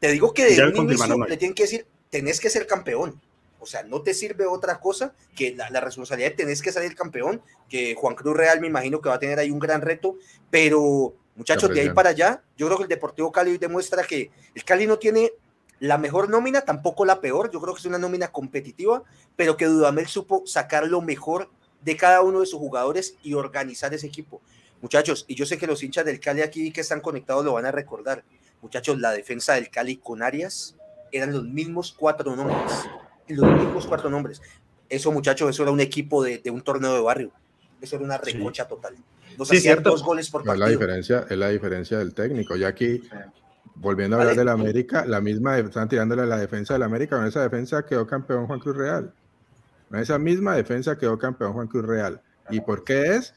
te 0.00 0.12
digo 0.12 0.32
que 0.32 0.46
de 0.46 0.64
un 0.68 0.76
inicio 0.76 1.24
le 1.26 1.36
tienen 1.36 1.54
que 1.54 1.64
decir, 1.64 1.86
tenés 2.10 2.40
que 2.40 2.50
ser 2.50 2.66
campeón. 2.66 3.20
O 3.58 3.66
sea, 3.66 3.82
no 3.82 4.02
te 4.02 4.14
sirve 4.14 4.46
otra 4.46 4.78
cosa 4.78 5.14
que 5.34 5.54
la, 5.54 5.80
responsabilidad 5.80 6.30
de 6.30 6.36
tenés 6.36 6.62
que 6.62 6.70
salir 6.70 6.94
campeón, 6.94 7.42
que 7.68 7.94
Juan 7.96 8.14
Cruz 8.14 8.36
Real 8.36 8.60
me 8.60 8.68
imagino 8.68 9.00
que 9.00 9.08
va 9.08 9.16
a 9.16 9.18
tener 9.18 9.38
ahí 9.38 9.50
un 9.50 9.58
gran 9.58 9.80
reto, 9.80 10.16
pero 10.50 11.14
muchachos, 11.34 11.70
de 11.70 11.80
ahí 11.80 11.90
para 11.90 12.10
allá, 12.10 12.42
yo 12.56 12.66
creo 12.66 12.78
que 12.78 12.84
el 12.84 12.88
Deportivo 12.88 13.32
Cali 13.32 13.58
demuestra 13.58 14.04
que 14.04 14.30
el 14.54 14.64
Cali 14.64 14.86
no 14.86 14.98
tiene 14.98 15.32
la 15.80 15.98
mejor 15.98 16.30
nómina, 16.30 16.62
tampoco 16.62 17.04
la 17.04 17.20
peor, 17.20 17.50
yo 17.50 17.60
creo 17.60 17.74
que 17.74 17.80
es 17.80 17.86
una 17.86 17.98
nómina 17.98 18.28
competitiva, 18.28 19.02
pero 19.34 19.56
que 19.56 19.66
Dudamel 19.66 20.06
supo 20.06 20.42
sacar 20.46 20.86
lo 20.86 21.02
mejor 21.02 21.50
de 21.82 21.96
cada 21.96 22.22
uno 22.22 22.40
de 22.40 22.46
sus 22.46 22.58
jugadores 22.58 23.16
y 23.22 23.34
organizar 23.34 23.92
ese 23.92 24.06
equipo. 24.06 24.40
Muchachos, 24.80 25.24
y 25.28 25.34
yo 25.34 25.46
sé 25.46 25.58
que 25.58 25.66
los 25.66 25.82
hinchas 25.82 26.04
del 26.04 26.20
Cali 26.20 26.42
aquí 26.42 26.70
que 26.70 26.82
están 26.82 27.00
conectados 27.00 27.44
lo 27.44 27.54
van 27.54 27.66
a 27.66 27.72
recordar. 27.72 28.24
Muchachos, 28.62 28.98
la 28.98 29.12
defensa 29.12 29.54
del 29.54 29.70
Cali 29.70 29.96
con 29.96 30.22
Arias 30.22 30.76
eran 31.12 31.32
los 31.32 31.44
mismos 31.44 31.94
cuatro 31.96 32.34
nombres. 32.34 32.72
Los 33.28 33.50
mismos 33.52 33.86
cuatro 33.86 34.10
nombres. 34.10 34.40
Eso, 34.88 35.10
muchachos, 35.12 35.50
eso 35.50 35.62
era 35.62 35.72
un 35.72 35.80
equipo 35.80 36.22
de, 36.22 36.40
un 36.50 36.62
torneo 36.62 36.94
de 36.94 37.00
barrio. 37.00 37.32
Eso 37.80 37.96
era 37.96 38.04
una 38.04 38.18
recocha 38.18 38.66
total. 38.66 38.94
Nos 39.36 39.48
sí, 39.48 39.58
hacían 39.58 39.82
dos 39.82 40.02
goles 40.02 40.30
por 40.30 40.44
partido. 40.44 40.54
Es 40.54 40.70
la, 40.70 40.78
diferencia, 40.78 41.26
es 41.28 41.36
la 41.36 41.48
diferencia 41.48 41.98
del 41.98 42.14
técnico. 42.14 42.56
Ya 42.56 42.68
aquí, 42.68 43.02
volviendo 43.74 44.16
a 44.16 44.20
hablar 44.20 44.36
de 44.36 44.44
la 44.44 44.52
América, 44.52 45.04
la 45.04 45.20
misma, 45.20 45.58
están 45.58 45.88
tirándole 45.88 46.22
a 46.22 46.26
la 46.26 46.38
defensa 46.38 46.74
del 46.74 46.84
América. 46.84 47.16
Con 47.16 47.26
esa 47.26 47.42
defensa 47.42 47.84
quedó 47.84 48.06
campeón 48.06 48.46
Juan 48.46 48.60
Cruz 48.60 48.76
Real. 48.76 49.12
Con 49.88 50.00
esa 50.00 50.18
misma 50.18 50.56
defensa 50.56 50.96
quedó 50.96 51.18
campeón 51.18 51.52
Juan 51.52 51.66
Cruz 51.66 51.84
Real. 51.84 52.20
¿Y 52.50 52.60
por 52.60 52.84
qué 52.84 53.16
es? 53.16 53.34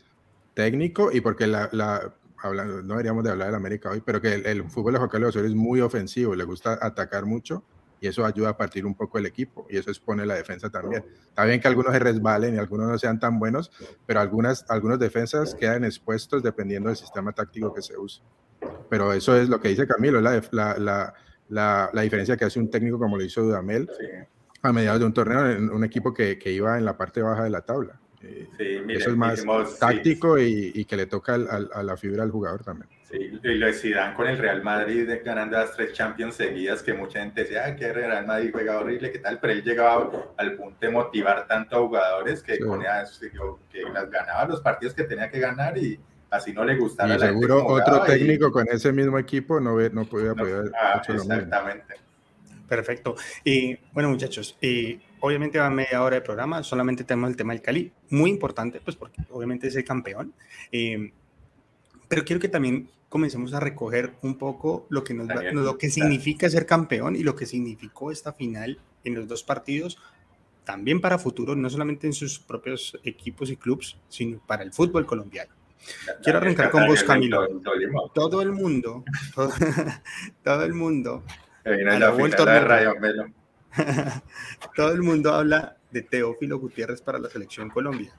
Técnico 0.54 1.12
y 1.12 1.22
porque 1.22 1.48
la, 1.48 1.70
la 1.72 2.14
hablando, 2.42 2.82
no 2.82 2.90
deberíamos 2.94 3.24
de 3.24 3.32
hablar 3.32 3.48
del 3.48 3.56
América 3.56 3.90
hoy, 3.90 4.02
pero 4.06 4.22
que 4.22 4.34
el, 4.34 4.70
fútbol 4.70 4.94
de 4.94 5.00
Juan 5.00 5.10
Carlos 5.10 5.30
Osorio 5.30 5.50
es 5.50 5.56
muy 5.56 5.82
ofensivo, 5.82 6.36
le 6.36 6.44
gusta 6.44 6.78
atacar 6.82 7.26
mucho 7.26 7.64
y 8.02 8.08
eso 8.08 8.26
ayuda 8.26 8.50
a 8.50 8.58
partir 8.58 8.86
un 8.86 8.96
poco 8.96 9.18
el 9.18 9.26
equipo 9.26 9.68
y 9.70 9.78
eso 9.78 9.90
expone 9.90 10.26
la 10.26 10.36
defensa 10.36 10.70
también. 10.70 11.04
Está 11.28 11.44
bien 11.46 11.60
que 11.60 11.68
algunos 11.68 11.94
se 11.94 12.00
resbalen 12.00 12.56
y 12.56 12.58
algunos 12.58 12.88
no 12.88 12.98
sean 12.98 13.20
tan 13.20 13.40
buenos, 13.40 13.72
pero 14.06 14.22
algunas, 14.22 14.66
algunos 14.70 15.00
defensas 15.00 15.54
quedan 15.54 15.84
expuestos 15.84 16.42
dependiendo 16.42 16.90
del 16.90 16.98
sistema 16.98 17.34
táctico 17.34 17.74
que 17.74 17.82
se 17.82 17.98
use. 17.98 18.22
Pero 18.90 19.14
eso 19.14 19.36
es 19.36 19.50
lo 19.50 19.60
que 19.60 19.70
dice 19.70 19.86
Camilo, 19.88 20.22
la, 20.22 20.42
la, 20.52 21.14
la, 21.50 21.90
la 21.92 22.02
diferencia 22.02 22.38
que 22.38 22.46
hace 22.46 22.60
un 22.60 22.70
técnico 22.70 22.98
como 22.98 23.18
lo 23.18 23.24
hizo 23.24 23.42
Dudamel 23.42 23.90
a 24.62 24.74
mediados 24.74 25.00
de 25.00 25.06
un 25.06 25.14
torneo 25.14 25.50
en 25.50 25.70
un 25.70 25.84
equipo 25.84 26.14
que, 26.14 26.38
que 26.38 26.52
iba 26.52 26.78
en 26.78 26.86
la 26.86 26.98
parte 26.98 27.22
baja 27.22 27.44
de 27.44 27.50
la 27.50 27.62
tabla. 27.62 28.00
Eh, 28.22 28.86
eso 28.90 29.12
es 29.12 29.16
más 29.16 29.46
táctico 29.80 30.38
y, 30.38 30.84
que 30.86 30.98
le 30.98 31.06
toca 31.06 31.36
a 31.36 31.84
la 31.84 31.98
figura 31.98 32.24
del 32.24 32.32
jugador 32.32 32.64
también. 32.64 32.90
Sí, 33.10 33.18
y 33.18 33.56
lo 33.56 33.66
de 33.66 33.74
Zidane 33.74 34.14
con 34.14 34.28
el 34.28 34.38
Real 34.38 34.62
Madrid 34.62 35.10
ganando 35.26 35.58
las 35.58 35.76
tres 35.76 35.94
Champions 35.94 36.36
seguidas, 36.36 36.84
que 36.84 36.94
mucha 36.94 37.22
gente 37.22 37.42
decía, 37.42 37.76
que 37.76 37.92
Real 37.92 38.28
Madrid 38.28 38.52
juega 38.52 38.80
horrible, 38.80 39.12
¿qué 39.12 39.20
tal? 39.20 39.40
Pero 39.40 39.54
él 39.54 39.64
llegaba 39.64 40.12
al 40.38 40.54
punto 40.54 40.78
de 40.80 40.92
motivar 40.92 41.48
tanto 41.48 41.76
a 41.78 41.80
jugadores 41.80 42.44
que, 42.44 42.58
ponía, 42.58 43.04
que 43.72 43.82
las 43.92 44.12
ganaba 44.12 44.46
los 44.46 44.62
partidos 44.62 44.94
que 44.94 45.06
tenía 45.06 45.30
que 45.32 45.40
ganar 45.40 45.76
y 45.78 46.00
así 46.30 46.54
no 46.54 46.64
le 46.64 46.76
gustaba. 46.76 47.16
Y 47.16 47.20
seguro 47.20 47.66
otro 47.66 48.04
técnico 48.04 48.52
con 48.52 48.68
ese 48.68 48.92
mismo 48.92 49.18
equipo 49.18 49.60
no, 49.60 49.80
no 49.90 50.06
podía 50.06 50.32
apoyar. 50.32 50.66
Ah, 50.80 51.02
exactamente. 51.08 51.96
Perfecto. 52.68 53.16
Y 53.44 53.76
bueno, 53.92 54.10
muchachos, 54.10 54.56
y 54.62 55.00
obviamente 55.20 55.60
va 55.60 55.70
media 55.70 56.02
hora 56.04 56.16
de 56.16 56.22
programa, 56.22 56.64
solamente 56.64 57.04
tenemos 57.04 57.30
el 57.30 57.36
tema 57.36 57.54
del 57.54 57.62
Cali, 57.62 57.92
muy 58.10 58.30
importante, 58.30 58.82
pues 58.84 58.96
porque 58.96 59.22
obviamente 59.30 59.68
es 59.68 59.76
el 59.76 59.84
campeón. 59.84 60.34
Eh, 60.72 61.12
pero 62.08 62.26
quiero 62.26 62.40
que 62.40 62.50
también 62.50 62.90
comencemos 63.10 63.54
a 63.54 63.60
recoger 63.60 64.14
un 64.22 64.38
poco 64.38 64.86
lo 64.90 65.04
que, 65.04 65.14
nos 65.14 65.28
lo 65.54 65.78
que 65.78 65.90
significa 65.90 66.50
ser 66.50 66.66
campeón 66.66 67.16
y 67.16 67.24
lo 67.24 67.36
que 67.36 67.46
significó 67.46 68.12
esta 68.12 68.34
final 68.34 68.80
en 69.04 69.16
los 69.16 69.28
dos 69.28 69.44
partidos, 69.44 69.98
también 70.64 71.02
para 71.02 71.18
futuro, 71.18 71.56
no 71.56 71.70
solamente 71.70 72.06
en 72.06 72.14
sus 72.14 72.40
propios 72.40 73.00
equipos 73.04 73.50
y 73.50 73.58
clubes, 73.58 73.98
sino 74.08 74.40
para 74.46 74.64
el 74.64 74.72
fútbol 74.72 75.06
colombiano. 75.06 75.52
Quiero 76.22 76.40
arrancar 76.40 76.70
con 76.70 76.86
vos, 76.86 77.04
Camilo. 77.04 77.48
Todo 78.14 78.42
el 78.42 78.52
mundo, 78.52 79.04
todo, 80.44 80.64
el 80.64 80.74
mundo. 80.74 81.24
todo 84.76 84.92
el 84.92 85.02
mundo 85.02 85.34
habla 85.34 85.78
de 85.92 86.02
Teófilo 86.02 86.60
Gutiérrez 86.60 87.02
para 87.02 87.20
la 87.20 87.30
selección 87.30 87.70
Colombia. 87.70 88.14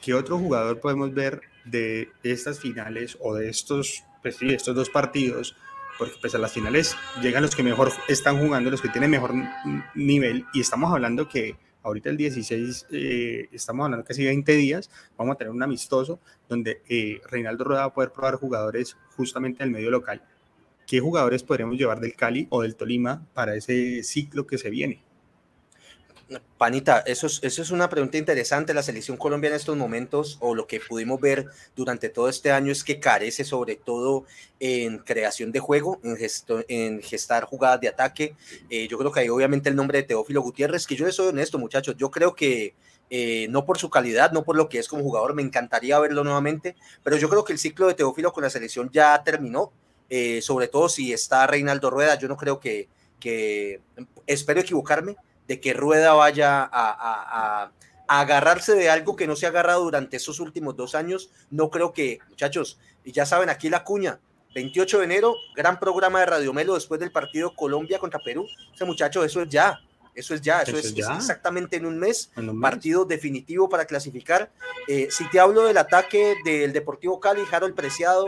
¿Qué 0.00 0.14
otro 0.14 0.38
jugador 0.38 0.80
podemos 0.80 1.14
ver 1.14 1.42
de 1.64 2.10
estas 2.22 2.58
finales 2.58 3.16
o 3.20 3.34
de 3.34 3.48
estos, 3.48 4.02
pues 4.22 4.36
sí, 4.36 4.52
estos 4.52 4.74
dos 4.74 4.90
partidos? 4.90 5.56
Porque 5.98 6.14
pues 6.20 6.34
a 6.34 6.38
las 6.38 6.52
finales 6.52 6.96
llegan 7.20 7.42
los 7.42 7.54
que 7.54 7.62
mejor 7.62 7.92
están 8.08 8.38
jugando, 8.38 8.70
los 8.70 8.80
que 8.80 8.88
tienen 8.88 9.10
mejor 9.10 9.32
nivel, 9.94 10.46
y 10.52 10.60
estamos 10.60 10.92
hablando 10.92 11.28
que 11.28 11.56
ahorita 11.82 12.10
el 12.10 12.16
16, 12.16 12.86
eh, 12.90 13.48
estamos 13.52 13.84
hablando 13.84 14.04
casi 14.04 14.24
20 14.24 14.52
días, 14.52 14.90
vamos 15.16 15.34
a 15.34 15.38
tener 15.38 15.52
un 15.52 15.62
amistoso 15.62 16.20
donde 16.48 16.82
eh, 16.88 17.20
Reinaldo 17.30 17.64
Rueda 17.64 17.80
va 17.82 17.86
a 17.86 17.94
poder 17.94 18.12
probar 18.12 18.36
jugadores 18.36 18.96
justamente 19.16 19.62
en 19.62 19.68
el 19.68 19.74
medio 19.74 19.90
local. 19.90 20.22
¿Qué 20.92 21.00
jugadores 21.00 21.42
podríamos 21.42 21.78
llevar 21.78 22.00
del 22.00 22.14
Cali 22.14 22.48
o 22.50 22.60
del 22.60 22.76
Tolima 22.76 23.26
para 23.32 23.54
ese 23.54 24.02
ciclo 24.02 24.46
que 24.46 24.58
se 24.58 24.68
viene? 24.68 25.02
Panita, 26.58 26.98
eso 27.06 27.28
es, 27.28 27.40
eso 27.42 27.62
es 27.62 27.70
una 27.70 27.88
pregunta 27.88 28.18
interesante. 28.18 28.74
La 28.74 28.82
selección 28.82 29.16
colombiana 29.16 29.56
en 29.56 29.60
estos 29.60 29.74
momentos, 29.74 30.36
o 30.40 30.54
lo 30.54 30.66
que 30.66 30.80
pudimos 30.80 31.18
ver 31.18 31.46
durante 31.74 32.10
todo 32.10 32.28
este 32.28 32.52
año, 32.52 32.70
es 32.70 32.84
que 32.84 33.00
carece 33.00 33.42
sobre 33.44 33.76
todo 33.76 34.26
en 34.60 34.98
creación 34.98 35.50
de 35.50 35.60
juego, 35.60 35.98
en, 36.68 37.00
gestar 37.00 37.44
jugadas 37.44 37.80
de 37.80 37.88
ataque. 37.88 38.36
Eh, 38.68 38.86
yo 38.86 38.98
creo 38.98 39.12
que 39.12 39.20
hay 39.20 39.30
obviamente 39.30 39.70
el 39.70 39.76
nombre 39.76 39.96
de 39.96 40.04
Teófilo 40.04 40.42
Gutiérrez, 40.42 40.86
que 40.86 40.96
yo 40.96 41.10
soy 41.10 41.28
honesto, 41.28 41.58
muchachos. 41.58 41.96
Yo 41.96 42.10
creo 42.10 42.34
que 42.34 42.74
eh, 43.08 43.46
no 43.48 43.64
por 43.64 43.78
su 43.78 43.88
calidad, 43.88 44.32
no 44.32 44.44
por 44.44 44.56
lo 44.56 44.68
que 44.68 44.78
es 44.78 44.88
como 44.88 45.04
jugador, 45.04 45.32
me 45.32 45.40
encantaría 45.40 45.98
verlo 45.98 46.22
nuevamente, 46.22 46.76
pero 47.02 47.16
yo 47.16 47.30
creo 47.30 47.44
que 47.44 47.54
el 47.54 47.58
ciclo 47.58 47.86
de 47.86 47.94
Teófilo 47.94 48.30
con 48.34 48.42
la 48.42 48.50
selección 48.50 48.90
ya 48.92 49.22
terminó. 49.24 49.72
Eh, 50.14 50.42
sobre 50.42 50.68
todo 50.68 50.90
si 50.90 51.10
está 51.10 51.46
Reinaldo 51.46 51.88
Rueda, 51.88 52.18
yo 52.18 52.28
no 52.28 52.36
creo 52.36 52.60
que, 52.60 52.86
que 53.18 53.80
espero 54.26 54.60
equivocarme, 54.60 55.16
de 55.48 55.58
que 55.58 55.72
Rueda 55.72 56.12
vaya 56.12 56.68
a, 56.70 57.70
agarrarse 58.08 58.74
de 58.74 58.90
algo 58.90 59.16
que 59.16 59.26
no 59.26 59.36
se 59.36 59.46
ha 59.46 59.48
agarrado 59.48 59.84
durante 59.84 60.18
esos 60.18 60.38
últimos 60.38 60.76
dos 60.76 60.94
años. 60.94 61.30
No 61.50 61.70
creo 61.70 61.94
que, 61.94 62.18
muchachos, 62.28 62.78
y 63.06 63.12
ya 63.12 63.24
saben, 63.24 63.48
aquí 63.48 63.70
la 63.70 63.84
cuña, 63.84 64.20
28 64.54 64.98
de 64.98 65.04
enero, 65.06 65.34
gran 65.56 65.80
programa 65.80 66.20
de 66.20 66.26
Radio 66.26 66.52
Melo 66.52 66.74
después 66.74 67.00
del 67.00 67.10
partido 67.10 67.54
Colombia 67.54 67.98
contra 67.98 68.20
Perú. 68.22 68.46
Ese 68.74 68.84
muchacho, 68.84 69.24
eso 69.24 69.40
es 69.40 69.48
ya, 69.48 69.80
eso 70.14 70.34
es 70.34 70.42
ya, 70.42 70.60
eso, 70.60 70.76
es, 70.76 70.94
exactamente 70.94 71.76
en 71.76 71.86
un 71.86 71.98
mes, 71.98 72.30
partido 72.60 73.06
definitivo 73.06 73.66
para 73.70 73.86
clasificar. 73.86 74.50
Eh, 74.88 75.08
si 75.10 75.26
te 75.30 75.40
hablo 75.40 75.62
del 75.62 75.78
ataque 75.78 76.34
del 76.44 76.74
Deportivo 76.74 77.18
Cali, 77.18 77.40
Harold 77.50 77.74
Preciado, 77.74 78.26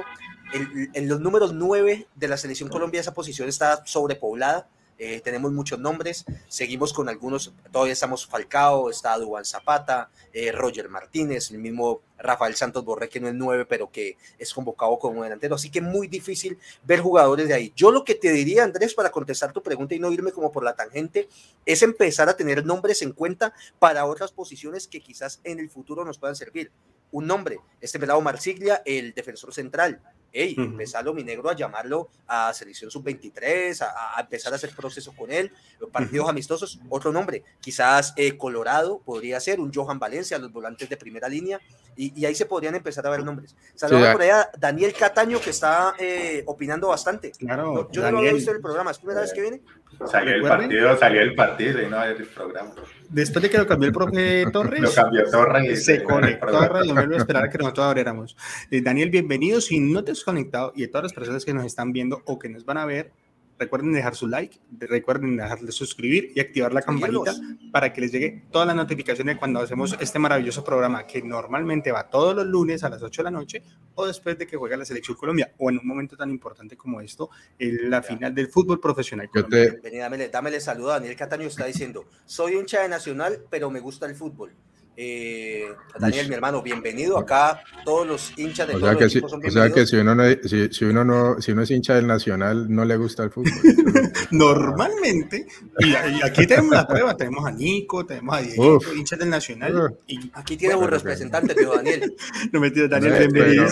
en 0.53 1.09
los 1.09 1.21
números 1.21 1.55
9 1.55 2.07
de 2.15 2.29
la 2.29 2.37
selección 2.37 2.69
Colombia, 2.69 3.01
esa 3.01 3.15
posición 3.15 3.49
está 3.49 3.85
sobrepoblada. 3.87 4.69
Eh, 4.97 5.21
tenemos 5.25 5.51
muchos 5.53 5.81
nombres, 5.81 6.25
seguimos 6.49 6.93
con 6.93 7.09
algunos, 7.09 7.53
todavía 7.73 7.93
estamos 7.93 8.27
Falcao, 8.27 8.91
está 8.91 9.19
Duan 9.19 9.45
Zapata, 9.45 10.09
eh, 10.33 10.53
Roger 10.53 10.89
Martínez, 10.89 11.51
el 11.51 11.59
mismo 11.59 12.03
Rafael 12.17 12.55
Santos 12.55 12.85
Borré, 12.85 13.09
que 13.09 13.19
no 13.19 13.27
es 13.27 13.35
nueve, 13.35 13.67
pero 13.67 13.91
que 13.91 14.17
es 14.39 14.55
convocado 14.55 14.97
como 15.01 15.25
delantero, 15.25 15.57
así 15.57 15.69
que 15.69 15.81
muy 15.81 16.07
difícil 16.07 16.59
ver 16.85 17.01
jugadores 17.01 17.49
de 17.49 17.55
ahí. 17.55 17.73
Yo 17.75 17.91
lo 17.91 18.05
que 18.05 18.15
te 18.15 18.31
diría, 18.31 18.63
Andrés, 18.63 18.95
para 18.95 19.11
contestar 19.11 19.53
tu 19.53 19.65
pregunta 19.65 19.97
y 19.97 19.99
no 19.99 20.13
irme 20.13 20.31
como 20.31 20.53
por 20.53 20.63
la 20.63 20.77
tangente, 20.77 21.29
es 21.67 21.83
empezar 21.83 22.29
a 22.29 22.37
tener 22.37 22.65
nombres 22.65 23.03
en 23.03 23.13
cuenta 23.13 23.53
para 23.81 24.07
otras 24.07 24.31
posiciones 24.31 24.87
que 24.87 25.01
quizás 25.01 25.41
en 25.43 25.59
el 25.59 25.71
futuro 25.71 26.05
nos 26.05 26.19
puedan 26.19 26.37
servir. 26.37 26.71
Un 27.11 27.27
nombre, 27.27 27.59
este 27.81 27.99
pelado 27.99 28.21
Marsiglia, 28.21 28.83
el 28.85 29.13
defensor 29.13 29.53
central, 29.53 30.01
hey, 30.35 30.55
empezarlo 30.59 31.15
mi 31.15 31.23
negro 31.23 31.49
a 31.49 31.55
llamarlo 31.55 32.11
a 32.27 32.53
selección 32.53 32.91
sub-23, 32.91 33.81
a, 33.81 34.21
empezar 34.21 34.53
a 34.53 34.57
hacer 34.57 34.71
proceso 34.71 35.15
con 35.17 35.31
él, 35.31 35.53
partidos 35.93 36.29
amistosos, 36.29 36.81
otro 36.91 37.13
nombre, 37.13 37.45
quizás 37.61 38.13
eh, 38.17 38.37
Colorado 38.37 39.01
podría 39.05 39.39
ser, 39.39 39.61
un 39.61 39.73
Johan 39.73 40.01
Valencia, 40.01 40.37
los 40.39 40.53
volantes 40.53 40.89
de 40.89 40.97
primera 40.97 41.29
línea, 41.29 41.61
y, 41.97 42.25
ahí 42.25 42.35
se 42.35 42.47
podrían 42.47 42.75
empezar 42.75 43.07
a 43.07 43.11
ver 43.11 43.25
nombres. 43.25 43.55
Saludos 43.77 44.09
por 44.09 44.23
allá 44.23 44.51
Daniel 44.59 44.93
Cataño, 44.93 45.41
que 45.41 45.51
está 45.51 45.95
eh, 45.99 46.43
opinando 46.47 46.89
bastante. 46.89 47.31
Claro, 47.31 47.89
yo 47.93 48.03
no 48.03 48.11
lo 48.11 48.19
había 48.19 48.33
visto 48.33 48.51
en 48.51 48.57
el 48.57 48.63
programa, 48.63 48.91
¿es 48.91 48.99
primera 48.99 49.21
vez 49.21 49.33
que 49.33 49.41
viene? 49.41 49.61
Salió 50.07 50.35
el 50.35 50.43
partido, 50.43 50.99
salió 50.99 51.21
el 51.21 51.35
partido 51.37 51.81
y 51.81 51.89
no 51.89 51.99
hay 51.99 52.17
el 52.17 52.27
programa. 52.27 52.75
Después 53.15 53.45
de 53.45 53.49
que 53.51 53.59
lo 53.59 53.67
cambió 53.67 53.87
el 53.87 53.95
profe 53.95 54.45
Torres, 54.53 54.81
lo 54.81 54.93
cambió 54.93 55.23
Torres 55.31 55.85
se 55.85 56.03
conectó 56.03 56.59
a 56.59 56.67
Radio 56.67 56.95
Melo 56.97 57.17
esperar 57.17 57.45
a 57.45 57.49
que 57.49 57.59
nosotros 57.59 57.87
abriéramos. 57.87 58.37
Eh, 58.73 58.81
Daniel, 58.81 59.11
bienvenido. 59.11 59.61
Si 59.61 59.79
no 59.79 60.03
te 60.03 60.11
has 60.11 60.25
conectado 60.25 60.73
y 60.75 60.83
a 60.83 60.91
todas 60.91 61.05
las 61.05 61.13
personas 61.13 61.45
que 61.45 61.55
nos 61.55 61.65
están 61.65 61.93
viendo 61.93 62.23
o 62.25 62.41
que 62.41 62.49
nos 62.49 62.65
van 62.65 62.79
a 62.79 62.87
ver, 62.87 63.13
Recuerden 63.59 63.93
dejar 63.93 64.17
su 64.17 64.27
like, 64.27 64.59
recuerden 64.79 65.37
dejar 65.37 65.61
de 65.61 65.71
suscribir 65.71 66.33
y 66.35 66.41
activar 66.41 66.73
la 66.73 66.83
campanita 66.83 67.35
para 67.73 67.93
que 67.93 68.01
les 68.01 68.11
llegue 68.11 68.43
todas 68.51 68.67
las 68.67 68.75
notificaciones 68.75 69.39
cuando 69.39 69.61
hacemos 69.61 69.97
este 70.01 70.19
maravilloso 70.19 70.65
programa 70.65 71.07
que 71.07 71.23
normalmente 71.23 71.93
va 71.93 72.09
todos 72.11 72.35
los 72.35 72.47
lunes 72.47 72.83
a 72.83 72.89
las 72.89 73.03
8 73.03 73.23
de 73.23 73.25
la 73.25 73.31
noche 73.31 73.63
o 73.95 74.07
después 74.07 74.37
de 74.39 74.47
que 74.47 74.57
juega 74.57 74.77
la 74.77 74.85
Selección 74.85 75.17
Colombia 75.17 75.53
o 75.59 75.71
en 75.71 75.79
un 75.79 75.87
momento 75.87 76.17
tan 76.17 76.31
importante 76.31 76.77
como 76.77 77.01
esto, 77.01 77.31
en 77.59 77.91
la 77.91 78.03
final 78.03 78.35
del 78.35 78.49
fútbol 78.49 78.81
profesional. 78.81 79.31
Te... 79.33 79.81
dámele, 79.99 80.29
dámele 80.29 80.61
saludo 80.61 80.91
a 80.91 80.95
Daniel 80.95 81.17
Cataño, 81.17 81.47
está 81.47 81.67
diciendo, 81.67 82.07
soy 82.25 82.55
hincha 82.55 82.83
de 82.83 82.89
Nacional, 82.89 83.45
pero 83.51 83.71
me 83.71 83.81
gusta 83.81 84.07
el 84.07 84.15
fútbol. 84.15 84.53
Eh, 84.97 85.65
Daniel, 85.99 86.29
mi 86.29 86.35
hermano, 86.35 86.63
bienvenido 86.63 87.19
acá. 87.19 87.65
Todos 87.85 88.07
los 88.07 88.39
hinchas 88.39 88.69
de 88.69 88.77
o 88.77 88.81
sea 88.81 88.95
que 88.95 89.11
si, 89.11 89.19
O 89.19 89.51
sea 89.51 89.71
que 89.71 89.87
si 89.87 89.97
uno, 89.97 90.15
no, 90.15 90.23
si, 90.45 90.85
uno 90.85 91.05
no, 91.05 91.41
si 91.41 91.51
uno 91.51 91.63
es 91.63 91.71
hincha 91.73 91.97
del 91.97 92.07
Nacional, 92.07 92.73
no 92.73 92.85
le 92.85 92.97
gusta 92.97 93.25
el 93.25 93.31
fútbol. 93.31 93.53
Normalmente, 94.31 95.47
y, 95.81 95.95
aquí 96.23 96.47
tenemos 96.47 96.73
la 96.73 96.87
prueba, 96.87 97.17
tenemos 97.17 97.45
a 97.45 97.51
Nico, 97.51 98.07
tenemos 98.07 98.37
a 98.37 98.43
Diego, 98.43 98.79
hinchas 98.95 99.19
del 99.19 99.31
Nacional. 99.31 99.97
Y, 100.07 100.31
aquí 100.33 100.57
tiene 100.57 100.77
un 100.77 100.89
representante, 100.89 101.55
pero 101.57 101.75
Daniel. 101.75 102.15
no 102.53 102.61
metido 102.61 102.87
Daniel, 102.87 103.29
bienvenido. 103.33 103.67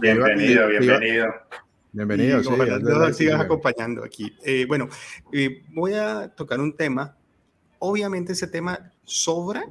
Bienvenido, 0.00 0.68
bienvenido. 0.68 1.26
Bienvenido, 1.90 2.42
sí. 2.42 2.50
Ojalá 2.52 3.12
sigas 3.12 3.40
acompañando 3.40 4.04
aquí. 4.04 4.32
Eh, 4.44 4.64
bueno, 4.68 4.88
eh, 5.32 5.64
voy 5.70 5.94
a 5.94 6.28
tocar 6.28 6.60
un 6.60 6.76
tema. 6.76 7.16
Obviamente 7.80 8.32
ese 8.32 8.46
tema 8.46 8.92
sobra 9.04 9.64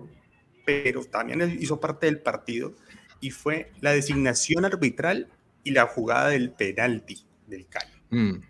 pero 0.68 1.06
también 1.06 1.58
hizo 1.62 1.80
parte 1.80 2.08
del 2.08 2.20
partido 2.20 2.74
y 3.22 3.32
fue 3.32 3.72
la 3.80 3.94
designación 3.94 4.66
arbitral 4.66 5.30
y 5.64 5.72
la 5.72 5.86
jugada 5.86 6.28
del 6.28 6.52
penalti 6.52 7.24
del 7.48 7.68
Cali. 7.68 7.94
Mm. 8.10 8.42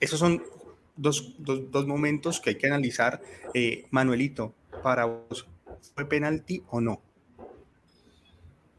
Esos 0.00 0.18
son 0.18 0.42
dos, 0.96 1.36
dos, 1.38 1.70
dos, 1.70 1.86
momentos 1.86 2.40
que 2.40 2.50
hay 2.50 2.56
que 2.56 2.66
analizar. 2.66 3.22
Eh, 3.54 3.86
Manuelito, 3.92 4.56
para 4.82 5.04
vos, 5.04 5.46
fue 5.94 6.04
penalti 6.04 6.64
o 6.68 6.80
no. 6.80 7.00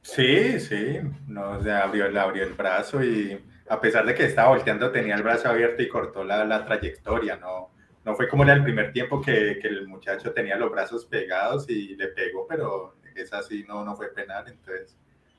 Sí, 0.01 0.59
sí, 0.59 0.97
no, 1.27 1.63
se 1.63 1.71
abrió, 1.71 2.09
le 2.09 2.19
abrió 2.19 2.43
el 2.43 2.53
brazo 2.53 3.01
y 3.01 3.39
a 3.69 3.79
pesar 3.79 4.05
de 4.05 4.13
que 4.13 4.25
estaba 4.25 4.49
volteando 4.49 4.91
tenía 4.91 5.15
el 5.15 5.23
brazo 5.23 5.47
abierto 5.47 5.83
y 5.83 5.87
cortó 5.87 6.25
la, 6.25 6.43
la 6.43 6.65
trayectoria, 6.65 7.37
no, 7.37 7.70
no 8.05 8.15
fue 8.15 8.27
como 8.27 8.43
en 8.43 8.49
el 8.49 8.63
primer 8.63 8.91
tiempo 8.91 9.21
que, 9.21 9.59
que, 9.61 9.67
el 9.67 9.87
muchacho 9.87 10.31
tenía 10.31 10.57
los 10.57 10.71
brazos 10.71 11.05
pegados 11.05 11.69
y 11.69 11.95
le 11.95 12.07
pegó, 12.07 12.47
pero 12.47 12.95
es 13.15 13.31
así, 13.33 13.63
no, 13.67 13.85
no 13.85 13.95
fue 13.95 14.07
penal, 14.07 14.45
entonces 14.47 14.95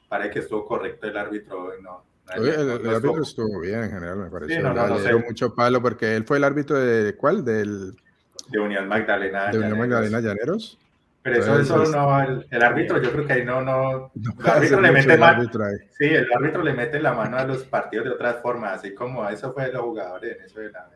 parece 0.09 0.31
que 0.31 0.39
estuvo 0.41 0.65
correcto 0.65 1.07
el 1.07 1.17
árbitro, 1.17 1.73
no, 1.81 2.05
el, 2.35 2.89
árbitro 2.89 3.23
estuvo 3.23 3.61
bien 3.61 3.83
en 3.85 3.91
general, 3.91 4.17
me 4.17 4.31
parece. 4.31 4.55
Sí, 4.55 4.63
no, 4.63 4.73
no, 4.73 4.87
no 4.87 5.19
mucho 5.19 5.55
palo 5.55 5.83
porque 5.83 6.17
él 6.17 6.25
fue 6.25 6.39
el 6.39 6.45
árbitro 6.45 6.79
de 6.79 7.17
¿cuál? 7.17 7.45
Del, 7.45 7.95
de 8.49 8.61
Unión 8.61 8.89
Magdalena. 8.89 9.51
De 9.51 9.59
Unión 9.59 9.79
Magdalena 9.79 10.21
Llaneros. 10.21 10.79
Pero 11.23 11.37
eso, 11.37 11.61
eso 11.61 11.85
no, 11.85 12.21
el, 12.21 12.63
árbitro, 12.63 13.01
yo 13.01 13.13
creo 13.13 13.25
que 13.25 13.33
ahí 13.33 13.45
no, 13.45 13.61
no, 13.61 14.11
el 14.15 14.51
árbitro 14.51 14.81
le 14.81 14.91
mete 14.91 15.17
mano. 15.17 15.49
Sí, 15.97 16.07
el 16.07 16.33
árbitro 16.33 16.63
le 16.63 16.73
mete 16.73 17.01
la 17.01 17.13
mano 17.13 17.37
a 17.37 17.45
los 17.45 17.63
partidos 17.63 18.07
de 18.07 18.13
otras 18.13 18.43
formas, 18.43 18.81
así 18.81 18.93
como 18.93 19.29
eso 19.29 19.53
fue 19.53 19.67
de 19.67 19.73
los 19.73 19.83
jugadores 19.83 20.37
en 20.37 20.45
eso 20.45 20.61
de 20.61 20.73
la. 20.73 20.91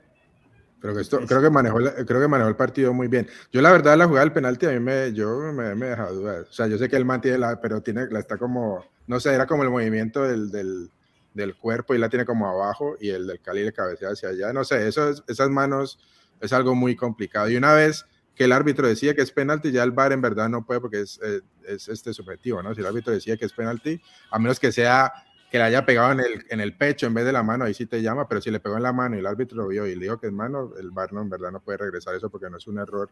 Pero 0.86 0.94
que 0.94 1.02
esto, 1.02 1.18
creo 1.26 1.42
que 1.42 1.50
manejó, 1.50 1.78
creo 1.78 2.20
que 2.20 2.28
manejó 2.28 2.48
el 2.48 2.54
partido 2.54 2.94
muy 2.94 3.08
bien. 3.08 3.26
Yo 3.50 3.60
la 3.60 3.72
verdad 3.72 3.96
la 3.96 4.06
jugada 4.06 4.24
del 4.24 4.32
penalti 4.32 4.66
a 4.66 4.70
mí 4.70 4.78
me, 4.78 5.12
yo 5.12 5.36
me, 5.52 5.74
me 5.74 5.86
deja 5.86 6.08
dudar. 6.10 6.42
O 6.42 6.52
sea, 6.52 6.68
yo 6.68 6.78
sé 6.78 6.88
que 6.88 6.94
él 6.94 7.04
mantiene 7.04 7.38
la, 7.38 7.60
pero 7.60 7.82
tiene, 7.82 8.06
la 8.08 8.20
está 8.20 8.38
como, 8.38 8.84
no 9.08 9.18
sé, 9.18 9.34
era 9.34 9.48
como 9.48 9.64
el 9.64 9.70
movimiento 9.70 10.22
del, 10.22 10.48
del, 10.52 10.88
del 11.34 11.56
cuerpo 11.56 11.92
y 11.96 11.98
la 11.98 12.08
tiene 12.08 12.24
como 12.24 12.46
abajo 12.46 12.96
y 13.00 13.08
el 13.08 13.26
del 13.26 13.40
Cali 13.40 13.64
le 13.64 13.72
cabecea 13.72 14.10
hacia 14.10 14.28
allá. 14.28 14.52
No 14.52 14.62
sé, 14.62 14.86
eso 14.86 15.10
esas 15.26 15.50
manos 15.50 15.98
es 16.40 16.52
algo 16.52 16.76
muy 16.76 16.94
complicado. 16.94 17.50
Y 17.50 17.56
una 17.56 17.72
vez 17.72 18.06
que 18.36 18.44
el 18.44 18.52
árbitro 18.52 18.86
decía 18.86 19.16
que 19.16 19.22
es 19.22 19.32
penalti, 19.32 19.72
ya 19.72 19.82
el 19.82 19.90
VAR 19.90 20.12
en 20.12 20.20
verdad 20.20 20.48
no 20.48 20.64
puede 20.64 20.80
porque 20.80 21.00
es, 21.00 21.18
eh, 21.24 21.40
es, 21.66 21.88
este 21.88 22.12
subjetivo, 22.12 22.62
¿no? 22.62 22.76
Si 22.76 22.80
el 22.80 22.86
árbitro 22.86 23.12
decía 23.12 23.36
que 23.36 23.46
es 23.46 23.52
penalti, 23.52 24.00
a 24.30 24.38
menos 24.38 24.60
que 24.60 24.70
sea 24.70 25.12
que 25.56 25.60
le 25.60 25.64
haya 25.64 25.86
pegado 25.86 26.12
en 26.12 26.20
el, 26.20 26.44
en 26.50 26.60
el 26.60 26.76
pecho 26.76 27.06
en 27.06 27.14
vez 27.14 27.24
de 27.24 27.32
la 27.32 27.42
mano, 27.42 27.64
ahí 27.64 27.72
sí 27.72 27.86
te 27.86 28.02
llama, 28.02 28.28
pero 28.28 28.42
si 28.42 28.50
le 28.50 28.60
pegó 28.60 28.76
en 28.76 28.82
la 28.82 28.92
mano 28.92 29.16
y 29.16 29.20
el 29.20 29.26
árbitro 29.26 29.56
lo 29.56 29.68
vio 29.68 29.86
y 29.86 29.94
le 29.94 30.02
dijo 30.02 30.20
que 30.20 30.26
es 30.26 30.32
mano, 30.32 30.72
el 30.78 30.90
VAR 30.90 31.14
no, 31.14 31.22
en 31.22 31.30
verdad 31.30 31.50
no 31.50 31.60
puede 31.60 31.78
regresar 31.78 32.14
eso 32.14 32.28
porque 32.28 32.50
no 32.50 32.58
es 32.58 32.66
un 32.66 32.78
error 32.78 33.08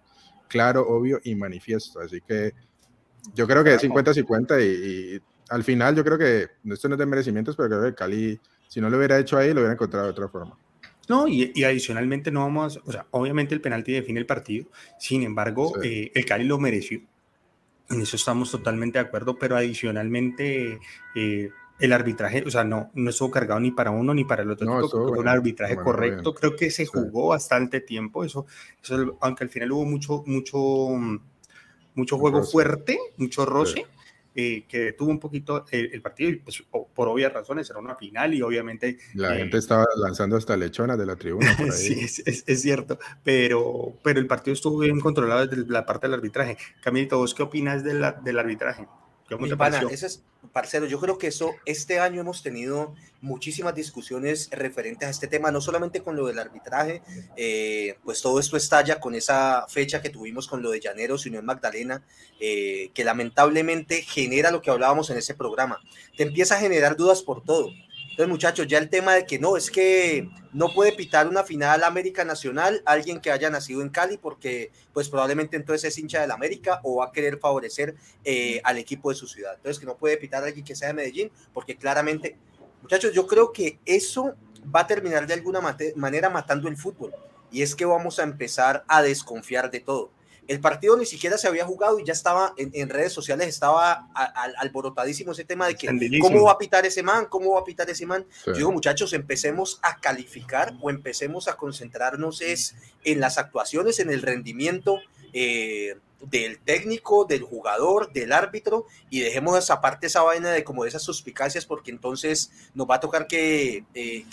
claro, 0.47 0.87
obvio 0.87 1.21
y 1.25 1.35
manifiesto. 1.35 2.01
Así 2.01 2.21
que 2.21 2.53
yo 3.35 3.47
creo 3.47 3.65
que 3.65 3.75
es 3.75 3.83
50-50 3.83 4.61
y, 4.61 5.15
y, 5.17 5.21
al 5.49 5.65
final 5.65 5.97
yo 5.97 6.05
creo 6.05 6.19
que, 6.19 6.49
esto 6.71 6.89
no 6.89 6.97
es 6.97 6.99
de 6.99 7.07
merecimientos, 7.07 7.57
pero 7.57 7.71
creo 7.71 7.83
que 7.83 7.95
Cali, 7.95 8.39
si 8.69 8.79
no 8.79 8.91
lo 8.91 8.99
hubiera 8.99 9.19
hecho 9.19 9.39
ahí, 9.39 9.55
lo 9.55 9.61
hubiera 9.61 9.73
encontrado 9.73 10.05
de 10.05 10.13
otra 10.13 10.29
forma. 10.29 10.59
No, 11.09 11.27
y, 11.27 11.65
adicionalmente 11.65 12.31
no 12.31 12.41
vamos, 12.41 12.79
o 12.85 12.93
sea, 12.93 13.07
obviamente 13.11 13.55
el 13.55 13.63
penalti 13.63 13.93
define 13.93 14.21
el 14.21 14.27
partido, 14.27 14.67
sin 14.99 15.23
embargo, 15.23 15.73
eh, 15.83 16.11
el 16.15 16.27
Cali 16.27 16.45
lo 16.45 16.59
mereció. 16.59 17.01
En 17.89 18.03
eso 18.03 18.17
estamos 18.17 18.51
totalmente 18.51 18.99
de 18.99 19.05
acuerdo, 19.05 19.39
pero 19.39 19.57
adicionalmente 19.57 20.79
eh, 21.15 21.51
el 21.79 21.93
arbitraje, 21.93 22.45
o 22.47 22.51
sea, 22.51 22.65
no, 22.65 22.91
no 22.95 23.11
estuvo 23.11 23.31
cargado 23.31 23.61
ni 23.61 23.71
para 23.71 23.91
uno 23.91 24.15
ni 24.15 24.25
para 24.25 24.43
el 24.43 24.51
otro. 24.51 24.67
No, 24.67 24.89
fue 24.89 25.19
un 25.19 25.29
arbitraje 25.29 25.77
correcto, 25.77 26.35
creo 26.35 26.57
que 26.57 26.71
se 26.71 26.87
jugó 26.87 27.29
bastante 27.29 27.81
tiempo, 27.81 28.25
eso, 28.25 28.47
eso, 28.83 29.19
aunque 29.21 29.45
al 29.45 29.51
final 29.51 29.73
hubo 29.73 29.85
mucho, 29.85 30.23
mucho, 30.27 30.89
mucho 31.95 32.19
juego 32.19 32.43
fuerte, 32.43 32.99
mucho 33.17 33.45
roce. 33.45 33.87
Eh, 34.37 34.65
que 34.69 34.79
detuvo 34.81 35.11
un 35.11 35.21
poquito 35.21 35.65
el, 35.71 36.03
partido 36.03 36.29
y 36.29 36.35
pues, 36.35 36.65
por 36.93 37.07
obvias 37.07 37.33
razones 37.33 37.71
era 37.71 37.79
una 37.79 37.95
final 37.95 38.35
y 38.35 38.43
obviamente... 38.43 38.99
La 39.15 39.33
eh, 39.33 39.39
gente 39.39 39.59
estaba 39.59 39.87
lanzando 39.95 40.37
hasta 40.37 40.57
lechonas 40.57 40.99
de 40.99 41.07
la 41.07 41.15
tribuna. 41.15 41.55
Por 41.57 41.67
ahí. 41.71 41.71
sí, 41.71 42.01
es, 42.01 42.43
es, 42.45 42.61
cierto, 42.61 42.99
pero, 43.23 43.97
pero 44.03 44.19
el 44.19 44.27
partido 44.27 44.55
estuvo 44.55 44.79
bien 44.79 44.99
controlado 44.99 45.47
desde 45.47 45.71
la 45.71 45.87
parte 45.87 46.09
del 46.09 46.15
arbitraje. 46.15 46.59
Camilito, 46.83 47.19
¿vos 47.19 47.33
qué 47.33 47.45
opinas 47.45 47.85
de 47.85 47.95
la, 47.95 48.11
del 48.11 48.41
arbitraje? 48.41 48.89
¿Cómo 49.29 49.49
te 49.49 49.57
pana, 49.57 49.83
ese 49.91 50.07
es, 50.07 50.23
parcero, 50.53 50.87
yo 50.87 51.01
creo 51.01 51.17
que 51.17 51.29
eso, 51.29 51.55
este 51.65 51.99
año 51.99 52.21
hemos 52.21 52.43
tenido 52.43 52.95
muchísimas 53.23 53.75
discusiones 53.75 54.51
referentes 54.53 55.09
a 55.09 55.11
este 55.11 55.27
tema, 55.27 55.51
no 55.51 55.63
solamente 55.63 56.03
con 56.03 56.15
lo 56.15 56.27
del 56.27 56.39
arbitraje, 56.39 57.03
eh, 57.37 57.97
pues 58.05 58.21
todo 58.21 58.39
esto 58.39 58.57
estalla 58.57 59.01
con 59.01 59.15
esa 59.15 59.67
fecha 59.69 60.03
que 60.03 60.11
tuvimos 60.11 60.47
con 60.47 60.63
lo 60.63 60.71
de 60.71 60.81
Llaneros 60.81 61.25
Unión 61.25 61.47
Magdalena, 61.47 62.03
eh, 62.39 62.91
que 62.93 63.05
lamentablemente 63.05 64.03
genera 64.03 64.51
lo 64.51 64.61
que 64.61 64.71
hablábamos 64.71 65.09
en 65.09 65.17
ese 65.17 65.35
programa. 65.35 65.81
Te 66.17 66.25
empieza 66.25 66.57
a 66.57 66.61
generar 66.61 66.97
dudas 66.97 67.23
por 67.23 67.43
todo. 67.43 67.71
Entonces, 68.15 68.31
muchachos, 68.31 68.69
ya 68.69 68.79
el 68.79 68.89
tema 68.89 69.15
de 69.15 69.27
que 69.27 69.41
no, 69.41 69.57
es 69.57 69.73
que 69.73 70.29
no 70.53 70.73
puede 70.73 70.93
pitar 70.93 71.27
una 71.27 71.43
final 71.43 71.83
América 71.83 72.25
Nacional 72.25 72.81
alguien 72.87 73.21
que 73.21 73.33
haya 73.33 73.51
nacido 73.51 73.83
en 73.83 73.89
Cali, 73.89 74.19
porque 74.19 74.71
pues 74.93 75.09
probablemente 75.09 75.57
entonces 75.57 75.89
es 75.89 75.99
hincha 75.99 76.21
del 76.21 76.31
América 76.31 76.79
o 76.85 76.99
va 76.99 77.07
a 77.07 77.11
querer 77.11 77.41
favorecer 77.41 77.97
eh, 78.23 78.61
al 78.63 78.79
equipo 78.79 79.11
de 79.11 79.17
su 79.17 79.27
ciudad. 79.27 79.55
Entonces, 79.57 79.81
que 79.81 79.87
no 79.87 79.97
puede 79.97 80.17
pitar 80.17 80.45
alguien 80.45 80.65
que 80.65 80.77
sea 80.77 80.87
de 80.87 80.95
Medellín, 80.95 81.33
porque 81.53 81.77
claramente, 81.77 82.37
muchachos, 82.83 83.13
yo 83.13 83.27
creo 83.27 83.53
que 83.53 83.81
eso 83.85 84.37
va 84.73 84.83
a 84.83 84.87
terminar 84.87 85.27
de 85.27 85.35
alguna 85.35 85.61
manera 85.97 86.31
matando 86.31 86.69
el 86.69 86.77
fútbol. 86.77 87.13
Y 87.51 87.63
es 87.63 87.75
que 87.75 87.85
vamos 87.85 88.21
a 88.21 88.23
empezar 88.23 88.85
a 88.87 89.03
desconfiar 89.03 89.73
de 89.73 89.81
todo. 89.81 90.13
El 90.47 90.61
partido 90.61 90.97
ni 90.97 91.07
siquiera 91.07 91.39
se 91.39 91.49
había 91.49 91.65
jugado 91.65 91.99
y 91.99 92.05
ya 92.05 92.13
estaba 92.13 92.55
en, 92.57 92.89
redes 92.89 93.13
sociales, 93.13 93.49
estaba 93.49 94.09
alborotadísimo 94.59 95.33
ese 95.33 95.45
tema 95.45 95.67
de 95.67 95.75
que 95.75 95.89
cómo 96.21 96.45
va 96.45 96.53
a 96.53 96.59
pitar 96.59 96.85
ese 96.85 97.03
man, 97.03 97.27
cómo 97.27 97.55
va 97.55 97.61
a 97.61 97.65
pitar 97.65 97.89
ese 97.89 98.07
man. 98.07 98.27
Yo 98.47 98.53
digo, 98.53 98.73
muchachos, 98.73 99.13
empecemos 99.13 99.79
a 99.83 100.01
calificar 100.01 100.75
o 100.81 100.91
empecemos 100.91 101.49
a 101.49 101.57
concentrarnos 101.57 102.41
es 102.41 102.75
en 103.05 103.21
las 103.21 103.39
actuaciones, 103.39 103.99
en 104.01 104.11
el 104.11 104.23
rendimiento 104.23 105.01
eh, 105.33 105.97
del 106.21 106.59
técnico, 106.59 107.25
del 107.25 107.43
jugador, 107.43 108.13
del 108.13 108.33
árbitro 108.33 108.87
y 109.11 109.21
dejemos 109.21 109.59
esa 109.59 109.81
parte, 109.81 110.07
esa 110.07 110.23
vaina 110.23 110.51
de 110.51 110.65
como 110.65 110.85
de 110.85 110.89
esas 110.89 111.03
suspicacias 111.03 111.67
porque 111.67 111.91
entonces 111.91 112.51
nos 112.75 112.89
va 112.89 112.97
a 112.97 113.01
tocar 113.01 113.27
que 113.27 113.85
eh, 113.95 114.25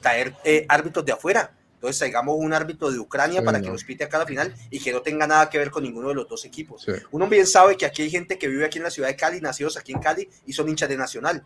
traer 0.00 0.34
eh, 0.44 0.64
árbitros 0.68 1.04
de 1.04 1.12
afuera 1.12 1.52
entonces 1.84 1.98
traigamos 1.98 2.36
un 2.38 2.54
árbitro 2.54 2.90
de 2.90 2.98
Ucrania 2.98 3.42
para 3.42 3.60
que 3.60 3.68
nos 3.68 3.84
pite 3.84 4.04
acá 4.04 4.16
la 4.16 4.24
final 4.24 4.54
y 4.70 4.80
que 4.80 4.90
no 4.90 5.02
tenga 5.02 5.26
nada 5.26 5.50
que 5.50 5.58
ver 5.58 5.70
con 5.70 5.82
ninguno 5.82 6.08
de 6.08 6.14
los 6.14 6.26
dos 6.26 6.46
equipos. 6.46 6.86
Uno 7.10 7.28
bien 7.28 7.46
sabe 7.46 7.76
que 7.76 7.84
aquí 7.84 8.00
hay 8.00 8.10
gente 8.10 8.38
que 8.38 8.48
vive 8.48 8.64
aquí 8.64 8.78
en 8.78 8.84
la 8.84 8.90
ciudad 8.90 9.08
de 9.08 9.16
Cali, 9.16 9.42
nacidos 9.42 9.76
aquí 9.76 9.92
en 9.92 9.98
Cali 9.98 10.26
y 10.46 10.54
son 10.54 10.66
hinchas 10.66 10.88
de 10.88 10.96
Nacional. 10.96 11.44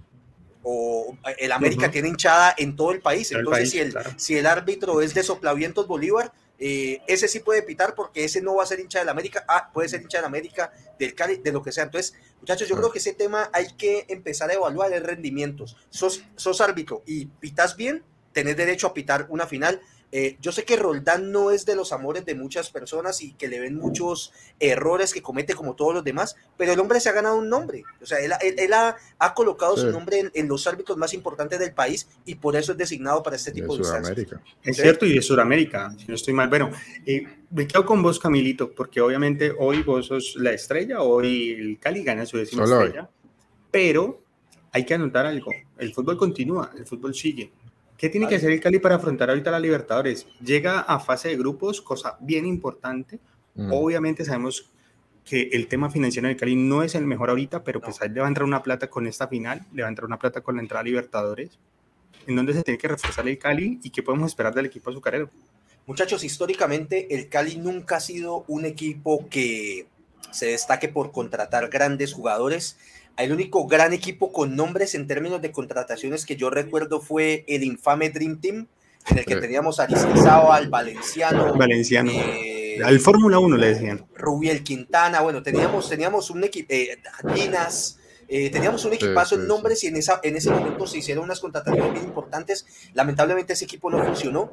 O 0.62 1.16
el 1.38 1.50
América 1.50 1.90
tiene 1.90 2.06
hinchada 2.06 2.54
en 2.56 2.76
todo 2.76 2.92
el 2.92 3.00
país. 3.00 3.32
Entonces, 3.32 3.70
si, 3.70 3.80
el, 3.80 3.94
si 4.16 4.36
el 4.36 4.46
árbitro 4.46 5.00
es 5.00 5.12
de 5.12 5.24
Soplavientos 5.24 5.88
Bolívar, 5.88 6.32
eh, 6.60 7.00
ese 7.08 7.26
sí 7.26 7.40
puede 7.40 7.62
pitar 7.62 7.96
porque 7.96 8.22
ese 8.22 8.40
no 8.40 8.54
va 8.54 8.62
a 8.62 8.66
ser 8.66 8.78
hincha 8.78 9.00
del 9.00 9.08
América, 9.08 9.44
ah, 9.48 9.70
puede 9.72 9.88
ser 9.88 10.02
hincha 10.02 10.18
del 10.18 10.26
América, 10.26 10.72
del 11.00 11.16
Cali, 11.16 11.38
de 11.38 11.50
lo 11.50 11.64
que 11.64 11.72
sea. 11.72 11.82
Entonces, 11.82 12.14
muchachos, 12.38 12.68
yo 12.68 12.76
creo 12.76 12.92
que 12.92 13.00
ese 13.00 13.12
tema 13.12 13.50
hay 13.52 13.72
que 13.76 14.06
empezar 14.08 14.50
a 14.50 14.54
evaluar 14.54 14.92
el 14.92 15.02
rendimientos. 15.02 15.76
Sos, 15.90 16.22
sos 16.36 16.60
árbitro 16.60 17.02
y 17.06 17.26
pitas 17.26 17.76
bien, 17.76 18.04
tenés 18.32 18.56
derecho 18.56 18.86
a 18.86 18.94
pitar 18.94 19.26
una 19.30 19.46
final 19.48 19.80
eh, 20.10 20.38
yo 20.40 20.52
sé 20.52 20.64
que 20.64 20.76
Roldán 20.76 21.32
no 21.32 21.50
es 21.50 21.66
de 21.66 21.76
los 21.76 21.92
amores 21.92 22.24
de 22.24 22.34
muchas 22.34 22.70
personas 22.70 23.20
y 23.20 23.32
que 23.34 23.48
le 23.48 23.60
ven 23.60 23.76
muchos 23.76 24.32
errores 24.58 25.12
que 25.12 25.20
comete 25.20 25.54
como 25.54 25.74
todos 25.74 25.92
los 25.92 26.04
demás, 26.04 26.36
pero 26.56 26.72
el 26.72 26.80
hombre 26.80 26.98
se 27.00 27.10
ha 27.10 27.12
ganado 27.12 27.36
un 27.36 27.48
nombre. 27.50 27.84
O 28.00 28.06
sea, 28.06 28.18
él, 28.18 28.32
ha, 28.72 29.34
colocado 29.34 29.76
su 29.76 29.90
nombre 29.90 30.30
en, 30.32 30.48
los 30.48 30.66
árbitros 30.66 30.96
más 30.96 31.12
importantes 31.12 31.58
del 31.58 31.72
país 31.72 32.08
y 32.24 32.36
por 32.36 32.56
eso 32.56 32.72
es 32.72 32.78
designado 32.78 33.22
para 33.22 33.36
este 33.36 33.52
tipo 33.52 33.76
de, 33.76 33.82
de 33.82 34.26
Es 34.62 34.76
cierto, 34.76 35.04
y 35.04 35.14
de 35.14 35.22
Sudamérica, 35.22 35.94
si 35.98 36.06
no 36.06 36.14
estoy 36.14 36.32
mal. 36.32 36.48
Bueno, 36.48 36.70
eh, 37.04 37.24
me 37.50 37.66
quedo 37.66 37.84
con 37.84 38.02
vos, 38.02 38.18
Camilito, 38.18 38.72
porque 38.72 39.00
obviamente 39.00 39.52
hoy 39.58 39.82
vos 39.82 40.06
sos 40.06 40.36
la 40.36 40.52
estrella, 40.52 41.02
hoy 41.02 41.52
el 41.52 41.78
Cali 41.78 42.02
gana 42.02 42.24
su 42.24 42.38
décima 42.38 42.64
estrella, 42.64 43.10
pero 43.70 44.22
hay 44.72 44.84
que 44.84 44.94
anotar 44.94 45.26
algo. 45.26 45.50
El 45.76 45.92
fútbol 45.92 46.16
continúa, 46.16 46.70
el 46.76 46.86
fútbol 46.86 47.14
sigue. 47.14 47.52
¿Qué 47.98 48.08
tiene 48.08 48.28
que 48.28 48.36
hacer 48.36 48.52
el 48.52 48.60
Cali 48.60 48.78
para 48.78 48.94
afrontar 48.94 49.28
ahorita 49.28 49.50
la 49.50 49.58
Libertadores? 49.58 50.28
Llega 50.40 50.78
a 50.80 51.00
fase 51.00 51.30
de 51.30 51.36
grupos, 51.36 51.82
cosa 51.82 52.16
bien 52.20 52.46
importante. 52.46 53.18
Mm. 53.56 53.72
Obviamente 53.72 54.24
sabemos 54.24 54.70
que 55.24 55.50
el 55.52 55.66
tema 55.66 55.90
financiero 55.90 56.28
del 56.28 56.36
Cali 56.36 56.54
no 56.54 56.84
es 56.84 56.94
el 56.94 57.06
mejor 57.06 57.30
ahorita, 57.30 57.64
pero 57.64 57.80
pues 57.80 58.00
ahí 58.00 58.08
le 58.10 58.20
va 58.20 58.26
a 58.26 58.28
entrar 58.28 58.44
una 58.44 58.62
plata 58.62 58.88
con 58.88 59.08
esta 59.08 59.26
final, 59.26 59.66
le 59.72 59.82
va 59.82 59.88
a 59.88 59.90
entrar 59.90 60.06
una 60.06 60.18
plata 60.18 60.42
con 60.42 60.54
la 60.54 60.62
entrada 60.62 60.82
a 60.82 60.84
Libertadores. 60.84 61.58
¿En 62.28 62.36
dónde 62.36 62.52
se 62.52 62.62
tiene 62.62 62.78
que 62.78 62.86
reforzar 62.86 63.26
el 63.26 63.36
Cali 63.36 63.80
y 63.82 63.90
qué 63.90 64.04
podemos 64.04 64.28
esperar 64.28 64.54
del 64.54 64.66
equipo 64.66 64.90
azucarero? 64.90 65.28
Muchachos, 65.86 66.22
históricamente 66.22 67.12
el 67.16 67.28
Cali 67.28 67.56
nunca 67.56 67.96
ha 67.96 68.00
sido 68.00 68.44
un 68.46 68.64
equipo 68.64 69.28
que 69.28 69.88
se 70.30 70.46
destaque 70.46 70.88
por 70.88 71.10
contratar 71.10 71.68
grandes 71.68 72.12
jugadores 72.12 72.78
el 73.18 73.32
único 73.32 73.66
gran 73.66 73.92
equipo 73.92 74.32
con 74.32 74.56
nombres 74.56 74.94
en 74.94 75.06
términos 75.06 75.42
de 75.42 75.50
contrataciones 75.50 76.24
que 76.24 76.36
yo 76.36 76.50
recuerdo 76.50 77.00
fue 77.00 77.44
el 77.48 77.64
infame 77.64 78.10
Dream 78.10 78.40
Team, 78.40 78.68
en 79.10 79.18
el 79.18 79.24
que 79.24 79.36
teníamos 79.36 79.80
a 79.80 79.88
al 80.52 80.68
Valenciano. 80.68 81.54
Valenciano. 81.54 82.10
Eh, 82.12 82.78
al 82.84 83.00
Fórmula 83.00 83.38
1 83.38 83.56
le 83.56 83.74
decían. 83.74 84.06
Rubiel 84.14 84.62
Quintana, 84.62 85.20
bueno, 85.20 85.42
teníamos, 85.42 85.88
teníamos 85.88 86.30
un 86.30 86.44
equipo, 86.44 86.68
eh, 86.72 86.98
eh, 88.28 88.50
teníamos 88.50 88.84
un 88.84 88.92
equipazo 88.92 89.36
en 89.36 89.46
nombres 89.46 89.82
y 89.84 89.86
en, 89.88 89.96
esa, 89.96 90.20
en 90.22 90.36
ese 90.36 90.50
momento 90.50 90.86
se 90.86 90.98
hicieron 90.98 91.24
unas 91.24 91.40
contrataciones 91.40 91.92
bien 91.92 92.04
importantes. 92.04 92.66
Lamentablemente 92.94 93.54
ese 93.54 93.64
equipo 93.64 93.90
no 93.90 94.04
funcionó, 94.04 94.52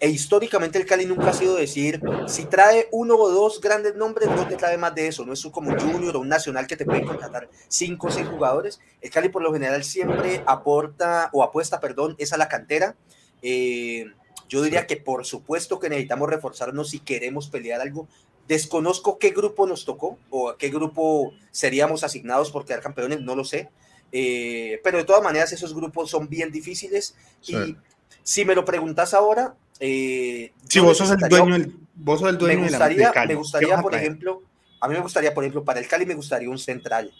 E 0.00 0.08
históricamente 0.10 0.78
el 0.78 0.86
Cali 0.86 1.06
nunca 1.06 1.30
ha 1.30 1.32
sido 1.32 1.56
decir, 1.56 2.00
si 2.26 2.44
trae 2.44 2.88
uno 2.90 3.16
o 3.16 3.30
dos 3.30 3.60
grandes 3.60 3.94
nombres, 3.94 4.28
no 4.28 4.46
te 4.46 4.56
trae 4.56 4.76
más 4.76 4.94
de 4.94 5.06
eso. 5.06 5.24
No 5.24 5.32
es 5.32 5.46
como 5.46 5.70
un 5.70 5.78
junior 5.78 6.16
o 6.16 6.20
un 6.20 6.28
nacional 6.28 6.66
que 6.66 6.76
te 6.76 6.84
puede 6.84 7.04
contratar 7.04 7.48
cinco 7.68 8.08
o 8.08 8.10
seis 8.10 8.26
jugadores. 8.28 8.80
El 9.00 9.10
Cali 9.10 9.28
por 9.28 9.42
lo 9.42 9.52
general 9.52 9.84
siempre 9.84 10.42
aporta 10.46 11.30
o 11.32 11.42
apuesta, 11.42 11.80
perdón, 11.80 12.16
es 12.18 12.32
a 12.32 12.36
la 12.36 12.48
cantera. 12.48 12.96
Eh, 13.40 14.06
yo 14.48 14.62
diría 14.62 14.86
que 14.86 14.96
por 14.96 15.24
supuesto 15.24 15.78
que 15.78 15.88
necesitamos 15.88 16.28
reforzarnos 16.28 16.90
si 16.90 16.98
queremos 16.98 17.48
pelear 17.48 17.80
algo. 17.80 18.08
Desconozco 18.48 19.18
qué 19.18 19.30
grupo 19.30 19.66
nos 19.66 19.84
tocó 19.84 20.18
o 20.28 20.50
a 20.50 20.58
qué 20.58 20.68
grupo 20.68 21.32
seríamos 21.50 22.04
asignados 22.04 22.50
por 22.50 22.66
quedar 22.66 22.80
campeones, 22.80 23.20
no 23.20 23.34
lo 23.34 23.44
sé. 23.44 23.70
Eh, 24.12 24.80
pero 24.84 24.98
de 24.98 25.04
todas 25.04 25.22
maneras 25.22 25.52
esos 25.52 25.74
grupos 25.74 26.10
son 26.10 26.28
bien 26.28 26.52
difíciles 26.52 27.16
y 27.42 27.76
si 28.22 28.44
me 28.44 28.54
lo 28.54 28.64
preguntas 28.64 29.12
ahora, 29.12 29.56
eh, 29.80 30.52
si 30.68 30.80
vos 30.80 30.96
sos, 30.96 31.10
el 31.10 31.28
dueño, 31.28 31.66
vos 31.94 32.20
sos 32.20 32.30
el 32.30 32.38
dueño, 32.38 32.60
me 32.60 32.68
gustaría, 32.68 33.12
me 33.26 33.34
gustaría 33.34 33.82
por 33.82 33.94
ejemplo, 33.94 34.42
a 34.80 34.88
mí 34.88 34.94
me 34.94 35.00
gustaría, 35.00 35.34
por 35.34 35.44
ejemplo, 35.44 35.64
para 35.64 35.80
el 35.80 35.88
Cali 35.88 36.06
me 36.06 36.14
gustaría 36.14 36.48
un 36.48 36.58
central. 36.58 37.12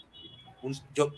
Un, 0.61 0.75
yo, 0.93 1.11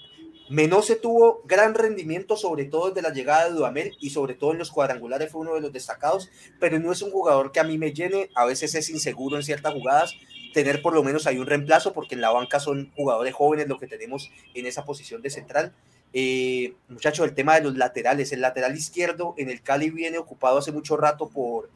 Menose 0.50 0.96
tuvo 0.96 1.42
gran 1.46 1.74
rendimiento, 1.74 2.38
sobre 2.38 2.66
todo 2.66 2.90
desde 2.90 3.02
la 3.02 3.14
llegada 3.14 3.46
de 3.46 3.56
Dudamel 3.56 3.98
y 4.00 4.12
sobre 4.12 4.34
todo 4.34 4.54
en 4.54 4.60
los 4.60 4.72
cuadrangulares 4.72 5.30
fue 5.30 5.42
uno 5.42 5.56
de 5.56 5.62
los 5.62 5.74
destacados, 5.74 6.30
pero 6.60 6.80
no 6.80 6.92
es 6.94 7.02
un 7.02 7.12
jugador 7.12 7.52
que 7.52 7.60
a 7.60 7.66
mí 7.66 7.78
me 7.78 7.92
llene, 7.92 8.30
a 8.34 8.46
veces 8.46 8.74
es 8.76 8.90
inseguro 8.90 9.36
en 9.36 9.44
ciertas 9.44 9.74
jugadas, 9.74 10.16
tener 10.54 10.82
por 10.82 10.94
lo 10.94 11.04
menos 11.04 11.28
ahí 11.28 11.38
un 11.38 11.48
reemplazo, 11.48 11.94
porque 11.94 12.16
en 12.16 12.22
la 12.22 12.32
banca 12.32 12.62
son 12.62 12.92
jugadores 12.96 13.34
jóvenes 13.34 13.68
lo 13.68 13.78
que 13.78 13.88
tenemos 13.88 14.32
en 14.54 14.66
esa 14.66 14.86
posición 14.86 15.22
de 15.22 15.30
central. 15.30 15.74
Eh, 16.14 16.74
muchachos, 16.88 17.28
el 17.28 17.36
tema 17.36 17.56
de 17.56 17.62
los 17.62 17.78
laterales, 17.78 18.32
el 18.32 18.42
lateral 18.42 18.76
izquierdo 18.76 19.36
en 19.38 19.50
el 19.50 19.62
Cali 19.62 19.90
viene 19.90 20.18
ocupado 20.18 20.58
hace 20.58 20.72
mucho 20.72 20.98
rato 20.98 21.30
por, 21.30 21.70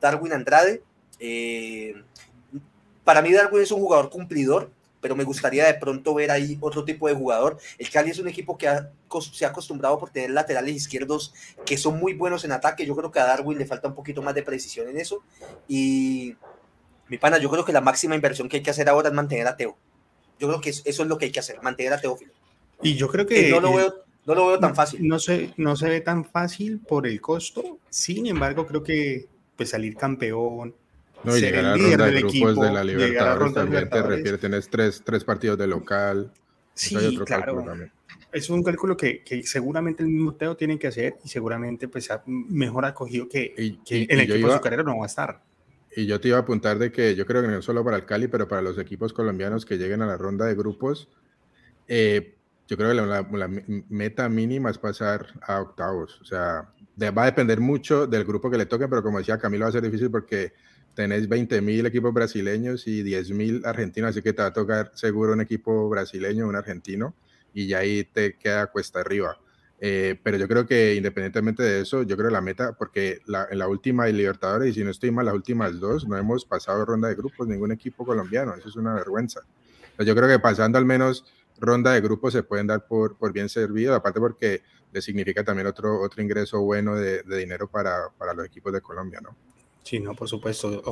Darwin 0.00 0.32
Andrade. 0.32 0.82
Eh, 1.18 1.94
para 3.04 3.22
mí 3.22 3.32
Darwin 3.32 3.62
es 3.62 3.72
un 3.72 3.80
jugador 3.80 4.10
cumplidor, 4.10 4.70
pero 5.00 5.16
me 5.16 5.24
gustaría 5.24 5.66
de 5.66 5.74
pronto 5.74 6.14
ver 6.14 6.30
ahí 6.30 6.56
otro 6.60 6.84
tipo 6.84 7.08
de 7.08 7.14
jugador. 7.14 7.58
El 7.76 7.90
Cali 7.90 8.10
es 8.10 8.18
un 8.18 8.28
equipo 8.28 8.56
que 8.56 8.68
se 9.32 9.44
ha 9.44 9.48
acostumbrado 9.48 9.98
por 9.98 10.10
tener 10.10 10.30
laterales 10.30 10.74
izquierdos 10.74 11.34
que 11.66 11.76
son 11.76 11.98
muy 11.98 12.14
buenos 12.14 12.44
en 12.44 12.52
ataque. 12.52 12.86
Yo 12.86 12.94
creo 12.94 13.10
que 13.10 13.18
a 13.18 13.26
Darwin 13.26 13.58
le 13.58 13.66
falta 13.66 13.88
un 13.88 13.94
poquito 13.94 14.22
más 14.22 14.34
de 14.34 14.44
precisión 14.44 14.88
en 14.88 14.98
eso. 14.98 15.22
Y 15.66 16.36
mi 17.08 17.18
pana, 17.18 17.38
yo 17.38 17.50
creo 17.50 17.64
que 17.64 17.72
la 17.72 17.80
máxima 17.80 18.14
inversión 18.14 18.48
que 18.48 18.58
hay 18.58 18.62
que 18.62 18.70
hacer 18.70 18.88
ahora 18.88 19.08
es 19.08 19.14
mantener 19.14 19.48
a 19.48 19.56
Teo. 19.56 19.76
Yo 20.38 20.48
creo 20.48 20.60
que 20.60 20.70
eso 20.70 20.82
es 20.84 21.08
lo 21.08 21.18
que 21.18 21.26
hay 21.26 21.32
que 21.32 21.40
hacer, 21.40 21.60
mantener 21.62 21.92
a 21.92 22.00
Teófilo. 22.00 22.32
Y 22.82 22.94
yo 22.94 23.08
creo 23.08 23.26
que... 23.26 23.50
no, 23.50 23.60
lo 23.60 23.74
veo, 23.74 23.94
no 24.26 24.34
lo 24.34 24.48
veo 24.48 24.58
tan 24.58 24.74
fácil. 24.74 25.06
No 25.06 25.18
se, 25.18 25.52
no 25.56 25.76
se 25.76 25.88
ve 25.88 26.00
tan 26.00 26.24
fácil 26.24 26.80
por 26.80 27.06
el 27.06 27.20
costo. 27.20 27.78
Sin 27.88 28.26
embargo, 28.26 28.66
creo 28.66 28.82
que 28.82 29.26
pues, 29.56 29.70
salir 29.70 29.96
campeón, 29.96 30.74
no, 31.24 31.36
y 31.36 31.40
llegar 31.40 31.64
a 31.64 31.76
la 31.76 31.76
ronda 31.76 32.06
de 32.06 32.20
grupos 32.20 32.60
de 32.60 32.72
la 32.72 32.84
Libertadores 32.84 33.54
también 33.54 33.88
te 33.88 34.02
refiere, 34.02 34.38
tienes 34.38 34.68
tres, 34.68 35.02
tres 35.04 35.24
partidos 35.24 35.58
de 35.58 35.66
local. 35.66 36.32
Sí, 36.74 37.16
claro. 37.24 37.64
Es 38.32 38.48
un 38.48 38.62
cálculo 38.62 38.96
que, 38.96 39.22
que, 39.22 39.42
seguramente 39.42 40.02
el 40.02 40.08
mismo 40.08 40.34
Teo 40.34 40.56
tiene 40.56 40.78
que 40.78 40.86
hacer 40.86 41.16
y 41.22 41.28
seguramente 41.28 41.86
pues 41.86 42.08
mejor 42.26 42.86
acogido 42.86 43.28
que, 43.28 43.76
que 43.84 44.06
el 44.08 44.20
equipo 44.20 44.48
de 44.48 44.54
su 44.54 44.60
carrera 44.60 44.82
no 44.82 44.98
va 44.98 45.04
a 45.04 45.06
estar. 45.06 45.42
Y 45.94 46.06
yo 46.06 46.18
te 46.18 46.28
iba 46.28 46.38
a 46.38 46.40
apuntar 46.40 46.78
de 46.78 46.90
que 46.90 47.14
yo 47.14 47.26
creo 47.26 47.42
que 47.42 47.48
no 47.48 47.60
solo 47.60 47.84
para 47.84 47.98
el 47.98 48.06
Cali, 48.06 48.28
pero 48.28 48.48
para 48.48 48.62
los 48.62 48.78
equipos 48.78 49.12
colombianos 49.12 49.66
que 49.66 49.76
lleguen 49.76 50.00
a 50.00 50.06
la 50.06 50.16
ronda 50.16 50.46
de 50.46 50.54
grupos, 50.54 51.10
eh, 51.86 52.34
yo 52.72 52.78
creo 52.78 52.88
que 52.88 52.94
la, 52.94 53.20
la, 53.30 53.48
meta 53.90 54.30
mínima 54.30 54.70
es 54.70 54.78
pasar 54.78 55.26
a 55.42 55.60
octavos. 55.60 56.18
O 56.22 56.24
sea, 56.24 56.72
va 56.98 57.22
a 57.22 57.26
depender 57.26 57.60
mucho 57.60 58.06
del 58.06 58.24
grupo 58.24 58.50
que 58.50 58.56
le 58.56 58.64
toque, 58.64 58.88
pero 58.88 59.02
como 59.02 59.18
decía 59.18 59.36
Camilo, 59.36 59.66
va 59.66 59.68
a 59.68 59.72
ser 59.72 59.82
difícil 59.82 60.10
porque 60.10 60.54
tenés 60.94 61.28
20.000 61.28 61.86
equipos 61.86 62.14
brasileños 62.14 62.86
y 62.86 63.02
10.000 63.04 63.66
argentinos, 63.66 64.08
así 64.08 64.22
que 64.22 64.32
te 64.32 64.40
va 64.40 64.48
a 64.48 64.52
tocar 64.54 64.90
seguro 64.94 65.34
un 65.34 65.42
equipo 65.42 65.90
brasileño, 65.90 66.48
un 66.48 66.56
argentino, 66.56 67.14
y 67.52 67.66
ya 67.66 67.80
ahí 67.80 68.04
te 68.04 68.38
queda 68.38 68.68
cuesta 68.68 69.00
arriba. 69.00 69.38
Eh, 69.78 70.18
pero 70.22 70.38
yo 70.38 70.48
creo 70.48 70.64
que 70.64 70.94
independientemente 70.94 71.62
de 71.62 71.82
eso, 71.82 72.04
yo 72.04 72.16
creo 72.16 72.30
que 72.30 72.32
la 72.34 72.40
meta, 72.40 72.72
porque 72.72 73.18
la, 73.26 73.48
en 73.50 73.58
la 73.58 73.68
última 73.68 74.06
de 74.06 74.14
Libertadores, 74.14 74.70
y 74.70 74.72
si 74.72 74.82
no 74.82 74.90
estoy 74.90 75.10
mal, 75.10 75.26
las 75.26 75.34
últimas 75.34 75.78
dos, 75.78 76.08
no 76.08 76.16
hemos 76.16 76.46
pasado 76.46 76.86
ronda 76.86 77.08
de 77.08 77.16
grupos, 77.16 77.46
ningún 77.48 77.72
equipo 77.72 78.06
colombiano, 78.06 78.54
eso 78.54 78.70
es 78.70 78.76
una 78.76 78.94
vergüenza. 78.94 79.42
yo 79.98 80.14
creo 80.14 80.26
que 80.26 80.38
pasando 80.38 80.78
al 80.78 80.86
menos 80.86 81.26
ronda 81.62 81.92
de 81.92 82.00
grupos 82.00 82.32
se 82.32 82.42
pueden 82.42 82.66
dar 82.66 82.86
por, 82.86 83.16
por 83.16 83.32
bien 83.32 83.48
servido, 83.48 83.94
aparte 83.94 84.20
porque 84.20 84.62
le 84.92 85.00
significa 85.00 85.42
también 85.42 85.66
otro, 85.66 86.00
otro 86.02 86.22
ingreso 86.22 86.60
bueno 86.60 86.96
de, 86.96 87.22
de 87.22 87.38
dinero 87.38 87.68
para, 87.68 88.10
para 88.18 88.34
los 88.34 88.44
equipos 88.44 88.72
de 88.72 88.82
Colombia, 88.82 89.20
¿no? 89.22 89.34
Sí, 89.82 89.98
no, 89.98 90.14
por 90.14 90.28
supuesto. 90.28 90.82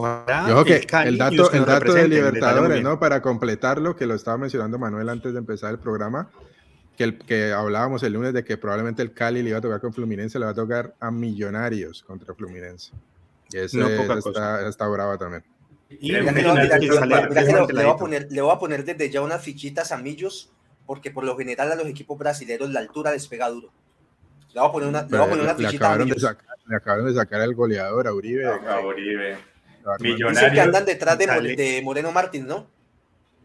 Yo 0.48 0.64
que 0.64 0.86
el 1.04 1.18
dato, 1.18 1.52
el 1.52 1.64
dato 1.64 1.92
de 1.92 2.08
Libertadores, 2.08 2.82
¿no? 2.82 2.98
Para 2.98 3.22
completarlo, 3.22 3.94
que 3.94 4.06
lo 4.06 4.14
estaba 4.14 4.36
mencionando 4.36 4.78
Manuel 4.78 5.08
antes 5.08 5.32
de 5.32 5.38
empezar 5.38 5.70
el 5.72 5.78
programa, 5.78 6.30
que, 6.96 7.04
el, 7.04 7.18
que 7.18 7.52
hablábamos 7.52 8.02
el 8.02 8.14
lunes 8.14 8.32
de 8.32 8.44
que 8.44 8.56
probablemente 8.56 9.02
el 9.02 9.12
Cali 9.12 9.42
le 9.42 9.50
iba 9.50 9.58
a 9.58 9.60
tocar 9.60 9.80
con 9.80 9.92
Fluminense, 9.92 10.38
le 10.38 10.46
va 10.46 10.50
a 10.52 10.54
tocar 10.54 10.94
a 10.98 11.10
Millonarios 11.10 12.02
contra 12.02 12.34
Fluminense. 12.34 12.92
Y 13.52 13.58
ese 13.58 13.80
está, 14.18 14.68
está 14.68 14.88
brava 14.88 15.16
también. 15.16 15.44
Y 15.88 16.12
le 16.12 16.22
voy 16.22 16.30
a 17.84 17.96
poner, 17.96 18.30
le 18.30 18.40
voy 18.40 18.52
a 18.52 18.58
poner 18.58 18.84
desde 18.84 19.10
ya 19.10 19.22
unas 19.22 19.42
fichitas 19.42 19.90
a 19.92 19.98
Millos, 19.98 20.50
porque 20.90 21.12
por 21.12 21.22
lo 21.22 21.36
general 21.36 21.70
a 21.70 21.76
los 21.76 21.86
equipos 21.86 22.18
brasileños 22.18 22.68
la 22.70 22.80
altura 22.80 23.12
les 23.12 23.28
pega 23.28 23.48
duro. 23.48 23.70
Le 24.52 24.60
voy 24.60 24.68
a 24.68 24.72
poner 24.72 24.88
una, 24.88 25.02
le 25.02 25.06
voy 25.06 25.20
a 25.20 25.30
poner 25.30 25.44
una 25.44 25.54
fichita 25.54 25.92
a 25.92 25.96
Millos 25.98 26.36
le 26.66 26.76
acabaron 26.76 27.06
de 27.06 27.14
sacar 27.14 27.40
al 27.40 27.54
goleador, 27.54 28.08
a 28.08 28.12
Uribe. 28.12 28.44
A 28.44 28.80
Uribe. 28.80 29.38
Dicen 30.00 30.52
que 30.52 30.60
andan 30.60 30.84
detrás 30.84 31.16
de, 31.16 31.26
de, 31.54 31.80
Moreno 31.84 32.10
Martín, 32.10 32.44
¿no? 32.44 32.68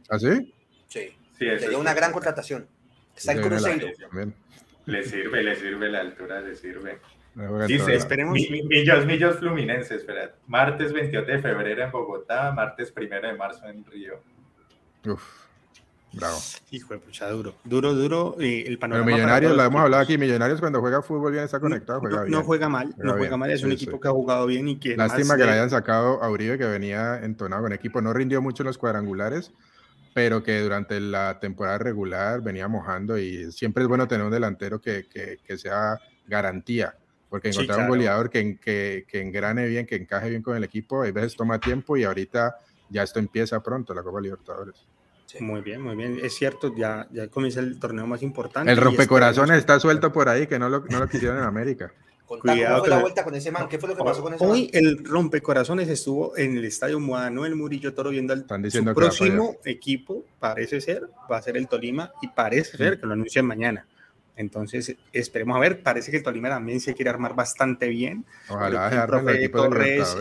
¿Ah, 0.09 0.17
sí? 0.17 0.55
Sí. 0.87 1.15
sí 1.37 1.45
Sería 1.59 1.77
una 1.77 1.93
gran 1.93 2.11
contratación. 2.11 2.67
Está 3.15 3.33
en 3.33 3.41
Cruzeiro. 3.43 3.89
Le 4.87 5.03
sirve, 5.03 5.43
le 5.43 5.55
sirve 5.55 5.89
la 5.91 5.99
altura, 5.99 6.41
le 6.41 6.55
sirve. 6.55 6.99
Dice, 7.67 7.93
esperemos. 7.93 8.33
millos, 8.33 9.05
millos 9.05 9.37
Fluminense, 9.37 9.93
espera. 9.93 10.33
Martes 10.47 10.91
28 10.91 11.31
de 11.31 11.39
febrero 11.43 11.83
en 11.83 11.91
Bogotá, 11.91 12.51
martes 12.53 12.91
1 12.97 13.21
de 13.21 13.33
marzo 13.33 13.67
en 13.67 13.85
Río. 13.85 14.19
Uf. 15.05 15.44
Bravo. 16.15 16.37
Hijo 16.71 16.93
de 16.93 16.99
pucha, 16.99 17.29
duro. 17.29 17.55
Duro, 17.65 17.93
duro. 17.93 18.37
el 18.39 18.77
panorama 18.79 19.05
Pero 19.05 19.17
Millonarios, 19.17 19.55
lo 19.55 19.63
hemos 19.63 19.81
hablado 19.81 20.03
aquí, 20.03 20.17
Millonarios 20.17 20.61
cuando 20.61 20.79
juega 20.79 21.01
fútbol 21.01 21.33
bien 21.33 21.43
está 21.43 21.59
conectado, 21.59 21.99
juega 21.99 22.15
no, 22.15 22.23
bien. 22.23 22.31
No 22.31 22.43
juega 22.43 22.69
mal, 22.69 22.95
no 22.97 23.13
juega 23.13 23.35
mal, 23.35 23.51
es 23.51 23.63
un 23.63 23.73
equipo 23.73 23.99
que 23.99 24.07
ha 24.07 24.11
jugado 24.11 24.45
bien 24.45 24.67
y 24.69 24.77
que... 24.77 24.95
Lástima 24.95 25.35
que 25.35 25.43
le 25.43 25.51
hayan 25.51 25.69
sacado 25.69 26.23
a 26.23 26.29
Uribe, 26.29 26.57
que 26.57 26.65
venía 26.65 27.19
entonado 27.21 27.63
con 27.63 27.73
equipo, 27.73 28.01
no 28.01 28.13
rindió 28.13 28.41
mucho 28.41 28.63
en 28.63 28.67
los 28.67 28.77
cuadrangulares, 28.77 29.51
pero 30.13 30.41
que 30.41 30.61
durante 30.61 30.99
la 31.01 31.39
temporada 31.41 31.79
regular 31.79 32.41
venía 32.41 32.69
mojando 32.69 33.17
y 33.17 33.51
siempre 33.51 33.83
es 33.83 33.89
bueno 33.89 34.07
tener 34.07 34.25
un 34.25 34.31
delantero 34.31 34.79
que, 34.79 35.07
que, 35.09 35.39
que 35.45 35.57
sea 35.57 35.99
garantía, 36.27 36.95
porque 37.29 37.49
encontrar 37.49 37.79
un 37.81 37.89
goleador 37.89 38.29
que, 38.29 38.57
que, 38.57 39.05
que 39.05 39.21
engrane 39.21 39.67
bien, 39.67 39.85
que 39.85 39.95
encaje 39.95 40.29
bien 40.29 40.41
con 40.41 40.55
el 40.55 40.63
equipo, 40.63 41.03
a 41.03 41.11
veces 41.11 41.35
toma 41.35 41.59
tiempo 41.59 41.97
y 41.97 42.05
ahorita 42.05 42.55
ya 42.89 43.03
esto 43.03 43.19
empieza 43.19 43.61
pronto, 43.61 43.93
la 43.93 44.03
Copa 44.03 44.21
Libertadores. 44.21 44.85
Muy 45.39 45.61
bien, 45.61 45.81
muy 45.81 45.95
bien. 45.95 46.19
Es 46.21 46.35
cierto, 46.35 46.73
ya, 46.75 47.07
ya 47.11 47.27
comienza 47.27 47.59
el 47.59 47.79
torneo 47.79 48.07
más 48.07 48.21
importante. 48.21 48.71
El 48.71 48.77
rompecorazones 48.77 49.57
está 49.57 49.79
suelto 49.79 50.13
por 50.13 50.29
ahí, 50.29 50.47
que 50.47 50.59
no 50.59 50.69
lo, 50.69 50.81
no 50.81 50.99
lo 50.99 51.07
quisieron 51.07 51.37
en 51.37 51.43
América. 51.43 51.91
Cuidado, 52.25 52.79
fue 52.79 52.89
la 52.89 52.99
vuelta 52.99 53.23
con 53.23 53.35
ese 53.35 53.51
man? 53.51 53.67
¿Qué 53.69 53.77
fue 53.77 53.89
lo 53.89 53.95
que 53.95 54.03
pasó 54.03 54.23
con 54.23 54.33
ese 54.33 54.43
Hoy 54.43 54.69
el 54.73 55.05
rompecorazones 55.05 55.87
estuvo 55.89 56.35
en 56.37 56.57
el 56.57 56.65
estadio 56.65 56.99
Manuel 56.99 57.55
Murillo 57.55 57.93
Toro 57.93 58.09
viendo 58.09 58.33
al 58.33 58.45
próximo 58.45 59.57
equipo, 59.63 60.25
parece 60.39 60.81
ser, 60.81 61.07
va 61.31 61.37
a 61.37 61.41
ser 61.41 61.55
el 61.57 61.67
Tolima 61.67 62.11
y 62.21 62.27
parece 62.29 62.77
ser 62.77 62.99
que 62.99 63.05
lo 63.05 63.13
anuncian 63.13 63.45
mañana. 63.45 63.85
Entonces, 64.37 64.95
esperemos 65.13 65.55
a 65.55 65.59
ver, 65.59 65.81
parece 65.81 66.11
que 66.11 66.17
el 66.17 66.23
Tolima 66.23 66.49
también 66.49 66.79
se 66.79 66.93
quiere 66.93 67.09
armar 67.09 67.35
bastante 67.35 67.87
bien. 67.87 68.25
Ojalá 68.49 68.89
el 68.89 69.29
equipo 69.29 69.59
Torres, 69.59 70.17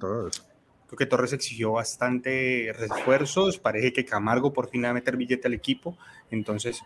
todos. 0.00 0.47
Creo 0.88 0.96
que 0.96 1.06
Torres 1.06 1.34
exigió 1.34 1.72
bastante 1.72 2.74
refuerzos. 2.76 3.58
Parece 3.58 3.92
que 3.92 4.06
Camargo 4.06 4.54
por 4.54 4.70
fin 4.70 4.84
va 4.84 4.88
a 4.88 4.94
meter 4.94 5.18
billete 5.18 5.46
al 5.46 5.52
equipo. 5.52 5.98
Entonces, 6.30 6.80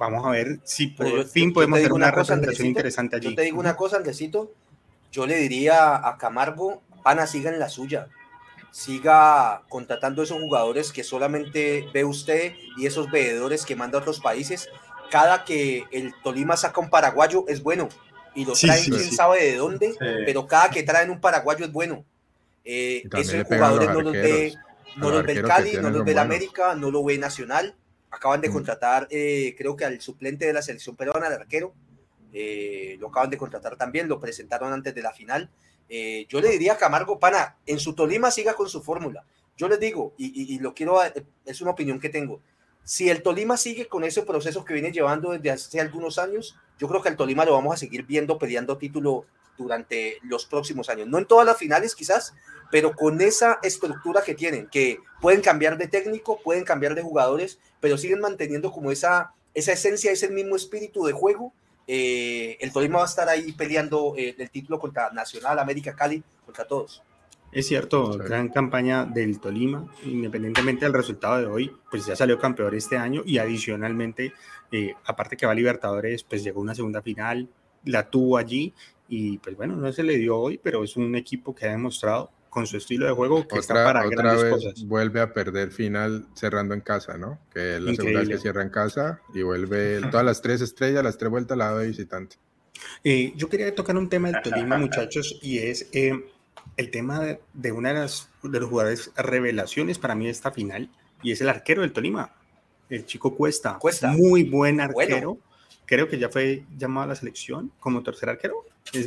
vamos 0.00 0.26
a 0.26 0.30
ver 0.30 0.58
si 0.64 0.88
por 0.88 1.24
fin 1.24 1.52
podemos 1.52 1.78
hacer 1.78 1.92
una, 1.92 2.10
representación 2.10 2.66
interesante 2.66 3.14
allí. 3.14 3.28
Yo 3.28 3.36
te 3.36 3.42
digo 3.42 3.60
una 3.60 3.76
cosa, 3.76 3.96
Andresito. 3.96 4.52
Yo 5.12 5.24
le 5.28 5.36
diría 5.36 5.94
a 5.96 6.18
Camargo, 6.18 6.82
Ana, 7.04 7.28
siga 7.28 7.48
en 7.48 7.60
la 7.60 7.68
suya. 7.68 8.08
Siga 8.72 9.62
contratando 9.68 10.24
esos 10.24 10.40
jugadores 10.40 10.90
que 10.90 11.04
solamente 11.04 11.88
ve 11.94 12.04
usted 12.04 12.54
y 12.76 12.86
esos 12.86 13.08
veedores 13.08 13.64
que 13.64 13.76
manda 13.76 13.98
a 13.98 14.00
otros 14.00 14.18
países. 14.18 14.68
Cada 15.12 15.44
que 15.44 15.84
el 15.92 16.12
Tolima 16.24 16.56
saca 16.56 16.80
un 16.80 16.90
paraguayo 16.90 17.44
es 17.46 17.62
bueno. 17.62 17.88
Y 18.34 18.46
lo 18.46 18.54
traen 18.54 18.82
quién 18.82 19.12
sabe 19.12 19.44
de 19.44 19.56
dónde, 19.58 19.94
pero 20.26 20.48
cada 20.48 20.70
que 20.70 20.82
traen 20.82 21.10
un 21.10 21.20
paraguayo 21.20 21.64
es 21.64 21.70
bueno 21.70 22.04
eh, 22.64 23.02
esos 23.18 23.44
jugadores 23.44 23.88
no 23.90 24.00
los 24.00 24.12
ve, 24.12 24.54
no 24.96 25.10
los 25.10 25.22
ve 25.24 25.32
el 25.32 25.42
Cali, 25.42 25.72
no 25.74 25.90
los 25.90 26.04
ve 26.04 26.12
el 26.12 26.18
América, 26.18 26.74
no 26.74 26.90
lo 26.90 27.04
ve 27.04 27.18
Nacional. 27.18 27.76
Acaban 28.10 28.40
de 28.40 28.50
contratar, 28.50 29.08
eh, 29.10 29.54
creo 29.58 29.74
que 29.74 29.84
al 29.84 30.00
suplente 30.00 30.46
de 30.46 30.52
la 30.52 30.62
selección 30.62 30.94
peruana, 30.94 31.26
al 31.26 31.32
arquero, 31.32 31.74
eh, 32.32 32.96
lo 33.00 33.08
acaban 33.08 33.28
de 33.28 33.36
contratar 33.36 33.76
también, 33.76 34.08
lo 34.08 34.20
presentaron 34.20 34.72
antes 34.72 34.94
de 34.94 35.02
la 35.02 35.12
final. 35.12 35.50
Eh, 35.88 36.26
yo 36.28 36.40
le 36.40 36.48
diría 36.50 36.74
a 36.74 36.78
Camargo, 36.78 37.18
pana, 37.18 37.56
en 37.66 37.80
su 37.80 37.94
Tolima 37.94 38.30
siga 38.30 38.54
con 38.54 38.68
su 38.68 38.82
fórmula. 38.82 39.24
Yo 39.56 39.68
les 39.68 39.80
digo, 39.80 40.14
y, 40.16 40.58
lo 40.58 40.74
quiero, 40.74 41.00
es 41.44 41.60
una 41.60 41.72
opinión 41.72 42.00
que 42.00 42.08
tengo, 42.08 42.40
si 42.84 43.08
el 43.08 43.22
Tolima 43.22 43.56
sigue 43.56 43.88
con 43.88 44.04
ese 44.04 44.22
proceso 44.22 44.64
que 44.64 44.74
viene 44.74 44.92
llevando 44.92 45.32
desde 45.32 45.50
hace 45.50 45.80
algunos 45.80 46.18
años, 46.18 46.56
yo 46.78 46.86
creo 46.86 47.02
que 47.02 47.08
el 47.08 47.16
Tolima 47.16 47.44
lo 47.44 47.52
vamos 47.52 47.74
a 47.74 47.78
seguir 47.78 48.04
viendo 48.04 48.38
peleando 48.38 48.76
título 48.76 49.24
durante 49.56 50.18
los 50.22 50.44
próximos 50.46 50.88
años. 50.88 51.08
No 51.08 51.18
en 51.18 51.26
todas 51.26 51.46
las 51.46 51.56
finales 51.56 51.94
quizás, 51.94 52.34
pero 52.70 52.94
con 52.94 53.20
esa 53.20 53.58
estructura 53.62 54.22
que 54.22 54.34
tienen, 54.34 54.68
que 54.68 54.98
pueden 55.20 55.40
cambiar 55.40 55.78
de 55.78 55.88
técnico, 55.88 56.40
pueden 56.42 56.64
cambiar 56.64 56.94
de 56.94 57.02
jugadores, 57.02 57.58
pero 57.80 57.96
siguen 57.96 58.20
manteniendo 58.20 58.70
como 58.70 58.90
esa, 58.90 59.32
esa 59.54 59.72
esencia, 59.72 60.12
ese 60.12 60.28
mismo 60.28 60.56
espíritu 60.56 61.04
de 61.04 61.12
juego. 61.12 61.52
Eh, 61.86 62.56
el 62.60 62.72
Tolima 62.72 62.98
va 62.98 63.04
a 63.04 63.08
estar 63.08 63.28
ahí 63.28 63.52
peleando 63.52 64.14
eh, 64.16 64.34
el 64.36 64.50
título 64.50 64.78
contra 64.78 65.10
Nacional, 65.10 65.58
América, 65.58 65.94
Cali, 65.94 66.22
contra 66.44 66.66
todos. 66.66 67.02
Es 67.54 67.68
cierto, 67.68 68.18
gran 68.18 68.48
campaña 68.48 69.04
del 69.04 69.38
Tolima, 69.38 69.86
independientemente 70.04 70.84
del 70.84 70.92
resultado 70.92 71.38
de 71.38 71.46
hoy, 71.46 71.72
pues 71.88 72.04
ya 72.04 72.16
salió 72.16 72.36
campeón 72.36 72.74
este 72.74 72.96
año 72.96 73.22
y 73.24 73.38
adicionalmente, 73.38 74.32
eh, 74.72 74.94
aparte 75.04 75.36
que 75.36 75.46
va 75.46 75.52
a 75.52 75.54
Libertadores, 75.54 76.24
pues 76.24 76.42
llegó 76.42 76.60
una 76.60 76.74
segunda 76.74 77.00
final, 77.00 77.48
la 77.84 78.10
tuvo 78.10 78.38
allí 78.38 78.74
y 79.08 79.38
pues 79.38 79.56
bueno, 79.56 79.76
no 79.76 79.92
se 79.92 80.02
le 80.02 80.16
dio 80.16 80.36
hoy, 80.36 80.58
pero 80.60 80.82
es 80.82 80.96
un 80.96 81.14
equipo 81.14 81.54
que 81.54 81.66
ha 81.66 81.70
demostrado 81.70 82.32
con 82.50 82.66
su 82.66 82.76
estilo 82.76 83.06
de 83.06 83.12
juego 83.12 83.46
que 83.46 83.58
está 83.58 83.74
para 83.84 84.04
otra 84.04 84.34
vez 84.34 84.44
cosas. 84.52 84.84
Vuelve 84.84 85.20
a 85.20 85.32
perder 85.32 85.70
final 85.70 86.26
cerrando 86.34 86.74
en 86.74 86.80
casa, 86.80 87.16
¿no? 87.16 87.38
Que 87.52 87.78
la 87.78 87.94
segunda 87.94 88.20
vez 88.20 88.28
que 88.30 88.38
cierra 88.38 88.62
en 88.62 88.70
casa 88.70 89.20
y 89.32 89.42
vuelve 89.42 90.00
todas 90.10 90.26
las 90.26 90.42
tres 90.42 90.60
estrellas, 90.60 91.04
las 91.04 91.18
tres 91.18 91.30
vueltas 91.30 91.52
al 91.52 91.60
lado 91.60 91.78
de 91.78 91.86
visitante. 91.86 92.36
Eh, 93.04 93.32
yo 93.36 93.48
quería 93.48 93.72
tocar 93.74 93.96
un 93.96 94.08
tema 94.08 94.30
del 94.30 94.42
Tolima, 94.42 94.76
muchachos, 94.78 95.38
y 95.42 95.58
es 95.58 95.88
eh, 95.92 96.33
el 96.76 96.90
tema 96.90 97.38
de, 97.52 97.72
una 97.72 97.92
de, 97.92 98.00
las, 98.00 98.30
de 98.42 98.60
los 98.60 98.68
jugadores 98.68 99.12
revelaciones 99.16 99.98
para 99.98 100.14
mí 100.14 100.26
de 100.26 100.30
esta 100.30 100.50
final, 100.50 100.90
y 101.22 101.32
es 101.32 101.40
el 101.40 101.48
arquero 101.48 101.82
del 101.82 101.92
Tolima, 101.92 102.34
el 102.90 103.06
chico 103.06 103.34
Cuesta. 103.34 103.78
Cuesta. 103.78 104.12
Muy 104.12 104.44
buen 104.44 104.80
arquero. 104.80 105.38
Creo 105.86 106.08
que 106.08 106.18
ya 106.18 106.28
fue 106.28 106.64
llamado 106.76 107.04
a 107.04 107.08
la 107.08 107.14
selección 107.14 107.70
como 107.78 108.02
tercer 108.02 108.28
arquero. 108.28 108.64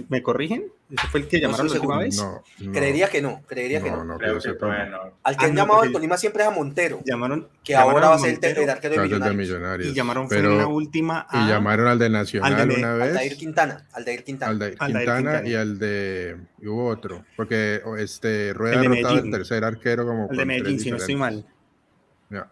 ¿Me 0.09 0.21
corrigen? 0.21 0.65
¿Ese 0.89 1.07
fue 1.07 1.19
el 1.21 1.27
que 1.27 1.39
llamaron 1.39 1.67
la 1.67 1.73
última 1.73 1.99
vez? 1.99 2.17
No, 2.17 2.43
Creería 2.71 3.09
que 3.09 3.21
no, 3.21 3.41
creería 3.45 3.81
que 3.81 3.91
no. 3.91 4.03
no 4.03 4.17
Creo 4.17 4.39
que 4.39 4.49
Al 4.49 5.37
que 5.37 5.45
han 5.45 5.51
ah, 5.51 5.55
llamado 5.55 5.81
al 5.81 5.91
Tolima 5.91 6.17
siempre 6.17 6.43
es 6.43 6.49
a 6.49 6.51
Montero. 6.51 7.01
Llamaron, 7.05 7.47
que 7.63 7.75
ahora 7.75 8.09
va 8.09 8.15
a 8.15 8.19
ser 8.19 8.39
el, 8.41 8.69
arquero 8.69 9.01
de 9.01 9.33
millonarios. 9.33 9.89
Y 9.89 9.93
llamaron 9.93 10.27
fue 10.27 10.39
en 10.39 10.57
la 10.57 10.67
última 10.67 11.27
Y 11.31 11.47
llamaron 11.47 11.87
al 11.87 11.99
de 11.99 12.09
Nacional 12.09 12.71
una 12.71 12.93
vez. 12.93 13.09
Aldair 13.09 13.37
Quintana. 13.37 13.87
Aldair 13.93 14.23
Quintana. 14.23 14.51
Aldair 14.51 14.77
Quintana, 14.77 15.47
y 15.47 15.53
al 15.55 15.77
de... 15.77 16.37
Y 16.59 16.67
hubo 16.67 16.87
otro. 16.87 17.23
Porque 17.35 17.81
este 17.97 18.53
Rueda 18.53 18.81
derrotado 18.81 19.19
el 19.19 19.31
tercer 19.31 19.63
arquero 19.63 20.05
como... 20.05 20.29
El 20.31 20.37
de 20.37 20.45
Medellín, 20.45 20.79
si 20.79 20.91
no 20.91 20.97
estoy 20.97 21.15
mal. 21.15 21.45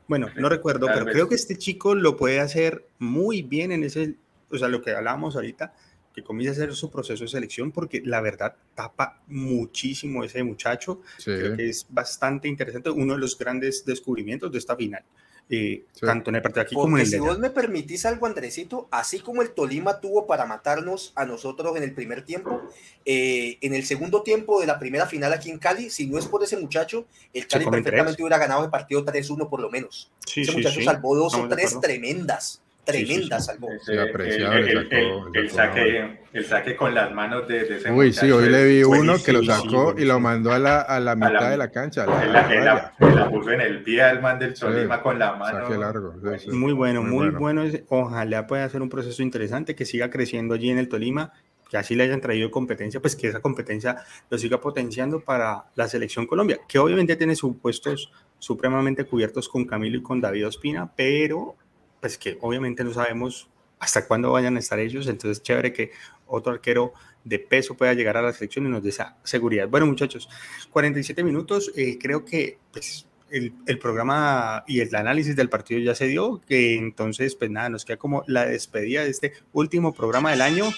Bueno, 0.07 0.27
no 0.35 0.47
recuerdo, 0.47 0.87
pero 0.87 1.05
creo 1.05 1.27
que 1.27 1.35
este 1.35 1.57
chico 1.57 1.95
lo 1.95 2.17
puede 2.17 2.39
hacer 2.39 2.85
muy 2.99 3.41
bien 3.41 3.71
en 3.71 3.83
ese... 3.83 4.15
O 4.51 4.57
sea, 4.57 4.67
lo 4.67 4.81
que 4.81 4.91
hablábamos 4.91 5.35
ahorita 5.35 5.73
que 6.15 6.23
comience 6.23 6.61
a 6.61 6.63
hacer 6.63 6.75
su 6.75 6.89
proceso 6.89 7.25
de 7.25 7.27
selección, 7.27 7.73
porque 7.73 8.01
la 8.05 8.21
verdad 8.21 8.55
tapa 8.73 9.21
muchísimo 9.27 10.23
ese 10.23 10.43
muchacho. 10.43 11.01
Creo 11.23 11.57
que 11.57 11.69
es 11.69 11.85
bastante 11.89 12.47
interesante, 12.47 12.89
uno 12.89 13.13
de 13.13 13.19
los 13.19 13.37
grandes 13.37 13.83
descubrimientos 13.83 14.49
de 14.49 14.57
esta 14.57 14.77
final. 14.77 15.03
Eh, 15.47 15.83
tanto 16.01 16.31
en 16.31 16.37
el 16.37 16.41
partido 16.41 16.63
aquí 16.63 16.73
como 16.73 16.97
en 16.97 17.01
el 17.03 17.07
si 17.07 17.19
vos 17.19 17.37
me 17.37 17.51
permitís 17.51 18.07
algo, 18.07 18.25
Andresito, 18.25 18.87
así 18.89 19.19
como 19.19 19.43
el 19.43 19.51
Tolima 19.51 19.99
tuvo 19.99 20.25
para 20.25 20.47
matarnos 20.47 21.13
a 21.15 21.25
nosotros 21.25 21.77
en 21.77 21.83
el 21.83 21.93
primer 21.93 22.23
tiempo, 22.23 22.63
eh, 23.05 23.59
en 23.61 23.75
el 23.75 23.85
segundo 23.85 24.23
tiempo 24.23 24.59
de 24.59 24.65
la 24.65 24.79
primera 24.79 25.05
final 25.05 25.33
aquí 25.33 25.51
en 25.51 25.59
Cali, 25.59 25.91
si 25.91 26.07
no 26.07 26.17
es 26.17 26.25
por 26.25 26.41
ese 26.43 26.57
muchacho, 26.57 27.05
el 27.31 27.45
Cali 27.45 27.65
perfectamente 27.65 28.23
hubiera 28.23 28.39
ganado 28.39 28.63
el 28.63 28.71
partido 28.71 29.05
3-1 29.05 29.47
por 29.47 29.59
lo 29.59 29.69
menos. 29.69 30.11
ese 30.35 30.51
muchacho 30.51 30.81
salvó 30.81 31.15
dos 31.15 31.35
o 31.35 31.47
tres 31.47 31.79
tremendas 31.79 32.63
tremenda 32.85 33.39
salvó. 33.39 33.69
el, 33.69 35.49
saque, 35.49 36.19
el 36.31 36.45
saque 36.45 36.75
con 36.75 36.93
las 36.93 37.11
manos 37.11 37.47
de, 37.47 37.65
de 37.65 37.77
ese 37.77 37.91
Uy, 37.91 38.13
sí, 38.13 38.31
hoy 38.31 38.49
le 38.49 38.65
vi 38.65 38.83
uno 38.83 39.15
que 39.23 39.33
lo 39.33 39.43
sacó 39.43 39.95
y 39.97 40.05
lo 40.05 40.19
mandó 40.19 40.53
a 40.53 40.59
la, 40.59 40.81
a 40.81 40.99
la 40.99 41.15
mitad 41.15 41.49
de 41.49 41.57
la 41.57 41.71
cancha. 41.71 42.05
La, 42.05 42.93
la, 42.99 43.29
puso 43.29 43.51
en 43.51 43.61
el 43.61 43.83
pie 43.83 44.03
al 44.03 44.21
man 44.21 44.39
del 44.39 44.53
Tolima 44.53 45.01
con 45.01 45.19
la 45.19 45.35
mano. 45.35 45.69
largo. 45.77 46.13
muy 46.51 46.73
bueno, 46.73 47.03
muy, 47.03 47.29
bueno. 47.29 47.63
Ojalá 47.89 48.47
pueda 48.47 48.65
hacer 48.65 48.81
un 48.81 48.89
proceso 48.89 49.21
interesante 49.23 49.75
que 49.75 49.85
siga 49.85 50.09
creciendo 50.09 50.53
allí 50.53 50.69
en 50.69 50.77
el 50.77 50.87
Tolima 50.87 51.33
que 51.69 51.77
así 51.77 51.95
le 51.95 52.03
hayan 52.03 52.21
traído 52.21 52.51
competencia, 52.51 53.01
pues 53.01 53.15
que 53.15 53.27
esa 53.27 53.39
competencia 53.39 53.97
lo 54.29 54.37
siga 54.37 54.61
potenciando 54.61 55.21
para 55.21 55.65
la 55.73 55.87
selección 55.87 56.27
Colombia, 56.27 56.59
que 56.67 56.77
obviamente 56.77 57.15
tiene 57.15 57.35
sus 57.35 57.57
puestos 57.57 58.11
supremamente 58.37 59.05
cubiertos 59.05 59.49
con 59.49 59.65
Camilo 59.65 59.97
y 59.97 60.03
con 60.03 60.21
David 60.21 60.47
Ospina, 60.47 60.91
pero 60.95 61.55
pues 62.05 62.19
que 62.19 62.37
obviamente 62.41 62.83
no 62.83 62.93
sabemos 62.93 63.49
hasta 63.79 64.05
cuándo 64.05 64.31
vayan 64.31 64.57
a 64.57 64.59
estar 64.59 64.77
ellos, 64.77 65.07
entonces 65.07 65.41
chévere 65.41 65.73
que 65.73 65.89
otro 66.27 66.53
arquero 66.53 66.93
de 67.23 67.39
peso 67.39 67.75
pueda 67.75 67.95
llegar 67.95 68.15
a 68.15 68.21
la 68.21 68.31
selección 68.31 68.67
y 68.67 68.69
nos 68.69 68.83
dé 68.83 68.89
esa 68.89 69.17
seguridad. 69.23 69.67
Bueno, 69.67 69.87
muchachos, 69.87 70.29
47 70.69 71.23
minutos, 71.23 71.71
eh, 71.75 71.97
creo 71.99 72.23
que 72.23 72.59
pues, 72.71 73.07
el, 73.31 73.55
el, 73.65 73.79
programa 73.79 74.63
y 74.67 74.81
el 74.81 74.93
análisis 74.95 75.35
del 75.35 75.49
partido 75.49 75.81
ya 75.81 75.95
se 75.95 76.05
dio, 76.05 76.43
que 76.47 76.75
entonces, 76.75 77.33
pues 77.33 77.49
nada, 77.49 77.69
nos 77.69 77.85
queda 77.85 77.97
como 77.97 78.23
la 78.27 78.45
despedida 78.45 79.03
de 79.03 79.09
este 79.09 79.33
último 79.51 79.91
programa 79.91 80.29
del 80.29 80.41
año. 80.41 80.71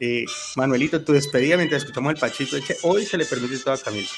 Eh, 0.00 0.24
Manuelito, 0.56 1.04
tu 1.04 1.12
despedida 1.12 1.56
mientras 1.56 1.82
escuchamos 1.82 2.12
el 2.12 2.18
Pachito, 2.18 2.56
hoy 2.82 3.06
se 3.06 3.16
le 3.16 3.24
permite 3.24 3.56
todo 3.60 3.74
a 3.74 3.78
Camilo. 3.78 4.08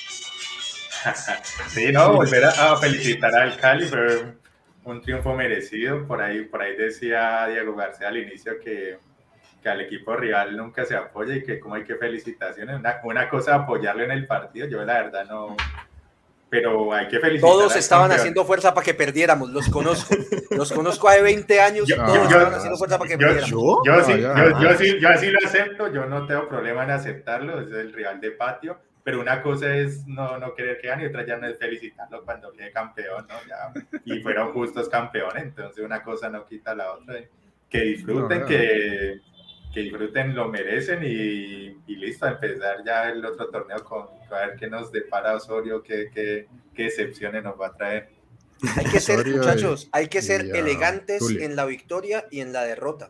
sí, 1.68 1.92
no, 1.92 2.14
volver 2.14 2.46
a, 2.46 2.76
felicitar 2.78 3.34
al 3.34 3.56
Cali, 3.58 3.86
pero 3.90 4.37
un 4.90 5.00
triunfo 5.00 5.34
merecido. 5.34 6.06
Por 6.06 6.20
ahí, 6.20 6.44
por 6.44 6.62
ahí 6.62 6.76
decía 6.76 7.46
Diego 7.46 7.74
García 7.74 8.08
al 8.08 8.16
inicio 8.18 8.58
que, 8.60 8.98
que 9.62 9.68
al 9.68 9.80
equipo 9.80 10.16
rival 10.16 10.56
nunca 10.56 10.84
se 10.84 10.96
apoya 10.96 11.34
y 11.36 11.42
que 11.42 11.60
como 11.60 11.74
hay 11.74 11.84
que 11.84 11.96
felicitaciones. 11.96 12.76
Una, 12.78 13.00
una 13.04 13.28
cosa 13.28 13.54
apoyarlo 13.54 14.04
en 14.04 14.12
el 14.12 14.26
partido, 14.26 14.66
yo 14.68 14.84
la 14.84 15.02
verdad 15.02 15.26
no, 15.26 15.56
pero 16.50 16.92
hay 16.92 17.08
que 17.08 17.20
felicitar. 17.20 17.50
Todos 17.50 17.76
estaban 17.76 18.10
haciendo 18.10 18.44
fuerza 18.44 18.72
para 18.72 18.84
que 18.84 18.94
perdiéramos, 18.94 19.50
los 19.50 19.68
conozco. 19.68 20.14
Los 20.50 20.72
conozco 20.72 21.08
hace 21.08 21.20
20 21.22 21.60
años, 21.60 21.86
yo, 21.86 21.96
todos 21.96 22.18
estaban 22.22 22.54
haciendo 22.54 22.78
fuerza 22.78 22.98
para 22.98 23.08
que 23.08 23.18
perdiéramos. 23.18 23.50
Yo, 23.50 23.82
yo, 23.84 24.04
sí, 24.04 24.20
yo, 24.20 24.78
sí, 24.78 24.98
yo 24.98 25.08
así 25.08 25.30
lo 25.30 25.38
acepto, 25.44 25.92
yo 25.92 26.06
no 26.06 26.26
tengo 26.26 26.48
problema 26.48 26.84
en 26.84 26.92
aceptarlo, 26.92 27.60
es 27.60 27.70
el 27.70 27.92
rival 27.92 28.20
de 28.20 28.30
patio, 28.30 28.78
pero 29.08 29.22
una 29.22 29.42
cosa 29.42 29.74
es 29.74 30.06
no, 30.06 30.36
no 30.36 30.54
querer 30.54 30.78
que 30.82 30.88
gane 30.88 31.04
y 31.04 31.06
otra 31.06 31.24
ya 31.24 31.38
no 31.38 31.46
es 31.46 31.56
felicitarlo 31.56 32.22
cuando 32.26 32.52
quede 32.52 32.70
campeón, 32.70 33.26
¿no? 33.26 33.36
Ya, 33.48 33.72
y 34.04 34.20
fueron 34.20 34.52
justos 34.52 34.86
campeones, 34.90 35.44
entonces 35.44 35.82
una 35.82 36.02
cosa 36.02 36.28
no 36.28 36.44
quita 36.44 36.74
la 36.74 36.92
otra. 36.92 37.18
Que 37.70 37.80
disfruten, 37.84 38.44
que, 38.44 39.22
que, 39.72 39.80
disfruten, 39.80 40.34
lo 40.34 40.48
merecen 40.48 41.02
y, 41.04 41.74
y, 41.86 41.96
listo, 41.96 42.26
a 42.26 42.32
empezar 42.32 42.84
ya 42.84 43.08
el 43.08 43.24
otro 43.24 43.48
torneo 43.48 43.82
con 43.82 44.08
a 44.30 44.46
ver 44.46 44.56
qué 44.56 44.68
nos 44.68 44.92
depara 44.92 45.36
Osorio, 45.36 45.82
qué, 45.82 46.10
qué, 46.12 46.46
qué 46.74 46.88
excepciones 46.88 47.42
nos 47.42 47.58
va 47.58 47.68
a 47.68 47.72
traer. 47.72 48.10
Hay 48.76 48.84
que 48.84 49.00
ser, 49.00 49.26
muchachos, 49.26 49.88
hay 49.90 50.08
que 50.08 50.20
ser 50.20 50.54
elegantes 50.54 51.22
en 51.30 51.56
la 51.56 51.64
victoria 51.64 52.26
y 52.30 52.40
en 52.40 52.52
la 52.52 52.64
derrota. 52.64 53.08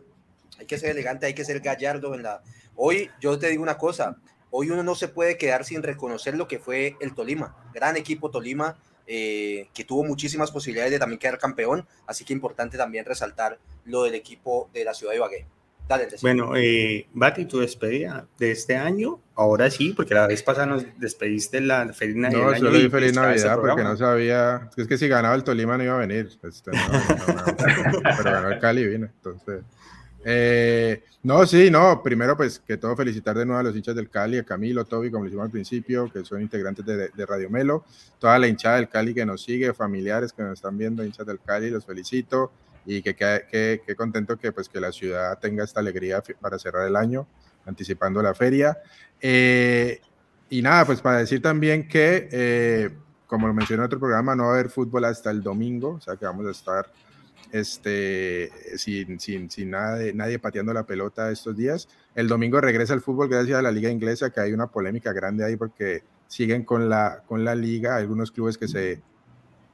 Hay 0.61 0.67
que 0.67 0.79
ser 0.79 0.91
elegante, 0.91 1.27
hay 1.27 1.35
que 1.35 1.45
ser 1.45 1.59
gallardo 1.59 2.15
en 2.15 2.23
la... 2.23 2.41
Hoy 2.77 3.11
yo 3.21 3.37
te 3.37 3.49
digo 3.49 3.65
una 3.65 3.77
cosa, 3.77 4.17
hoy 4.51 4.71
uno 4.71 4.83
no 4.83 4.95
se 4.95 5.09
puede 5.09 5.37
quedar 5.37 5.65
sin 5.65 5.83
reconocer 5.83 6.37
lo 6.37 6.49
que 6.49 6.59
fue 6.59 6.97
el 7.01 7.15
Tolima, 7.15 7.57
gran 7.73 7.97
equipo 7.97 8.31
Tolima, 8.31 8.77
eh, 9.07 9.69
que 9.73 9.85
tuvo 9.85 10.05
muchísimas 10.05 10.51
posibilidades 10.51 10.93
de 10.93 10.99
también 10.99 11.19
quedar 11.19 11.39
campeón, 11.39 11.87
así 12.07 12.25
que 12.25 12.33
importante 12.33 12.77
también 12.77 13.05
resaltar 13.05 13.59
lo 13.85 14.03
del 14.03 14.15
equipo 14.15 14.69
de 14.75 14.85
la 14.85 14.95
ciudad 14.95 15.13
de 15.13 15.17
Ibagué. 15.17 15.47
Dale, 15.89 16.07
bueno, 16.21 16.53
eh, 16.55 17.07
Bati, 17.15 17.47
tu 17.47 17.61
despedida 17.61 18.27
de 18.39 18.51
este 18.51 18.77
año, 18.77 19.21
ahora 19.35 19.71
sí, 19.71 19.95
porque 19.97 20.13
la 20.13 20.27
vez 20.27 20.43
pasada 20.43 20.67
nos 20.67 20.85
despediste 20.99 21.63
la 21.63 21.91
feliz 21.95 22.17
Navidad. 22.17 22.43
No, 22.43 22.57
solo 22.59 22.71
di 22.73 22.91
feliz 22.91 23.15
Navidad 23.15 23.59
porque 23.59 23.83
no 23.83 23.97
sabía, 23.97 24.69
es 24.77 24.87
que 24.87 24.99
si 24.99 25.09
ganaba 25.09 25.35
el 25.35 25.45
Tolima 25.45 25.79
no 25.79 25.85
iba 25.85 25.95
a 25.95 25.99
venir, 25.99 26.29
pues, 26.43 26.63
pero 26.63 26.77
ganó 28.23 28.51
el 28.51 28.59
Cali 28.59 28.83
y 28.83 28.87
vino, 28.87 29.07
entonces... 29.07 29.63
Eh, 30.31 31.05
no, 31.23 31.47
sí, 31.47 31.71
no. 31.71 32.03
Primero, 32.03 32.37
pues 32.37 32.59
que 32.59 32.77
todo 32.77 32.95
felicitar 32.95 33.35
de 33.39 33.47
nuevo 33.47 33.61
a 33.61 33.63
los 33.63 33.75
hinchas 33.75 33.97
del 33.97 34.11
Cali, 34.11 34.37
a 34.37 34.45
Camilo, 34.45 34.85
Toby, 34.85 35.11
como 35.11 35.25
lo 35.25 35.29
hicimos 35.29 35.47
al 35.47 35.51
principio, 35.51 36.13
que 36.13 36.23
son 36.23 36.43
integrantes 36.43 36.85
de, 36.85 37.27
Radio 37.27 37.49
Melo, 37.49 37.87
toda 38.19 38.39
la 38.39 38.47
hinchada 38.47 38.77
del 38.77 38.91
Cali 38.91 39.15
que 39.15 39.25
nos 39.25 39.43
sigue, 39.43 39.73
familiares 39.73 40.35
que 40.35 40.43
nos 40.43 40.53
están 40.53 40.77
viendo, 40.77 41.03
hinchas 41.03 41.27
del 41.27 41.41
Cali, 41.41 41.71
los 41.71 41.87
felicito 41.87 42.53
y 42.85 43.01
que 43.01 43.15
qué 43.15 43.97
contento 43.97 44.37
que 44.37 44.53
pues 44.53 44.69
que 44.69 44.81
la 44.81 44.93
ciudad 44.93 45.39
tenga 45.39 45.65
esta 45.65 45.81
alegría 45.81 46.23
para 46.43 46.59
cerrar 46.59 46.87
el 46.87 46.97
año, 46.97 47.27
anticipando 47.65 48.21
la 48.21 48.35
feria. 48.35 48.77
Eh, 49.23 49.99
y 50.51 50.61
nada, 50.61 50.85
pues 50.85 51.01
para 51.01 51.19
decir 51.19 51.41
también 51.41 51.89
que, 51.89 52.29
eh, 52.31 52.91
como 53.27 53.47
lo 53.47 53.55
mencioné 53.55 53.81
en 53.81 53.87
otro 53.87 53.99
programa, 53.99 54.37
no 54.37 54.45
va 54.45 54.51
a 54.51 54.53
haber 54.55 54.69
fútbol 54.69 55.07
hasta 55.07 55.31
el 55.31 55.43
domingo, 55.43 55.95
o 55.95 56.01
sea 56.03 56.17
que 56.17 56.27
vamos 56.27 56.47
a 56.47 56.51
estar 56.51 56.93
este, 57.53 58.51
sin, 58.77 59.21
sin, 59.21 59.51
sin 59.51 59.71
nada 59.71 59.99
nadie 60.15 60.39
pateando 60.39 60.73
la 60.73 60.85
pelota 60.85 61.31
estos 61.31 61.57
días. 61.57 61.89
El 62.15 62.29
domingo 62.29 62.61
regresa 62.61 62.95
el 62.95 63.01
fútbol 63.01 63.29
gracias 63.29 63.59
a 63.59 63.63
la 63.63 63.71
liga 63.71 63.91
inglesa, 63.91 64.31
que 64.31 64.41
hay 64.41 64.53
una 64.53 64.69
polémica 64.69 65.13
grande 65.13 65.45
ahí 65.45 65.57
porque 65.57 66.03
siguen 66.27 66.65
con 66.65 66.89
la, 66.89 67.23
con 67.27 67.45
la 67.45 67.55
liga, 67.55 67.97
algunos 67.97 68.31
clubes 68.31 68.59
que 68.59 68.69
se, 68.69 69.03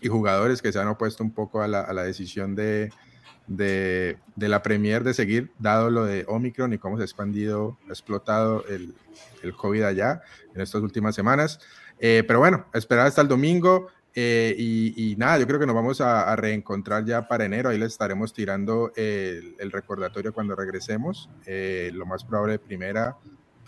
y 0.01 0.09
jugadores 0.09 0.63
que 0.63 0.73
se 0.73 0.79
han 0.79 0.89
opuesto 0.89 1.23
un 1.23 1.33
poco 1.33 1.63
a 1.63 1.69
la, 1.69 1.81
a 1.81 1.93
la 1.93 2.05
decisión 2.05 2.55
de, 2.55 2.91
de, 3.47 4.19
la 4.37 4.63
Premier 4.63 5.05
de 5.05 5.15
seguir, 5.15 5.53
dado 5.59 5.91
lo 5.91 6.05
de 6.05 6.25
Omicron 6.29 6.73
y 6.73 6.79
cómo 6.79 6.97
se 6.97 7.03
ha 7.03 7.05
expandido, 7.05 7.79
explotado 7.89 8.65
el, 8.69 8.95
el 9.43 9.55
COVID 9.55 9.83
allá 9.83 10.23
en 10.55 10.61
estas 10.61 10.83
últimas 10.83 11.15
semanas. 11.15 11.61
Eh, 11.99 12.25
pero 12.27 12.39
bueno, 12.39 12.67
esperar 12.73 13.07
hasta 13.07 13.23
el 13.23 13.29
domingo. 13.29 13.89
Eh, 14.17 14.55
y, 14.57 15.17
nada, 15.19 15.39
yo 15.39 15.47
creo 15.47 15.59
que 15.59 15.67
nos 15.67 15.75
vamos 15.75 16.01
a, 16.01 16.35
reencontrar 16.37 17.05
ya 17.05 17.27
para 17.27 17.45
enero. 17.45 17.71
Ahí 17.71 17.79
les 17.79 17.93
estaremos 17.93 18.33
tirando 18.33 18.93
el, 18.97 19.71
recordatorio 19.71 20.33
cuando 20.33 20.55
regresemos. 20.55 21.29
Eh, 21.47 21.91
lo 21.93 22.07
más 22.07 22.25
probable, 22.25 22.59
primera 22.59 23.17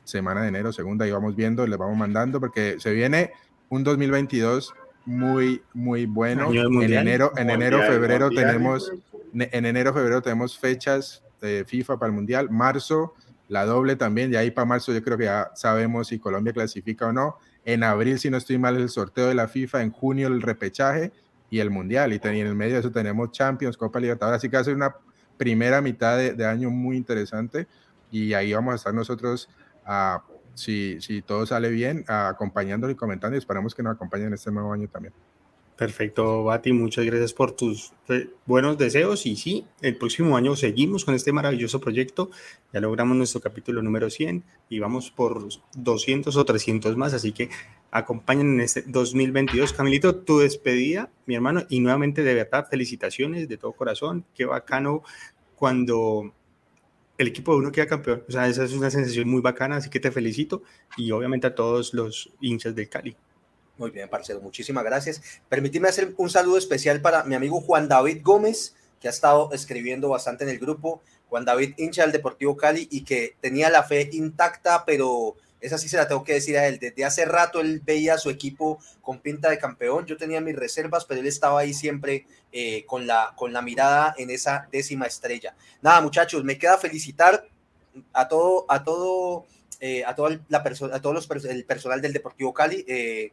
semana 0.04 0.42
de 0.42 0.48
enero, 0.48 0.72
segunda, 0.72 1.06
y 1.06 1.10
vamos 1.10 1.34
viendo, 1.34 1.66
les 1.66 1.78
vamos 1.78 1.96
mandando, 1.96 2.38
porque 2.38 2.76
se 2.78 2.92
viene 2.92 3.32
un 3.70 3.82
2022 3.82 4.72
muy, 5.04 5.62
muy 5.72 6.06
bueno. 6.06 6.52
En 6.52 6.92
enero, 6.92 7.32
en 7.36 7.50
enero, 7.50 7.80
febrero 7.82 8.30
tenemos, 8.30 8.92
en 9.34 9.66
enero, 9.66 9.92
febrero 9.92 10.22
tenemos 10.22 10.56
fechas 10.58 11.24
de 11.40 11.64
FIFA 11.66 11.98
para 11.98 12.10
el 12.10 12.14
Mundial. 12.14 12.50
Marzo, 12.50 13.14
la 13.48 13.64
doble 13.64 13.96
también. 13.96 14.32
Y 14.32 14.36
ahí 14.36 14.50
para 14.50 14.64
marzo 14.64 14.92
yo 14.92 15.02
creo 15.02 15.18
que 15.18 15.24
ya 15.24 15.50
sabemos 15.54 16.08
si 16.08 16.18
Colombia 16.18 16.52
clasifica 16.52 17.06
o 17.06 17.12
no. 17.12 17.38
En 17.66 17.82
abril, 17.82 18.20
si 18.20 18.30
no 18.30 18.36
estoy 18.36 18.58
mal, 18.58 18.76
el 18.76 18.88
sorteo 18.88 19.26
de 19.26 19.34
la 19.34 19.48
FIFA. 19.48 19.82
En 19.82 19.90
junio, 19.90 20.28
el 20.28 20.40
repechaje 20.40 21.12
y 21.50 21.58
el 21.58 21.68
Mundial. 21.68 22.12
Y, 22.12 22.20
en 22.22 22.46
el 22.46 22.54
medio 22.54 22.74
de 22.74 22.80
eso 22.80 22.92
tenemos 22.92 23.32
Champions, 23.32 23.76
Copa 23.76 23.98
Libertadores. 23.98 24.38
Así 24.38 24.48
que 24.48 24.56
hace 24.56 24.72
una 24.72 24.94
primera 25.36 25.82
mitad 25.82 26.16
de, 26.16 26.46
año 26.46 26.70
muy 26.70 26.96
interesante. 26.96 27.66
Y 28.12 28.34
ahí 28.34 28.54
vamos 28.54 28.72
a 28.72 28.76
estar 28.76 28.94
nosotros, 28.94 29.50
si, 30.54 31.22
todo 31.26 31.44
sale 31.44 31.70
bien, 31.70 32.04
acompañándolo 32.06 32.92
y 32.92 32.96
comentando. 32.96 33.34
Y 33.34 33.38
esperamos 33.38 33.74
que 33.74 33.82
nos 33.82 33.96
acompañen 33.96 34.32
este 34.32 34.52
nuevo 34.52 34.72
año 34.72 34.86
también. 34.86 35.12
Perfecto, 35.76 36.42
Bati, 36.44 36.72
muchas 36.72 37.04
gracias 37.04 37.34
por 37.34 37.52
tus 37.52 37.92
eh, 38.08 38.30
buenos 38.46 38.78
deseos. 38.78 39.26
Y 39.26 39.36
sí, 39.36 39.66
el 39.82 39.96
próximo 39.96 40.34
año 40.34 40.56
seguimos 40.56 41.04
con 41.04 41.14
este 41.14 41.32
maravilloso 41.32 41.80
proyecto, 41.82 42.30
ya 42.72 42.80
logramos 42.80 43.14
nuestro 43.14 43.42
capítulo 43.42 43.82
número 43.82 44.08
100 44.08 44.42
y 44.70 44.78
vamos 44.78 45.10
por 45.10 45.46
200 45.74 46.34
o 46.34 46.44
300 46.46 46.96
más, 46.96 47.12
así 47.12 47.32
que 47.32 47.50
acompañen 47.90 48.54
en 48.54 48.60
este 48.62 48.84
2022. 48.86 49.74
Camilito, 49.74 50.16
tu 50.16 50.38
despedida, 50.38 51.10
mi 51.26 51.34
hermano, 51.34 51.64
y 51.68 51.80
nuevamente 51.80 52.22
de 52.22 52.32
verdad 52.32 52.66
felicitaciones 52.70 53.46
de 53.46 53.58
todo 53.58 53.72
corazón, 53.72 54.24
qué 54.34 54.46
bacano 54.46 55.02
cuando 55.56 56.32
el 57.18 57.28
equipo 57.28 57.52
de 57.52 57.58
uno 57.58 57.72
queda 57.72 57.86
campeón, 57.86 58.22
o 58.26 58.32
sea, 58.32 58.48
esa 58.48 58.64
es 58.64 58.72
una 58.72 58.90
sensación 58.90 59.28
muy 59.28 59.42
bacana, 59.42 59.76
así 59.76 59.90
que 59.90 60.00
te 60.00 60.10
felicito. 60.10 60.62
Y 60.96 61.10
obviamente 61.10 61.46
a 61.46 61.54
todos 61.54 61.92
los 61.92 62.30
hinchas 62.40 62.74
del 62.74 62.88
Cali. 62.88 63.14
Muy 63.78 63.90
bien, 63.90 64.08
parcero, 64.08 64.40
muchísimas 64.40 64.84
gracias. 64.84 65.20
Permíteme 65.48 65.88
hacer 65.88 66.14
un 66.16 66.30
saludo 66.30 66.56
especial 66.56 67.02
para 67.02 67.24
mi 67.24 67.34
amigo 67.34 67.60
Juan 67.60 67.88
David 67.88 68.22
Gómez, 68.22 68.74
que 69.00 69.08
ha 69.08 69.10
estado 69.10 69.50
escribiendo 69.52 70.08
bastante 70.08 70.44
en 70.44 70.50
el 70.50 70.58
grupo. 70.58 71.02
Juan 71.28 71.44
David, 71.44 71.74
hincha 71.76 72.02
del 72.02 72.12
Deportivo 72.12 72.56
Cali 72.56 72.88
y 72.90 73.04
que 73.04 73.36
tenía 73.40 73.68
la 73.68 73.82
fe 73.82 74.08
intacta, 74.12 74.84
pero 74.86 75.36
esa 75.60 75.76
sí 75.76 75.88
se 75.88 75.96
la 75.96 76.08
tengo 76.08 76.24
que 76.24 76.34
decir 76.34 76.56
a 76.56 76.66
él. 76.66 76.78
Desde 76.78 77.04
hace 77.04 77.24
rato 77.26 77.60
él 77.60 77.82
veía 77.84 78.14
a 78.14 78.18
su 78.18 78.30
equipo 78.30 78.78
con 79.02 79.18
pinta 79.18 79.50
de 79.50 79.58
campeón. 79.58 80.06
Yo 80.06 80.16
tenía 80.16 80.40
mis 80.40 80.56
reservas, 80.56 81.04
pero 81.04 81.20
él 81.20 81.26
estaba 81.26 81.60
ahí 81.60 81.74
siempre 81.74 82.26
eh, 82.52 82.84
con, 82.86 83.06
la, 83.06 83.34
con 83.36 83.52
la 83.52 83.60
mirada 83.60 84.14
en 84.16 84.30
esa 84.30 84.68
décima 84.72 85.06
estrella. 85.06 85.54
Nada, 85.82 86.00
muchachos, 86.00 86.44
me 86.44 86.56
queda 86.56 86.78
felicitar 86.78 87.46
a 88.12 88.28
todo, 88.28 88.64
a 88.68 88.84
todo, 88.84 89.46
eh, 89.80 90.04
a 90.04 90.14
toda 90.14 90.40
la 90.48 90.62
persona, 90.62 90.96
a 90.96 91.02
todos 91.02 91.28
los 91.28 91.44
el 91.44 91.64
personal 91.64 92.00
del 92.00 92.12
Deportivo 92.12 92.54
Cali. 92.54 92.84
Eh, 92.88 93.32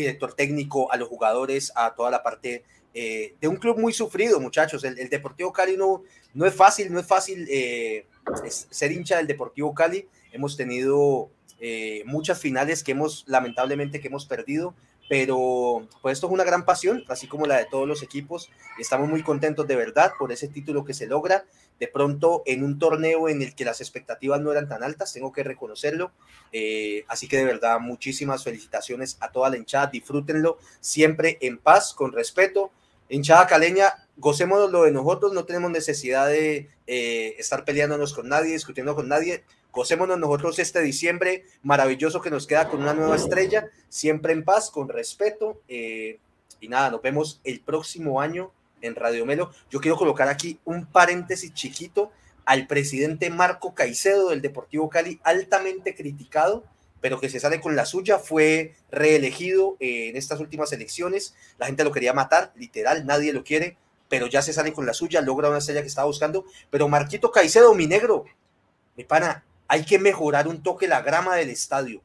director 0.00 0.34
técnico, 0.34 0.90
a 0.92 0.96
los 0.96 1.08
jugadores, 1.08 1.72
a 1.74 1.94
toda 1.94 2.10
la 2.10 2.22
parte 2.22 2.64
eh, 2.94 3.34
de 3.40 3.48
un 3.48 3.56
club 3.56 3.78
muy 3.78 3.92
sufrido, 3.92 4.40
muchachos. 4.40 4.82
El, 4.84 5.08
Deportivo 5.08 5.52
Cali 5.52 5.76
no, 5.76 6.02
no, 6.34 6.46
es 6.46 6.54
fácil, 6.54 6.92
no 6.92 6.98
es 6.98 7.06
fácil 7.06 7.46
eh, 7.50 8.06
ser 8.48 8.92
hincha 8.92 9.18
del 9.18 9.26
Deportivo 9.26 9.74
Cali. 9.74 10.08
Hemos 10.32 10.56
tenido 10.56 11.30
eh, 11.60 12.02
muchas 12.06 12.40
finales 12.40 12.82
que 12.82 12.92
hemos, 12.92 13.24
lamentablemente, 13.26 14.00
que 14.00 14.08
hemos 14.08 14.26
perdido, 14.26 14.74
pero 15.08 15.88
pues 16.02 16.14
esto 16.14 16.26
es 16.26 16.32
una 16.32 16.44
gran 16.44 16.64
pasión, 16.64 17.02
así 17.08 17.26
como 17.26 17.46
la 17.46 17.56
de 17.56 17.64
todos 17.64 17.88
los 17.88 18.02
equipos. 18.02 18.50
Estamos 18.78 19.08
muy 19.08 19.22
contentos 19.22 19.66
de 19.66 19.74
verdad 19.74 20.12
por 20.18 20.32
ese 20.32 20.48
título 20.48 20.84
que 20.84 20.94
se 20.94 21.06
logra. 21.06 21.44
De 21.80 21.88
pronto 21.88 22.42
en 22.44 22.62
un 22.62 22.78
torneo 22.78 23.28
en 23.28 23.40
el 23.40 23.54
que 23.54 23.64
las 23.64 23.80
expectativas 23.80 24.40
no 24.40 24.52
eran 24.52 24.68
tan 24.68 24.82
altas, 24.82 25.12
tengo 25.12 25.32
que 25.32 25.44
reconocerlo. 25.44 26.12
Eh, 26.52 27.04
así 27.08 27.26
que 27.26 27.38
de 27.38 27.44
verdad, 27.44 27.80
muchísimas 27.80 28.44
felicitaciones 28.44 29.16
a 29.20 29.30
toda 29.30 29.48
la 29.48 29.56
hinchada. 29.56 29.86
Disfrútenlo 29.86 30.58
siempre 30.80 31.38
en 31.40 31.58
paz, 31.58 31.94
con 31.94 32.12
respeto. 32.12 32.70
Hinchada 33.08 33.46
caleña, 33.46 34.06
gocémonos 34.18 34.70
lo 34.70 34.82
de 34.82 34.90
nosotros, 34.90 35.32
no 35.32 35.46
tenemos 35.46 35.70
necesidad 35.70 36.28
de 36.28 36.68
eh, 36.86 37.36
estar 37.38 37.64
peleándonos 37.64 38.12
con 38.12 38.28
nadie, 38.28 38.52
discutiendo 38.52 38.94
con 38.94 39.08
nadie 39.08 39.44
Gocémonos 39.78 40.18
nosotros 40.18 40.58
este 40.58 40.82
diciembre 40.82 41.44
maravilloso 41.62 42.20
que 42.20 42.30
nos 42.30 42.48
queda 42.48 42.68
con 42.68 42.82
una 42.82 42.94
nueva 42.94 43.14
estrella, 43.14 43.70
siempre 43.88 44.32
en 44.32 44.44
paz, 44.44 44.72
con 44.72 44.88
respeto. 44.88 45.62
Eh, 45.68 46.18
y 46.58 46.66
nada, 46.66 46.90
nos 46.90 47.00
vemos 47.00 47.40
el 47.44 47.60
próximo 47.60 48.20
año 48.20 48.50
en 48.80 48.96
Radio 48.96 49.24
Melo. 49.24 49.52
Yo 49.70 49.78
quiero 49.78 49.96
colocar 49.96 50.26
aquí 50.26 50.58
un 50.64 50.84
paréntesis 50.84 51.54
chiquito 51.54 52.10
al 52.44 52.66
presidente 52.66 53.30
Marco 53.30 53.72
Caicedo 53.72 54.30
del 54.30 54.42
Deportivo 54.42 54.88
Cali, 54.88 55.20
altamente 55.22 55.94
criticado, 55.94 56.64
pero 57.00 57.20
que 57.20 57.28
se 57.28 57.38
sale 57.38 57.60
con 57.60 57.76
la 57.76 57.86
suya, 57.86 58.18
fue 58.18 58.74
reelegido 58.90 59.76
en 59.78 60.16
estas 60.16 60.40
últimas 60.40 60.72
elecciones. 60.72 61.36
La 61.56 61.66
gente 61.66 61.84
lo 61.84 61.92
quería 61.92 62.12
matar, 62.12 62.52
literal, 62.56 63.06
nadie 63.06 63.32
lo 63.32 63.44
quiere, 63.44 63.76
pero 64.08 64.26
ya 64.26 64.42
se 64.42 64.52
sale 64.52 64.72
con 64.72 64.86
la 64.86 64.92
suya, 64.92 65.20
logra 65.20 65.50
una 65.50 65.58
estrella 65.58 65.82
que 65.82 65.86
estaba 65.86 66.08
buscando. 66.08 66.46
Pero 66.68 66.88
Marquito 66.88 67.30
Caicedo, 67.30 67.74
mi 67.74 67.86
negro, 67.86 68.24
mi 68.96 69.04
pana, 69.04 69.44
hay 69.68 69.84
que 69.84 69.98
mejorar 69.98 70.48
un 70.48 70.62
toque 70.62 70.88
la 70.88 71.02
grama 71.02 71.36
del 71.36 71.50
estadio. 71.50 72.02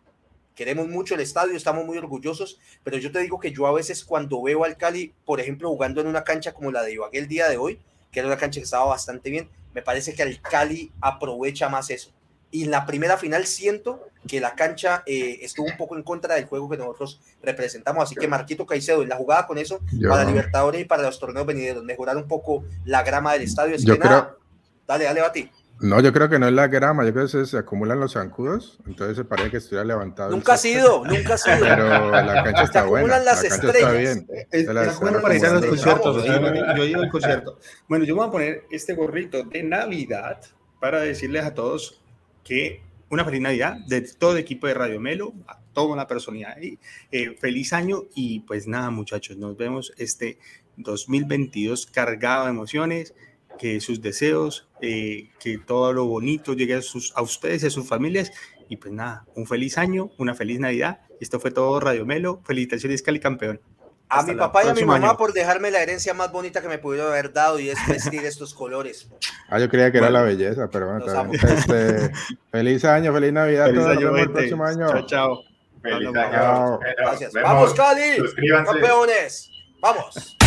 Queremos 0.54 0.88
mucho 0.88 1.16
el 1.16 1.22
estadio, 1.22 1.56
estamos 1.56 1.86
muy 1.86 1.98
orgullosos, 1.98 2.60
pero 2.84 2.98
yo 2.98 3.12
te 3.12 3.20
digo 3.20 3.40
que 3.40 3.52
yo 3.52 3.66
a 3.66 3.72
veces 3.72 4.04
cuando 4.04 4.44
veo 4.44 4.66
al 4.66 4.78
Cali, 4.78 5.14
por 5.26 5.40
ejemplo, 5.40 5.70
jugando 5.70 6.02
en 6.02 6.08
una 6.08 6.24
cancha 6.24 6.54
como 6.54 6.72
la 6.72 6.84
de 6.84 6.94
Ibagué 6.94 7.18
el 7.18 7.28
día 7.28 7.50
de 7.50 7.58
hoy, 7.58 7.80
que 8.12 8.20
era 8.20 8.28
una 8.28 8.38
cancha 8.38 8.60
que 8.60 8.66
estaba 8.66 8.86
bastante 8.86 9.32
bien, 9.32 9.50
me 9.74 9.82
parece 9.82 10.14
que 10.14 10.22
el 10.22 10.40
Cali 10.42 10.92
aprovecha 11.02 11.70
más 11.70 11.90
eso. 11.90 12.12
Y 12.52 12.66
en 12.66 12.72
la 12.72 12.86
primera 12.86 13.18
final 13.18 13.48
siento 13.48 14.04
que 14.28 14.40
la 14.40 14.54
cancha 14.54 15.02
eh, 15.08 15.40
estuvo 15.42 15.66
un 15.66 15.76
poco 15.76 15.98
en 15.98 16.04
contra 16.04 16.36
del 16.36 16.46
juego 16.46 16.70
que 16.70 16.78
nosotros 16.78 17.20
representamos. 17.42 18.04
Así 18.04 18.14
que 18.14 18.28
Marquito 18.28 18.68
Caicedo, 18.68 19.02
en 19.02 19.10
la 19.10 19.16
jugada 19.16 19.48
con 19.48 19.58
eso, 19.58 19.80
para 20.08 20.24
Libertadores 20.24 20.82
y 20.82 20.86
para 20.86 21.02
los 21.02 21.20
torneos 21.20 21.48
venideros, 21.48 21.84
mejorar 21.84 22.16
un 22.16 22.28
poco 22.28 22.64
la 22.86 23.02
grama 23.02 23.34
del 23.34 23.42
estadio. 23.42 23.76
yo 23.78 23.98
creo, 23.98 24.38
dale, 24.86 25.06
dale, 25.06 25.22
Bati. 25.22 25.50
No, 25.80 26.00
yo 26.00 26.14
creo 26.14 26.30
que 26.30 26.40
no 26.40 26.48
es 26.48 26.54
la 26.54 26.68
grama, 26.68 27.04
yo 27.04 27.14
creo 27.14 27.28
que 27.28 27.46
se, 27.46 27.58
acumulan 27.58 28.00
los 28.00 28.14
zancudos, 28.14 28.80
entonces 28.88 29.18
se 29.18 29.26
parece 29.26 29.52
que 29.52 29.58
estuviera 29.58 29.84
levantado. 29.84 30.32
Nunca 30.32 30.54
ha 30.54 30.58
sido, 30.58 31.04
nunca 31.06 31.34
ha 31.34 31.38
sido. 31.38 31.60
Pero 31.60 32.12
la 32.12 32.44
cancha 32.44 32.64
está 32.64 32.84
buena. 32.86 33.20
las 33.20 33.44
la 33.44 33.50
cancha 33.50 33.68
está 33.72 33.92
bien. 33.92 34.28
Es, 34.52 35.00
bueno 35.00 35.22
para 35.22 35.36
ir 35.36 35.46
a 35.46 35.54
los 35.54 35.66
conciertos. 35.66 36.26
Yo, 36.26 36.86
ido 36.86 37.02
al 37.02 37.10
concierto. 37.10 37.60
Bueno, 37.90 38.06
yo 38.06 38.16
voy 38.16 38.28
a 38.28 38.32
poner 38.32 38.66
este 38.72 38.94
gorrito 38.94 39.44
de 39.44 39.64
Navidad 39.64 40.40
para 40.80 41.02
decirles 41.02 41.44
a 41.44 41.54
todos 41.54 42.02
que 42.44 42.82
una 43.10 43.26
feliz 43.26 43.42
Navidad 43.42 43.78
de 43.88 44.02
todo 44.02 44.34
el 44.34 44.38
equipo 44.38 44.68
de 44.68 44.74
Radio 44.76 45.00
Melo, 45.00 45.34
a 45.48 45.60
toda 45.74 45.98
la 45.98 46.08
personalidad 46.08 46.58
ahí. 46.58 46.80
Eh, 47.12 47.36
feliz 47.40 47.74
año 47.74 48.04
y 48.16 48.40
pues 48.42 48.68
nada, 48.68 48.90
muchachos, 48.90 49.38
nos 49.38 49.58
vemos 49.58 49.94
este 49.98 50.38
2022 50.78 51.88
cargado 51.88 52.46
de 52.46 52.52
emociones 52.52 53.14
que 53.58 53.80
sus 53.82 54.02
deseos, 54.02 54.68
eh, 54.82 55.30
que 55.40 55.58
todo 55.58 55.94
lo 55.94 56.06
bonito 56.06 56.54
llegue 56.54 56.76
a, 56.76 56.82
sus, 56.82 57.14
a 57.16 57.22
ustedes 57.22 57.64
y 57.64 57.68
a 57.68 57.70
sus 57.70 57.88
familias. 57.88 58.32
Y 58.70 58.78
pues 58.78 58.94
nada, 58.94 59.26
un 59.36 59.46
feliz 59.46 59.78
año, 59.78 60.12
una 60.18 60.36
feliz 60.36 60.60
Navidad. 60.60 61.02
Esto 61.20 61.40
fue 61.40 61.52
todo 61.52 61.80
Radio 61.80 62.06
Melo. 62.06 62.42
Felicitaciones, 62.46 63.02
Cali 63.02 63.20
campeón. 63.20 63.62
A 64.10 64.22
mi 64.24 64.36
papá 64.36 64.64
y 64.64 64.68
a 64.68 64.74
mi 64.74 64.86
mamá 64.86 65.18
por 65.18 65.34
dejarme 65.34 65.72
la 65.72 65.82
herencia 65.82 66.14
más 66.14 66.32
bonita 66.32 66.62
que 66.62 66.68
me 66.68 66.78
pudieron 66.78 67.10
haber 67.12 67.34
dado 67.34 67.60
y 67.60 67.70
es 67.70 67.80
vestir 67.88 68.24
estos 68.26 68.54
colores. 68.54 69.10
Ah, 69.50 69.60
yo 69.60 69.70
creía 69.70 69.92
que 69.92 69.98
era 69.98 70.10
la 70.10 70.22
belleza, 70.22 70.70
pero 70.70 70.88
bueno. 70.88 71.32
Este, 71.34 72.12
feliz 72.52 72.86
año, 72.86 73.12
feliz 73.12 73.34
Navidad. 73.34 73.68
Feliz 73.68 73.86
año, 73.86 74.18
el 74.18 74.32
próximo 74.32 74.66
año. 74.66 74.88
Chao, 74.88 75.06
chao. 75.08 75.44
Feliz 75.82 76.16
año. 76.16 76.80
Gracias. 76.98 77.34
Vamos, 77.34 77.74
Cali. 77.74 78.18
Campeones. 78.66 79.50
Vamos. 79.82 80.38